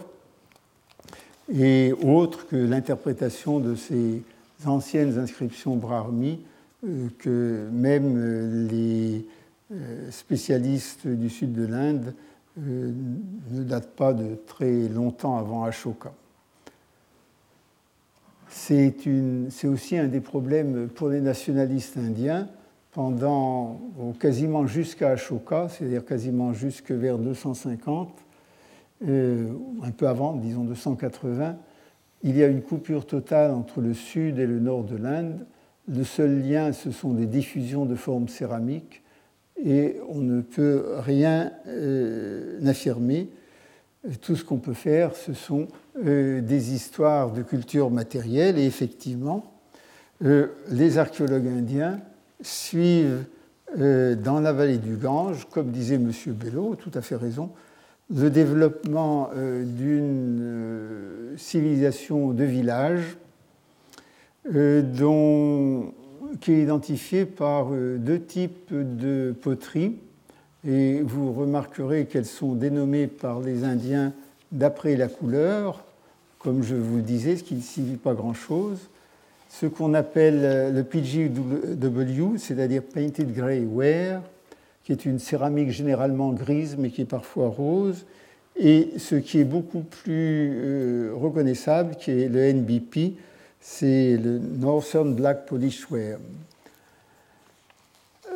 et 1.52 1.92
autre 2.02 2.46
que 2.46 2.56
l'interprétation 2.56 3.60
de 3.60 3.74
ces 3.74 4.22
anciennes 4.64 5.18
inscriptions 5.18 5.76
brahmi 5.76 6.40
euh, 6.84 7.08
que 7.18 7.68
même 7.72 8.16
euh, 8.16 8.68
les 8.68 9.26
euh, 9.72 10.10
spécialistes 10.10 11.06
du 11.06 11.30
sud 11.30 11.52
de 11.52 11.66
l'Inde 11.66 12.14
ne 12.58 13.62
datent 13.64 13.94
pas 13.94 14.14
de 14.14 14.34
très 14.46 14.88
longtemps 14.88 15.36
avant 15.36 15.64
Ashoka. 15.64 16.14
C'est 18.58 19.68
aussi 19.68 19.98
un 19.98 20.08
des 20.08 20.20
problèmes 20.20 20.88
pour 20.88 21.08
les 21.08 21.20
nationalistes 21.20 21.98
indiens 21.98 22.48
pendant 22.92 23.78
quasiment 24.18 24.66
jusqu'à 24.66 25.10
Ashoka, 25.10 25.68
c'est-à-dire 25.68 26.04
quasiment 26.04 26.54
jusque 26.54 26.90
vers 26.90 27.18
250, 27.18 28.08
un 29.06 29.90
peu 29.96 30.08
avant, 30.08 30.32
disons 30.32 30.64
280, 30.64 31.56
il 32.22 32.36
y 32.36 32.42
a 32.42 32.46
une 32.46 32.62
coupure 32.62 33.06
totale 33.06 33.50
entre 33.50 33.80
le 33.80 33.92
sud 33.92 34.38
et 34.38 34.46
le 34.46 34.58
nord 34.58 34.84
de 34.84 34.96
l'Inde. 34.96 35.46
Le 35.86 36.02
seul 36.02 36.42
lien, 36.42 36.72
ce 36.72 36.90
sont 36.90 37.12
des 37.12 37.26
diffusions 37.26 37.84
de 37.84 37.94
formes 37.94 38.28
céramiques 38.28 39.02
et 39.62 39.96
on 40.08 40.20
ne 40.20 40.40
peut 40.40 40.94
rien 40.96 41.52
euh, 41.68 42.58
affirmer. 42.66 43.28
Tout 44.20 44.36
ce 44.36 44.44
qu'on 44.44 44.58
peut 44.58 44.74
faire, 44.74 45.14
ce 45.16 45.32
sont 45.32 45.68
euh, 46.04 46.40
des 46.40 46.74
histoires 46.74 47.32
de 47.32 47.42
culture 47.42 47.90
matérielle 47.90 48.58
et 48.58 48.64
effectivement, 48.64 49.52
euh, 50.24 50.48
les 50.68 50.98
archéologues 50.98 51.48
indiens 51.48 52.00
suivent 52.40 53.24
dans 53.76 54.40
la 54.40 54.52
vallée 54.52 54.78
du 54.78 54.94
Gange, 54.94 55.48
comme 55.50 55.70
disait 55.72 55.96
M. 55.96 56.12
Bello, 56.28 56.76
tout 56.76 56.92
à 56.94 57.02
fait 57.02 57.16
raison, 57.16 57.50
le 58.14 58.30
développement 58.30 59.30
euh, 59.34 59.64
d'une 59.64 60.38
euh, 60.40 61.36
civilisation 61.36 62.32
de 62.32 62.44
village 62.44 63.16
euh, 64.54 64.82
qui 66.40 66.52
est 66.52 66.62
identifiée 66.62 67.24
par 67.24 67.70
deux 67.70 68.20
types 68.20 68.72
de 68.72 69.34
poteries. 69.40 69.96
Et 70.64 71.00
vous 71.00 71.32
remarquerez 71.32 72.06
qu'elles 72.06 72.26
sont 72.26 72.54
dénommées 72.54 73.06
par 73.06 73.40
les 73.40 73.64
Indiens 73.64 74.12
d'après 74.52 74.96
la 74.96 75.08
couleur, 75.08 75.84
comme 76.38 76.62
je 76.62 76.76
vous 76.76 76.96
le 76.96 77.02
disais, 77.02 77.36
ce 77.36 77.44
qui 77.44 77.54
ne 77.54 77.60
signifie 77.60 77.96
pas 77.96 78.14
grand-chose. 78.14 78.88
Ce 79.48 79.66
qu'on 79.66 79.94
appelle 79.94 80.74
le 80.74 80.82
PGW, 80.82 82.38
c'est-à-dire 82.38 82.82
Painted 82.82 83.32
Grey 83.32 83.60
Ware, 83.60 84.22
qui 84.84 84.92
est 84.92 85.04
une 85.04 85.18
céramique 85.18 85.70
généralement 85.70 86.32
grise 86.32 86.76
mais 86.78 86.90
qui 86.90 87.02
est 87.02 87.06
parfois 87.06 87.48
rose, 87.48 88.06
et 88.56 88.90
ce 88.98 89.16
qui 89.16 89.40
est 89.40 89.44
beaucoup 89.44 89.82
plus 89.82 91.10
reconnaissable, 91.12 91.96
qui 91.96 92.10
est 92.10 92.28
le 92.28 92.52
NBP, 92.52 93.16
c'est 93.60 94.16
le 94.16 94.38
Northern 94.38 95.14
Black 95.14 95.46
Polish 95.46 95.90
Ware. 95.90 96.18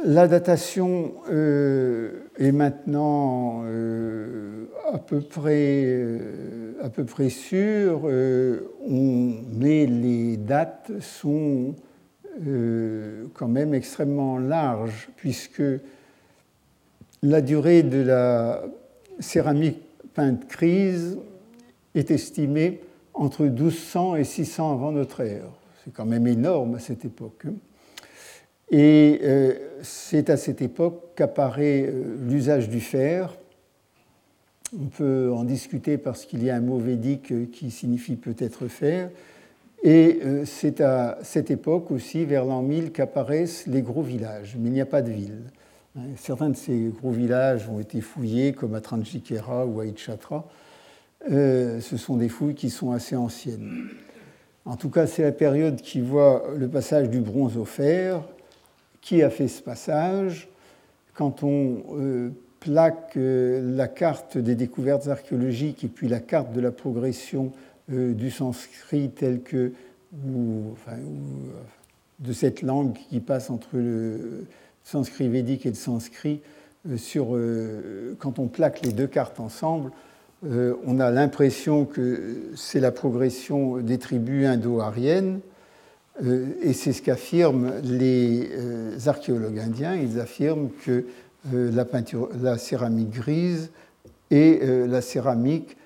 La 0.04 0.28
datation 0.28 1.12
euh, 1.30 2.22
est 2.38 2.52
maintenant 2.52 3.62
euh, 3.66 4.64
à, 4.90 4.98
peu 4.98 5.20
près, 5.20 5.84
euh, 5.84 6.72
à 6.82 6.88
peu 6.88 7.04
près 7.04 7.28
sûre, 7.28 8.08
mais 8.88 9.84
les 9.86 10.38
dates 10.38 10.90
sont 11.00 11.74
quand 13.34 13.48
même 13.48 13.74
extrêmement 13.74 14.38
larges, 14.38 15.10
puisque 15.16 15.62
la 17.22 17.42
durée 17.42 17.82
de 17.82 18.00
la 18.00 18.62
céramique 19.18 19.82
peinte 20.14 20.48
crise 20.48 21.18
est 21.94 22.10
estimée 22.10 22.80
entre 23.12 23.44
1200 23.44 24.16
et 24.16 24.24
600 24.24 24.72
avant 24.72 24.92
notre 24.92 25.20
ère. 25.20 25.50
C'est 25.84 25.92
quand 25.92 26.06
même 26.06 26.26
énorme 26.26 26.76
à 26.76 26.78
cette 26.78 27.04
époque. 27.04 27.42
Hein. 27.46 27.52
Et 28.70 29.20
euh, 29.24 29.54
c'est 29.82 30.30
à 30.30 30.36
cette 30.36 30.62
époque 30.62 31.14
qu'apparaît 31.16 31.86
euh, 31.88 32.16
l'usage 32.28 32.68
du 32.68 32.80
fer. 32.80 33.36
On 34.78 34.86
peut 34.86 35.32
en 35.34 35.42
discuter 35.42 35.98
parce 35.98 36.24
qu'il 36.24 36.44
y 36.44 36.50
a 36.50 36.56
un 36.56 36.60
mot 36.60 36.78
védique 36.78 37.32
euh, 37.32 37.46
qui 37.52 37.72
signifie 37.72 38.14
peut-être 38.14 38.68
fer. 38.68 39.10
Et 39.82 40.20
c'est 40.44 40.82
à 40.82 41.16
cette 41.22 41.50
époque 41.50 41.90
aussi, 41.90 42.26
vers 42.26 42.44
l'an 42.44 42.60
1000, 42.60 42.92
qu'apparaissent 42.92 43.66
les 43.66 43.80
gros 43.80 44.02
villages. 44.02 44.54
Mais 44.58 44.68
il 44.68 44.72
n'y 44.72 44.80
a 44.82 44.86
pas 44.86 45.00
de 45.00 45.10
ville. 45.10 45.40
Hein. 45.96 46.02
Certains 46.18 46.50
de 46.50 46.56
ces 46.56 46.92
gros 47.00 47.12
villages 47.12 47.66
ont 47.66 47.80
été 47.80 48.02
fouillés, 48.02 48.52
comme 48.52 48.74
à 48.74 48.82
Tranjikera 48.82 49.64
ou 49.64 49.80
à 49.80 49.86
Itchatra. 49.86 50.46
ce 51.26 51.96
sont 51.96 52.18
des 52.18 52.28
fouilles 52.28 52.54
qui 52.54 52.68
sont 52.68 52.90
assez 52.90 53.16
anciennes. 53.16 53.88
En 54.66 54.76
tout 54.76 54.90
cas, 54.90 55.06
c'est 55.06 55.22
la 55.22 55.32
période 55.32 55.80
qui 55.80 56.02
voit 56.02 56.44
le 56.58 56.68
passage 56.68 57.08
du 57.08 57.20
bronze 57.20 57.56
au 57.56 57.64
fer, 57.64 58.22
qui 59.00 59.22
a 59.22 59.30
fait 59.30 59.48
ce 59.48 59.62
passage. 59.62 60.48
Quand 61.14 61.42
on 61.42 61.82
euh, 61.94 62.30
plaque 62.60 63.16
euh, 63.16 63.76
la 63.76 63.88
carte 63.88 64.38
des 64.38 64.54
découvertes 64.54 65.08
archéologiques 65.08 65.82
et 65.84 65.88
puis 65.88 66.08
la 66.08 66.20
carte 66.20 66.52
de 66.52 66.60
la 66.60 66.70
progression 66.70 67.52
euh, 67.92 68.12
du 68.12 68.30
sanskrit 68.30 69.10
tel 69.10 69.42
que, 69.42 69.72
de 70.12 70.74
cette 72.32 72.62
langue 72.62 72.98
qui 73.08 73.20
passe 73.20 73.50
entre 73.50 73.76
le 73.76 74.44
sanskrit 74.82 75.28
védique 75.28 75.66
et 75.66 75.70
le 75.70 75.76
sanskrit, 75.76 76.40
sur, 76.96 77.38
quand 78.18 78.40
on 78.40 78.48
plaque 78.48 78.82
les 78.82 78.92
deux 78.92 79.06
cartes 79.06 79.38
ensemble, 79.38 79.92
on 80.42 80.98
a 80.98 81.12
l'impression 81.12 81.84
que 81.84 82.50
c'est 82.56 82.80
la 82.80 82.90
progression 82.90 83.76
des 83.76 83.98
tribus 83.98 84.46
indo-ariennes, 84.46 85.40
et 86.62 86.72
c'est 86.72 86.92
ce 86.92 87.02
qu'affirment 87.02 87.72
les 87.82 88.50
euh, 88.52 88.98
archéologues 89.06 89.58
indiens. 89.58 89.94
Ils 89.94 90.20
affirment 90.20 90.68
que 90.84 91.06
euh, 91.54 91.70
la 92.40 92.58
céramique 92.58 93.10
grise 93.10 93.70
est 94.30 94.64
la 94.86 95.00
céramique 95.00 95.76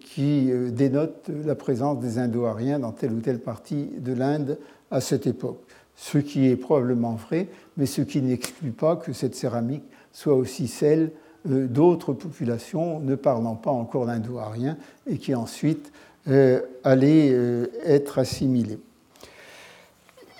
qui 0.00 0.50
dénote 0.70 1.28
la 1.44 1.54
présence 1.54 2.00
des 2.00 2.18
Indo-Ariens 2.18 2.78
dans 2.78 2.92
telle 2.92 3.12
ou 3.12 3.20
telle 3.20 3.38
partie 3.38 3.90
de 3.98 4.14
l'Inde 4.14 4.58
à 4.90 5.00
cette 5.02 5.26
époque. 5.26 5.60
Ce 5.94 6.16
qui 6.16 6.48
est 6.48 6.56
probablement 6.56 7.14
vrai, 7.14 7.48
mais 7.76 7.84
ce 7.84 8.00
qui 8.00 8.22
n'exclut 8.22 8.70
pas 8.70 8.96
que 8.96 9.12
cette 9.12 9.34
céramique 9.34 9.84
soit 10.10 10.34
aussi 10.34 10.68
celle 10.68 11.10
d'autres 11.44 12.14
populations 12.14 12.98
ne 13.00 13.14
parlant 13.14 13.56
pas 13.56 13.72
encore 13.72 14.06
l'indo-arien 14.06 14.78
et 15.06 15.18
qui 15.18 15.34
ensuite 15.34 15.92
allaient 16.26 17.68
être 17.84 18.18
assimilées. 18.18 18.78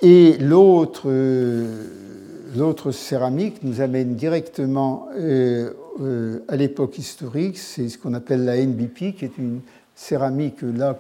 Et 0.04 0.36
l'autre, 0.38 1.04
euh, 1.06 2.90
céramique 2.90 3.62
nous 3.62 3.80
amène 3.80 4.16
directement 4.16 5.06
euh, 5.16 5.72
euh, 6.00 6.40
à 6.48 6.56
l'époque 6.56 6.98
historique, 6.98 7.56
c'est 7.56 7.88
ce 7.88 7.98
qu'on 7.98 8.12
appelle 8.12 8.44
la 8.44 8.56
NBP, 8.56 9.14
qui 9.14 9.24
est 9.24 9.38
une 9.38 9.60
céramique 9.94 10.62
là 10.62 10.98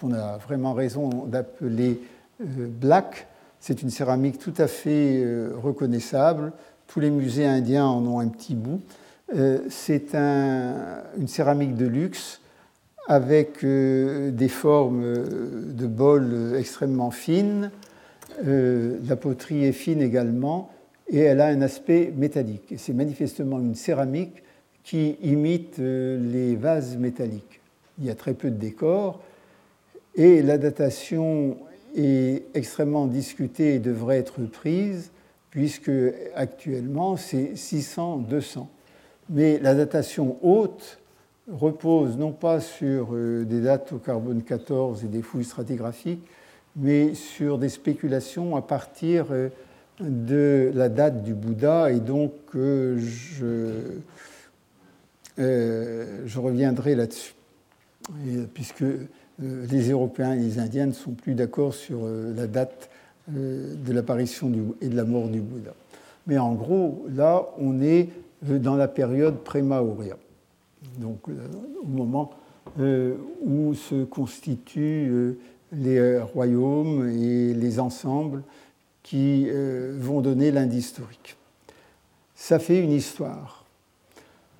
qu'on 0.00 0.14
a 0.14 0.38
vraiment 0.38 0.74
raison 0.74 1.10
d'appeler 1.26 2.00
black. 2.40 3.26
C'est 3.58 3.82
une 3.82 3.90
céramique 3.90 4.38
tout 4.38 4.54
à 4.56 4.68
fait 4.68 5.24
reconnaissable. 5.62 6.52
Tous 6.86 6.98
les 6.98 7.10
musées 7.10 7.46
indiens 7.46 7.86
en 7.86 8.04
ont 8.06 8.20
un 8.20 8.28
petit 8.28 8.54
bout. 8.54 8.80
C'est 9.68 10.14
un, 10.14 11.02
une 11.18 11.28
céramique 11.28 11.76
de 11.76 11.86
luxe 11.86 12.40
avec 13.06 13.64
des 13.64 14.48
formes 14.48 15.02
de 15.12 15.86
bols 15.86 16.54
extrêmement 16.56 17.10
fines, 17.10 17.70
euh, 18.44 18.98
la 19.06 19.16
poterie 19.16 19.64
est 19.64 19.72
fine 19.72 20.02
également 20.02 20.70
et 21.08 21.18
elle 21.18 21.40
a 21.40 21.46
un 21.46 21.62
aspect 21.62 22.12
métallique. 22.16 22.74
c'est 22.76 22.92
manifestement 22.92 23.58
une 23.58 23.74
céramique 23.74 24.42
qui 24.84 25.16
imite 25.22 25.78
euh, 25.78 26.18
les 26.32 26.56
vases 26.56 26.96
métalliques. 26.96 27.60
Il 27.98 28.06
y 28.06 28.10
a 28.10 28.14
très 28.14 28.34
peu 28.34 28.50
de 28.50 28.56
décors 28.56 29.20
et 30.14 30.42
la 30.42 30.58
datation 30.58 31.58
est 31.96 32.44
extrêmement 32.54 33.06
discutée 33.06 33.74
et 33.74 33.78
devrait 33.78 34.18
être 34.18 34.40
prise 34.42 35.10
puisque 35.50 35.90
actuellement 36.34 37.16
c'est 37.16 37.52
600-200. 37.54 38.66
Mais 39.28 39.58
la 39.58 39.74
datation 39.74 40.38
haute 40.42 41.00
repose 41.50 42.16
non 42.16 42.32
pas 42.32 42.60
sur 42.60 43.08
euh, 43.12 43.44
des 43.44 43.60
dates 43.60 43.92
au 43.92 43.98
carbone 43.98 44.42
14 44.42 45.04
et 45.04 45.08
des 45.08 45.22
fouilles 45.22 45.44
stratigraphiques, 45.44 46.24
mais 46.80 47.14
sur 47.14 47.58
des 47.58 47.68
spéculations 47.68 48.56
à 48.56 48.62
partir 48.62 49.26
euh, 49.30 49.50
de 50.00 50.72
la 50.74 50.88
date 50.88 51.22
du 51.22 51.34
Bouddha, 51.34 51.92
et 51.92 52.00
donc 52.00 52.32
euh, 52.54 52.98
je, 52.98 53.98
euh, 55.38 56.22
je 56.24 56.38
reviendrai 56.38 56.94
là-dessus, 56.94 57.34
puisque 58.54 58.84
les 59.38 59.90
Européens 59.90 60.32
et 60.32 60.38
les 60.38 60.58
Indiens 60.58 60.86
ne 60.86 60.92
sont 60.92 61.12
plus 61.12 61.34
d'accord 61.34 61.74
sur 61.74 62.00
la 62.06 62.46
date 62.46 62.88
de 63.28 63.92
l'apparition 63.92 64.50
et 64.80 64.88
de 64.88 64.96
la 64.96 65.04
mort 65.04 65.28
du 65.28 65.40
Bouddha. 65.40 65.72
Mais 66.26 66.38
en 66.38 66.54
gros, 66.54 67.06
là, 67.14 67.46
on 67.58 67.80
est 67.80 68.08
dans 68.42 68.76
la 68.76 68.88
période 68.88 69.36
pré-Maurya, 69.38 70.16
donc 70.98 71.20
au 71.28 71.86
moment 71.86 72.30
où 72.78 73.74
se 73.74 74.04
constitue 74.04 75.36
les 75.72 75.98
euh, 75.98 76.24
royaumes 76.24 77.08
et 77.08 77.54
les 77.54 77.80
ensembles 77.80 78.42
qui 79.02 79.46
euh, 79.48 79.96
vont 79.98 80.20
donner 80.20 80.50
l'Inde 80.50 80.74
historique. 80.74 81.36
Ça 82.34 82.58
fait 82.58 82.80
une 82.80 82.92
histoire. 82.92 83.64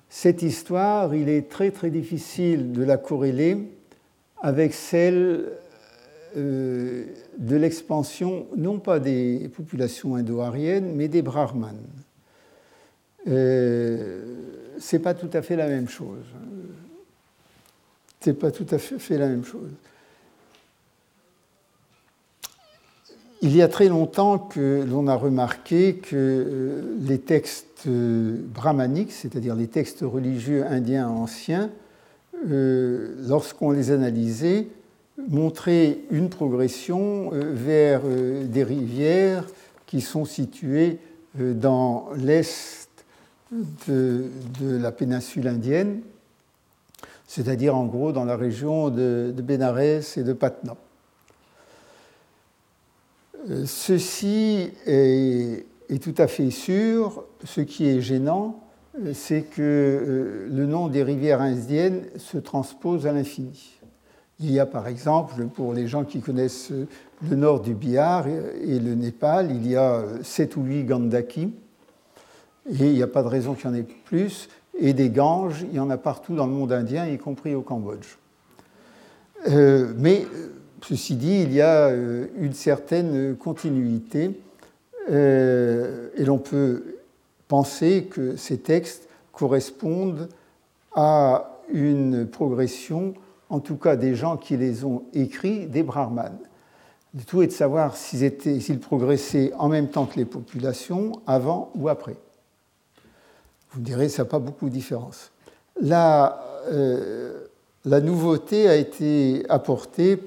Cette 0.09 0.41
histoire, 0.41 1.15
il 1.15 1.29
est 1.29 1.49
très 1.49 1.71
très 1.71 1.89
difficile 1.89 2.73
de 2.73 2.83
la 2.83 2.97
corréler 2.97 3.57
avec 4.41 4.73
celle 4.73 5.51
euh, 6.37 7.05
de 7.37 7.55
l'expansion, 7.55 8.47
non 8.55 8.79
pas 8.79 8.99
des 8.99 9.49
populations 9.55 10.15
indo-ariennes, 10.15 10.93
mais 10.95 11.07
des 11.07 11.21
brahmanes. 11.21 11.87
Euh, 13.27 14.35
c'est 14.79 14.99
pas 14.99 15.13
tout 15.13 15.29
à 15.33 15.41
fait 15.41 15.55
la 15.55 15.67
même 15.67 15.89
chose. 15.89 16.25
C'est 18.19 18.33
pas 18.33 18.51
tout 18.51 18.67
à 18.69 18.77
fait 18.77 19.17
la 19.17 19.27
même 19.27 19.43
chose. 19.43 19.71
Il 23.43 23.55
y 23.55 23.63
a 23.63 23.67
très 23.67 23.87
longtemps 23.87 24.37
que 24.37 24.85
l'on 24.87 25.07
a 25.07 25.15
remarqué 25.15 25.95
que 25.95 26.15
euh, 26.15 26.95
les 26.99 27.17
textes 27.17 27.87
euh, 27.87 28.37
brahmaniques, 28.53 29.11
c'est-à-dire 29.11 29.55
les 29.55 29.65
textes 29.65 30.01
religieux 30.03 30.63
indiens 30.67 31.09
anciens, 31.09 31.71
euh, 32.47 33.15
lorsqu'on 33.27 33.71
les 33.71 33.89
analysait, 33.89 34.67
montraient 35.27 35.97
une 36.11 36.29
progression 36.29 37.31
vers 37.31 38.01
des 38.03 38.63
rivières 38.63 39.45
qui 39.85 40.01
sont 40.01 40.25
situées 40.25 40.97
dans 41.35 42.09
l'est 42.15 42.89
de, 43.87 44.23
la 44.61 44.91
péninsule 44.91 45.47
indienne, 45.47 45.99
c'est-à-dire 47.27 47.75
en 47.75 47.85
gros 47.85 48.11
dans 48.13 48.25
la 48.25 48.35
région 48.35 48.89
de, 48.89 49.31
de 49.35 50.19
et 50.19 50.23
de 50.23 50.33
Patna. 50.33 50.75
Ceci 53.65 54.71
est, 54.85 55.65
tout 56.01 56.15
à 56.17 56.27
fait 56.27 56.51
sûr. 56.51 57.25
Ce 57.43 57.61
qui 57.61 57.87
est 57.87 58.01
gênant, 58.01 58.63
c'est 59.13 59.41
que 59.41 59.61
euh, 59.61 60.47
le 60.51 60.65
nom 60.65 60.87
des 60.87 61.01
rivières 61.01 61.41
indiennes 61.41 62.03
se 62.17 62.37
transpose 62.37 63.07
à 63.07 63.13
l'infini. 63.13 63.79
Il 64.39 64.51
y 64.51 64.59
a 64.59 64.65
par 64.65 64.87
exemple, 64.87 65.45
pour 65.47 65.73
les 65.73 65.87
gens 65.87 66.03
qui 66.03 66.19
connaissent 66.19 66.71
le 67.29 67.35
nord 67.35 67.61
du 67.61 67.73
Bihar 67.73 68.27
et 68.27 68.79
le 68.79 68.95
Népal, 68.95 69.51
il 69.51 69.67
y 69.67 69.75
a 69.75 70.03
sept 70.23 70.55
ou 70.55 70.63
huit 70.63 70.83
Gandaki, 70.83 71.53
et 72.69 72.87
il 72.87 72.93
n'y 72.93 73.03
a 73.03 73.07
pas 73.07 73.23
de 73.23 73.27
raison 73.27 73.53
qu'il 73.53 73.65
y 73.65 73.67
en 73.67 73.75
ait 73.75 73.85
plus. 74.05 74.49
et 74.79 74.93
des 74.93 75.09
Ganges, 75.09 75.65
il 75.69 75.75
y 75.75 75.79
en 75.79 75.89
a 75.89 75.97
partout 75.97 76.35
dans 76.35 76.47
le 76.47 76.53
monde 76.53 76.71
indien, 76.71 77.05
y 77.07 77.17
compris 77.17 77.53
au 77.53 77.61
Cambodge. 77.61 78.17
Euh, 79.47 79.93
mais 79.97 80.25
ceci 80.85 81.15
dit, 81.15 81.41
il 81.41 81.53
y 81.53 81.61
a 81.61 81.89
une 81.89 82.53
certaine 82.53 83.35
continuité 83.35 84.31
et 85.09 86.25
l'on 86.25 86.37
peut 86.37 86.97
penser 87.47 88.07
que 88.09 88.35
ces 88.35 88.59
textes 88.59 89.09
correspondent 89.33 90.29
à 90.93 91.59
une 91.73 92.27
progression, 92.27 93.13
en 93.49 93.59
tout 93.59 93.75
cas 93.75 93.95
des 93.95 94.15
gens 94.15 94.37
qui 94.37 94.57
les 94.57 94.85
ont 94.85 95.03
écrits, 95.13 95.65
des 95.65 95.83
brahmanes. 95.83 96.39
Le 97.13 97.23
tout 97.23 97.41
est 97.41 97.47
de 97.47 97.51
savoir 97.51 97.97
s'ils 97.97 98.79
progressaient 98.79 99.51
en 99.57 99.67
même 99.67 99.89
temps 99.89 100.05
que 100.05 100.17
les 100.17 100.25
populations, 100.25 101.11
avant 101.27 101.71
ou 101.75 101.89
après. 101.89 102.15
Vous 103.71 103.81
me 103.81 103.85
direz, 103.85 104.09
ça 104.09 104.23
n'a 104.23 104.29
pas 104.29 104.39
beaucoup 104.39 104.69
de 104.69 104.73
différence. 104.73 105.31
La, 105.81 106.41
euh, 106.71 107.47
la 107.83 107.99
nouveauté 107.99 108.69
a 108.69 108.75
été 108.75 109.43
apportée, 109.49 110.17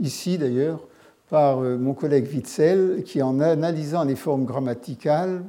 ici 0.00 0.38
d'ailleurs, 0.38 0.86
par 1.30 1.62
euh, 1.62 1.76
mon 1.76 1.94
collègue 1.94 2.28
Witzel, 2.32 3.02
qui 3.04 3.22
en 3.22 3.40
analysant 3.40 4.04
les 4.04 4.16
formes 4.16 4.44
grammaticales 4.44 5.42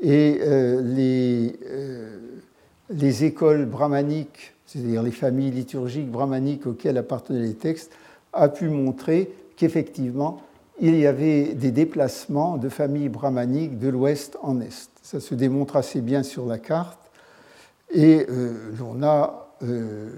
et 0.00 0.38
euh, 0.42 0.80
les, 0.82 1.56
les 2.90 3.24
écoles 3.24 3.66
brahmaniques, 3.66 4.54
c'est-à-dire 4.66 5.02
les 5.02 5.12
familles 5.12 5.50
liturgiques 5.50 6.10
brahmaniques 6.10 6.66
auxquelles 6.66 6.98
appartenaient 6.98 7.40
les 7.40 7.54
textes, 7.54 7.92
a 8.32 8.48
pu 8.48 8.68
montrer 8.68 9.32
qu'effectivement, 9.56 10.42
il 10.80 10.96
y 10.96 11.06
avait 11.06 11.54
des 11.54 11.70
déplacements 11.70 12.56
de 12.56 12.68
familles 12.68 13.08
brahmaniques 13.08 13.78
de 13.78 13.88
l'ouest 13.88 14.36
en 14.42 14.60
est. 14.60 14.90
Ça 15.02 15.20
se 15.20 15.34
démontre 15.34 15.76
assez 15.76 16.00
bien 16.00 16.22
sur 16.22 16.46
la 16.46 16.58
carte. 16.58 16.98
Et 17.92 18.26
euh, 18.28 18.72
l'on 18.78 19.02
a 19.02 19.50
euh, 19.62 20.08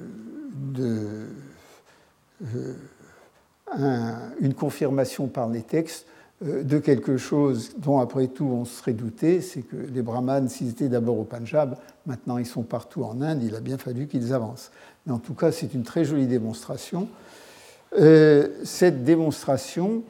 euh, 3.78 4.12
une 4.40 4.54
confirmation 4.54 5.26
par 5.26 5.48
les 5.48 5.62
textes 5.62 6.06
de 6.42 6.78
quelque 6.78 7.16
chose 7.16 7.70
dont, 7.78 7.98
après 7.98 8.26
tout, 8.26 8.44
on 8.44 8.66
serait 8.66 8.92
douté, 8.92 9.40
c'est 9.40 9.62
que 9.62 9.76
les 9.76 10.02
brahmanes, 10.02 10.50
s'ils 10.50 10.68
étaient 10.68 10.90
d'abord 10.90 11.18
au 11.18 11.24
Punjab, 11.24 11.78
maintenant 12.04 12.36
ils 12.36 12.44
sont 12.44 12.62
partout 12.62 13.04
en 13.04 13.22
Inde, 13.22 13.42
il 13.42 13.54
a 13.54 13.60
bien 13.60 13.78
fallu 13.78 14.06
qu'ils 14.06 14.34
avancent. 14.34 14.70
Mais 15.06 15.14
en 15.14 15.18
tout 15.18 15.32
cas, 15.32 15.50
c'est 15.50 15.72
une 15.72 15.82
très 15.82 16.04
jolie 16.04 16.26
démonstration 16.26 17.08
euh, 17.98 18.48
cette 18.64 19.04
démonstration, 19.04 20.02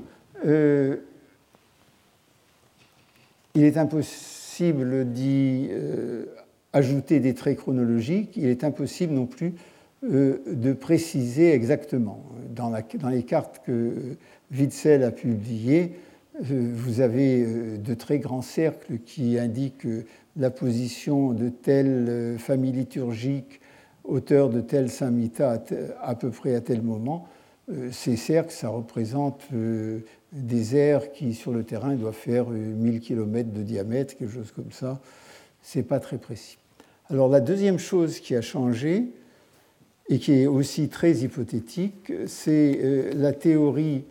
euh, 0.45 0.97
il 3.55 3.65
est 3.65 3.77
impossible 3.77 5.13
d'y 5.13 5.69
euh, 5.71 6.25
ajouter 6.73 7.21
des 7.21 7.35
traits 7.35 7.59
chronologiques, 7.59 8.33
il 8.37 8.47
est 8.47 8.65
impossible 8.65 9.13
non 9.13 9.27
plus 9.27 9.55
de 10.03 10.73
préciser 10.73 11.53
exactement. 11.53 12.25
Dans, 12.51 12.73
les 13.11 13.23
cartes 13.23 13.63
que 13.65 14.17
Witzel 14.53 15.03
a 15.03 15.11
publiées, 15.11 15.93
vous 16.41 17.01
avez 17.01 17.45
de 17.79 17.95
très 17.95 18.19
grands 18.19 18.43
cercles 18.43 18.99
qui 18.99 19.39
indiquent 19.39 19.89
la 20.37 20.51
position 20.51 21.33
de 21.33 21.49
telle 21.49 22.37
famille 22.39 22.73
liturgique, 22.73 23.61
auteur 24.05 24.51
de 24.51 24.61
tel 24.61 24.91
samhita 24.91 25.63
à 26.03 26.15
peu 26.15 26.31
près 26.31 26.55
à 26.55 26.61
tel 26.61 26.83
moment. 26.83 27.29
Euh, 27.71 27.91
ces 27.91 28.17
cercles, 28.17 28.53
ça 28.53 28.69
représente 28.69 29.43
euh, 29.53 30.01
des 30.33 30.77
aires 30.77 31.11
qui, 31.13 31.35
sur 31.35 31.53
le 31.53 31.65
terrain, 31.65 31.95
doivent 31.95 32.15
faire 32.15 32.49
1000 32.49 32.97
euh, 32.97 32.99
km 33.01 33.51
de 33.51 33.63
diamètre, 33.63 34.17
quelque 34.17 34.33
chose 34.33 34.53
comme 34.53 34.71
ça. 34.71 35.01
Ce 35.63 35.79
n'est 35.79 35.85
pas 35.85 35.99
très 35.99 36.19
précis. 36.19 36.59
Alors 37.11 37.29
la 37.29 37.41
deuxième 37.41 37.79
chose 37.79 38.21
qui 38.21 38.37
a 38.37 38.41
changé, 38.41 39.13
et 40.09 40.19
qui 40.19 40.33
est 40.33 40.47
aussi 40.47 40.89
très 40.89 41.13
hypothétique, 41.13 42.13
c'est 42.27 43.11
la 43.15 43.33
théorie 43.33 44.05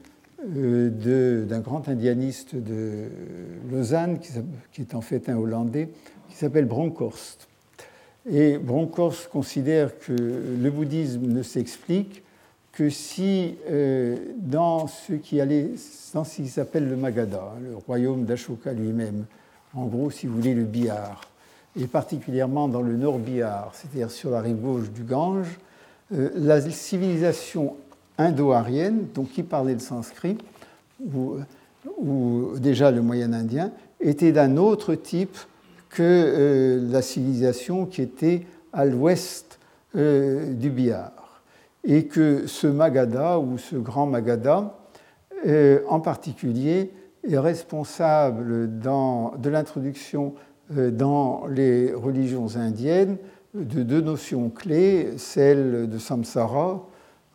d'un 0.45 1.59
grand 1.59 1.87
indianiste 1.87 2.55
de 2.55 3.05
Lausanne, 3.71 4.19
qui 4.71 4.81
est 4.81 4.93
en 4.93 5.01
fait 5.01 5.29
un 5.29 5.37
Hollandais, 5.37 5.89
qui 6.29 6.35
s'appelle 6.35 6.65
Bronkhorst. 6.65 7.47
Et 8.29 8.57
Bronkhorst 8.57 9.29
considère 9.29 9.97
que 9.99 10.13
le 10.13 10.69
bouddhisme 10.69 11.27
ne 11.27 11.43
s'explique 11.43 12.23
que 12.75 12.89
si 12.89 13.55
euh, 13.69 14.17
dans 14.37 14.87
ce 14.87 15.13
qui 15.13 15.39
allait, 15.39 15.69
dans 16.13 16.23
ce 16.23 16.37
qui 16.37 16.47
s'appelle 16.47 16.89
le 16.89 16.97
Magadha, 16.97 17.53
le 17.63 17.77
royaume 17.77 18.25
d'Ashoka 18.25 18.73
lui-même, 18.73 19.25
en 19.73 19.85
gros, 19.85 20.11
si 20.11 20.27
vous 20.27 20.35
voulez, 20.35 20.53
le 20.53 20.63
Bihar, 20.63 21.29
et 21.79 21.87
particulièrement 21.87 22.67
dans 22.67 22.81
le 22.81 22.97
nord 22.97 23.19
Bihar, 23.19 23.71
c'est-à-dire 23.73 24.11
sur 24.11 24.29
la 24.29 24.41
rive 24.41 24.57
gauche 24.57 24.89
du 24.91 25.03
Gange, 25.03 25.47
euh, 26.13 26.29
la 26.35 26.61
civilisation 26.61 27.75
indo-arienne, 28.17 29.07
donc 29.13 29.29
qui 29.31 29.43
parlait 29.43 29.73
le 29.73 29.79
sanskrit, 29.79 30.37
ou, 31.13 31.37
ou 31.97 32.57
déjà 32.57 32.91
le 32.91 33.01
moyen 33.01 33.33
indien, 33.33 33.71
était 33.99 34.31
d'un 34.31 34.57
autre 34.57 34.95
type 34.95 35.37
que 35.89 36.01
euh, 36.01 36.91
la 36.91 37.01
civilisation 37.01 37.85
qui 37.85 38.01
était 38.01 38.45
à 38.73 38.85
l'ouest 38.85 39.59
du 39.93 40.69
Bihar. 40.71 41.41
Et 41.85 42.07
que 42.07 42.47
ce 42.47 42.67
Magadha 42.67 43.39
ou 43.39 43.57
ce 43.57 43.77
grand 43.77 44.05
Magadha, 44.07 44.75
euh, 45.45 45.81
en 45.87 45.99
particulier, 45.99 46.91
est 47.27 47.37
responsable 47.37 48.79
de 48.79 49.49
l'introduction 49.49 50.33
euh, 50.75 50.89
dans 50.89 51.45
les 51.47 51.93
religions 51.93 52.55
indiennes 52.55 53.17
de 53.55 53.83
deux 53.83 54.01
notions 54.01 54.49
clés, 54.49 55.13
celle 55.17 55.89
de 55.89 55.97
samsara, 55.97 56.85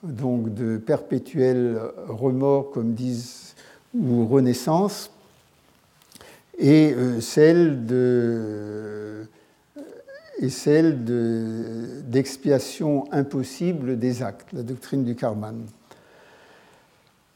donc 0.02 0.54
de 0.54 0.76
perpétuel 0.76 1.80
remords, 2.08 2.70
comme 2.70 2.92
disent, 2.92 3.54
ou 3.94 4.26
renaissance, 4.26 5.10
et 6.58 6.92
euh, 6.92 7.20
celle 7.20 7.86
de 7.86 9.26
celle 10.48 11.04
d'expiation 12.08 13.04
impossible 13.12 13.98
des 13.98 14.22
actes, 14.22 14.52
la 14.54 14.62
doctrine 14.62 15.04
du 15.04 15.14
karman. 15.14 15.66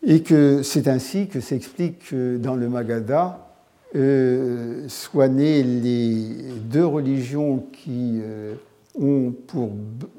Et 0.03 0.23
que 0.23 0.63
c'est 0.63 0.89
ainsi 0.89 1.29
que 1.29 1.41
s'explique 1.41 2.15
dans 2.15 2.55
le 2.55 2.71
Magadha 2.71 3.45
euh, 3.97 4.89
soient 4.89 5.29
nées 5.29 5.63
les 5.63 6.29
deux 6.65 6.85
religions 6.85 7.65
qui 7.73 8.21
euh, 8.23 8.55
ont 8.95 9.33
pour 9.47 9.71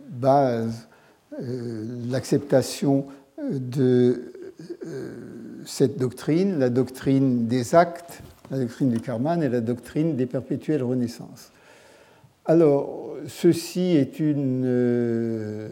base 0.09 0.87
euh, 1.41 1.85
l'acceptation 2.09 3.05
de 3.49 4.31
cette 5.65 5.97
doctrine, 5.97 6.59
la 6.59 6.69
doctrine 6.69 7.47
des 7.47 7.75
actes, 7.75 8.21
la 8.51 8.59
doctrine 8.59 8.89
du 8.89 8.99
karman 8.99 9.43
et 9.43 9.49
la 9.49 9.61
doctrine 9.61 10.15
des 10.15 10.25
perpétuelles 10.25 10.83
renaissances. 10.83 11.51
Alors, 12.45 13.15
ceci 13.27 13.95
est 13.95 14.19
une 14.19 14.63
euh, 14.65 15.69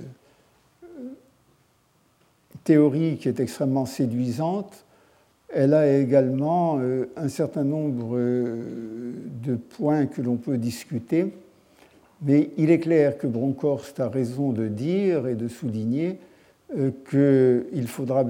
théorie 2.64 3.18
qui 3.18 3.28
est 3.28 3.40
extrêmement 3.40 3.86
séduisante. 3.86 4.84
Elle 5.50 5.76
a 5.76 5.88
également 5.98 6.80
euh, 6.80 7.06
un 7.16 7.28
certain 7.28 7.64
nombre 7.64 8.16
euh, 8.18 8.64
de 9.44 9.56
points 9.56 10.08
que 10.08 10.22
l'on 10.22 10.38
peut 10.38 10.58
discuter, 10.58 11.32
mais 12.24 12.50
il 12.58 12.72
est 12.72 12.80
clair 12.80 13.18
que 13.18 13.28
Bronkhorst 13.28 14.00
a 14.00 14.10
raison 14.10 14.52
de 14.52 14.68
dire 14.68 15.28
et 15.28 15.36
de 15.36 15.48
souligner 15.48 16.20
qu'il 17.10 17.88
faudra, 17.88 18.26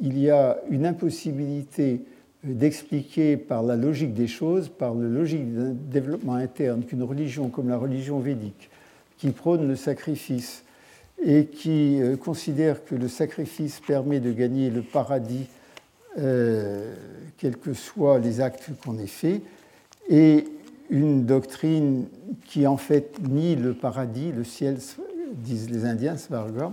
il 0.00 0.18
y 0.18 0.30
a 0.30 0.58
une 0.70 0.86
impossibilité 0.86 2.02
d'expliquer 2.44 3.36
par 3.36 3.62
la 3.62 3.76
logique 3.76 4.14
des 4.14 4.26
choses, 4.26 4.68
par 4.68 4.94
la 4.94 5.08
logique 5.08 5.52
d'un 5.54 5.72
développement 5.72 6.34
interne, 6.34 6.84
qu'une 6.84 7.02
religion 7.02 7.48
comme 7.48 7.68
la 7.68 7.76
religion 7.76 8.18
védique, 8.18 8.70
qui 9.18 9.30
prône 9.30 9.66
le 9.66 9.76
sacrifice 9.76 10.62
et 11.24 11.46
qui 11.46 12.00
euh, 12.00 12.16
considère 12.16 12.84
que 12.84 12.94
le 12.94 13.08
sacrifice 13.08 13.80
permet 13.80 14.20
de 14.20 14.32
gagner 14.32 14.70
le 14.70 14.82
paradis, 14.82 15.46
euh, 16.18 16.94
quels 17.38 17.56
que 17.56 17.72
soient 17.72 18.18
les 18.18 18.40
actes 18.40 18.70
qu'on 18.84 18.98
ait 18.98 19.06
faits, 19.06 19.40
et 20.08 20.44
une 20.90 21.24
doctrine 21.24 22.06
qui 22.44 22.66
en 22.66 22.76
fait 22.76 23.18
nie 23.28 23.56
le 23.56 23.74
paradis, 23.74 24.32
le 24.32 24.44
ciel, 24.44 24.78
disent 25.34 25.70
les 25.70 25.84
Indiens, 25.84 26.16
Svarga, 26.16 26.72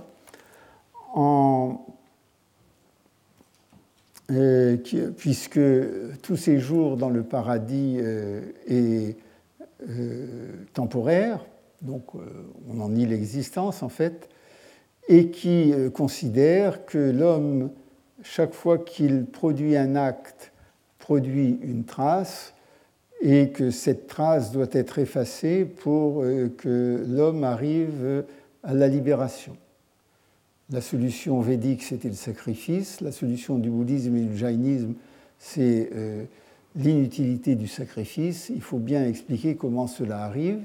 en 1.14 1.86
euh, 4.32 4.78
puisque 5.18 5.60
tout 6.22 6.38
séjour 6.38 6.96
dans 6.96 7.10
le 7.10 7.24
paradis 7.24 7.98
euh, 8.00 8.42
est 8.68 9.18
euh, 9.90 10.54
temporaire, 10.74 11.46
donc 11.82 12.04
on 12.70 12.80
en 12.80 12.90
nie 12.90 13.06
l'existence 13.06 13.84
en 13.84 13.90
fait, 13.90 14.30
et 15.10 15.30
qui 15.30 15.74
considère 15.94 16.86
que 16.86 16.98
l'homme, 16.98 17.72
chaque 18.22 18.54
fois 18.54 18.78
qu'il 18.78 19.26
produit 19.26 19.76
un 19.76 19.98
acte, 19.98 20.54
produit 21.00 21.60
une 21.62 21.84
trace, 21.84 22.54
et 23.26 23.52
que 23.52 23.72
cette 23.72 24.08
trace 24.08 24.52
doit 24.52 24.68
être 24.74 25.00
effacée 25.00 25.64
pour 25.64 26.24
euh, 26.24 26.50
que 26.58 27.06
l'homme 27.08 27.46
arrive 27.46 28.26
à 28.64 28.74
la 28.74 28.90
libération. 28.90 29.56
La 30.70 30.82
solution 30.82 31.40
védique, 31.40 31.84
c'était 31.84 32.10
le 32.10 32.16
sacrifice. 32.16 33.00
La 33.00 33.14
solution 33.14 33.58
du 33.58 33.70
bouddhisme 33.70 34.18
et 34.18 34.26
du 34.26 34.38
jainisme, 34.38 34.94
c'est 35.40 35.90
euh, 35.96 36.26
l'inutilité 36.76 37.56
du 37.56 37.68
sacrifice. 37.68 38.52
Il 38.54 38.62
faut 38.62 38.78
bien 38.78 39.06
expliquer 39.06 39.56
comment 39.56 39.88
cela 39.88 40.26
arrive. 40.26 40.60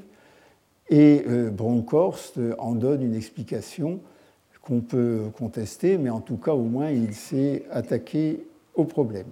Et 0.91 1.25
euh, 1.29 1.51
Bronkhorst 1.51 2.41
en 2.59 2.75
donne 2.75 3.03
une 3.03 3.15
explication 3.15 4.01
qu'on 4.63 4.81
peut 4.81 5.27
contester, 5.39 5.97
mais 5.97 6.11
en 6.11 6.21
tout 6.21 6.37
cas, 6.37 6.55
au 6.55 6.65
moins, 6.65 6.91
il 6.91 7.15
s'est 7.15 7.67
attaqué 7.71 8.45
au 8.75 8.85
problème. 8.85 9.27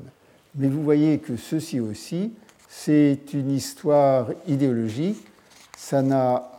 Mais 0.55 0.68
vous 0.68 0.83
voyez 0.83 1.18
que 1.18 1.37
ceci 1.37 1.81
aussi, 1.81 2.33
c'est 2.69 3.33
une 3.33 3.51
histoire 3.51 4.31
idéologique. 4.47 5.25
Ça 5.77 6.03
n'a 6.03 6.57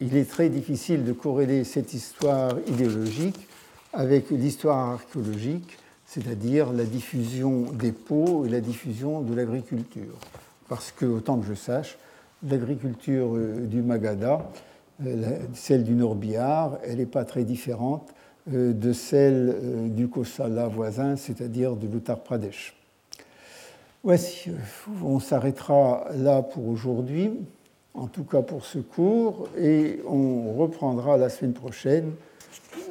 il 0.00 0.16
est 0.16 0.28
très 0.28 0.48
difficile 0.50 1.04
de 1.04 1.12
corréler 1.12 1.64
cette 1.64 1.94
histoire 1.94 2.52
idéologique 2.66 3.48
avec 3.92 4.30
l'histoire 4.30 4.90
archéologique, 4.90 5.78
c'est-à-dire 6.04 6.70
la 6.72 6.84
diffusion 6.84 7.72
des 7.72 7.92
peaux 7.92 8.44
et 8.44 8.50
la 8.50 8.60
diffusion 8.60 9.22
de 9.22 9.34
l'agriculture. 9.34 10.18
Parce 10.68 10.92
que, 10.92 11.06
autant 11.06 11.38
que 11.38 11.46
je 11.46 11.54
sache, 11.54 11.96
l'agriculture 12.46 13.36
euh, 13.36 13.66
du 13.66 13.80
Magadha, 13.80 14.50
euh, 15.06 15.38
celle 15.54 15.84
du 15.84 15.94
Nord-Bihar, 15.94 16.78
elle 16.84 16.98
n'est 16.98 17.06
pas 17.06 17.24
très 17.24 17.44
différente 17.44 18.12
euh, 18.52 18.74
de 18.74 18.92
celle 18.92 19.94
du 19.94 20.08
Kosala 20.08 20.68
voisin, 20.68 21.16
c'est-à-dire 21.16 21.74
de 21.74 21.86
l'Uttar 21.86 22.20
Pradesh. 22.20 22.74
Voici, 24.06 24.52
on 25.02 25.18
s'arrêtera 25.18 26.06
là 26.14 26.40
pour 26.40 26.68
aujourd'hui 26.68 27.32
en 27.92 28.06
tout 28.06 28.22
cas 28.22 28.40
pour 28.40 28.64
ce 28.64 28.78
cours, 28.78 29.48
et 29.58 30.00
on 30.06 30.52
reprendra 30.52 31.16
la 31.16 31.28
semaine 31.28 31.54
prochaine 31.54 32.12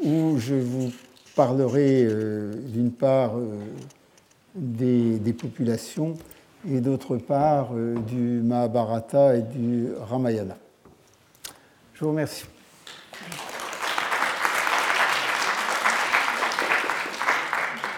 où 0.04 0.38
je 0.38 0.56
vous 0.56 0.92
parlerai 1.38 2.04
euh, 2.04 2.52
d'une 2.54 2.92
part 2.92 3.38
euh, 3.38 3.56
des, 4.56 5.32
populations 5.32 6.16
et 6.70 6.82
d'autre 6.82 7.16
part 7.16 7.70
euh, 7.74 7.96
du 7.96 8.42
Mahabharata 8.44 9.38
et 9.38 9.42
du 9.42 9.88
Ramayana. 10.10 10.58
Je 11.94 12.04
vous 12.04 12.10
remercie. 12.10 12.46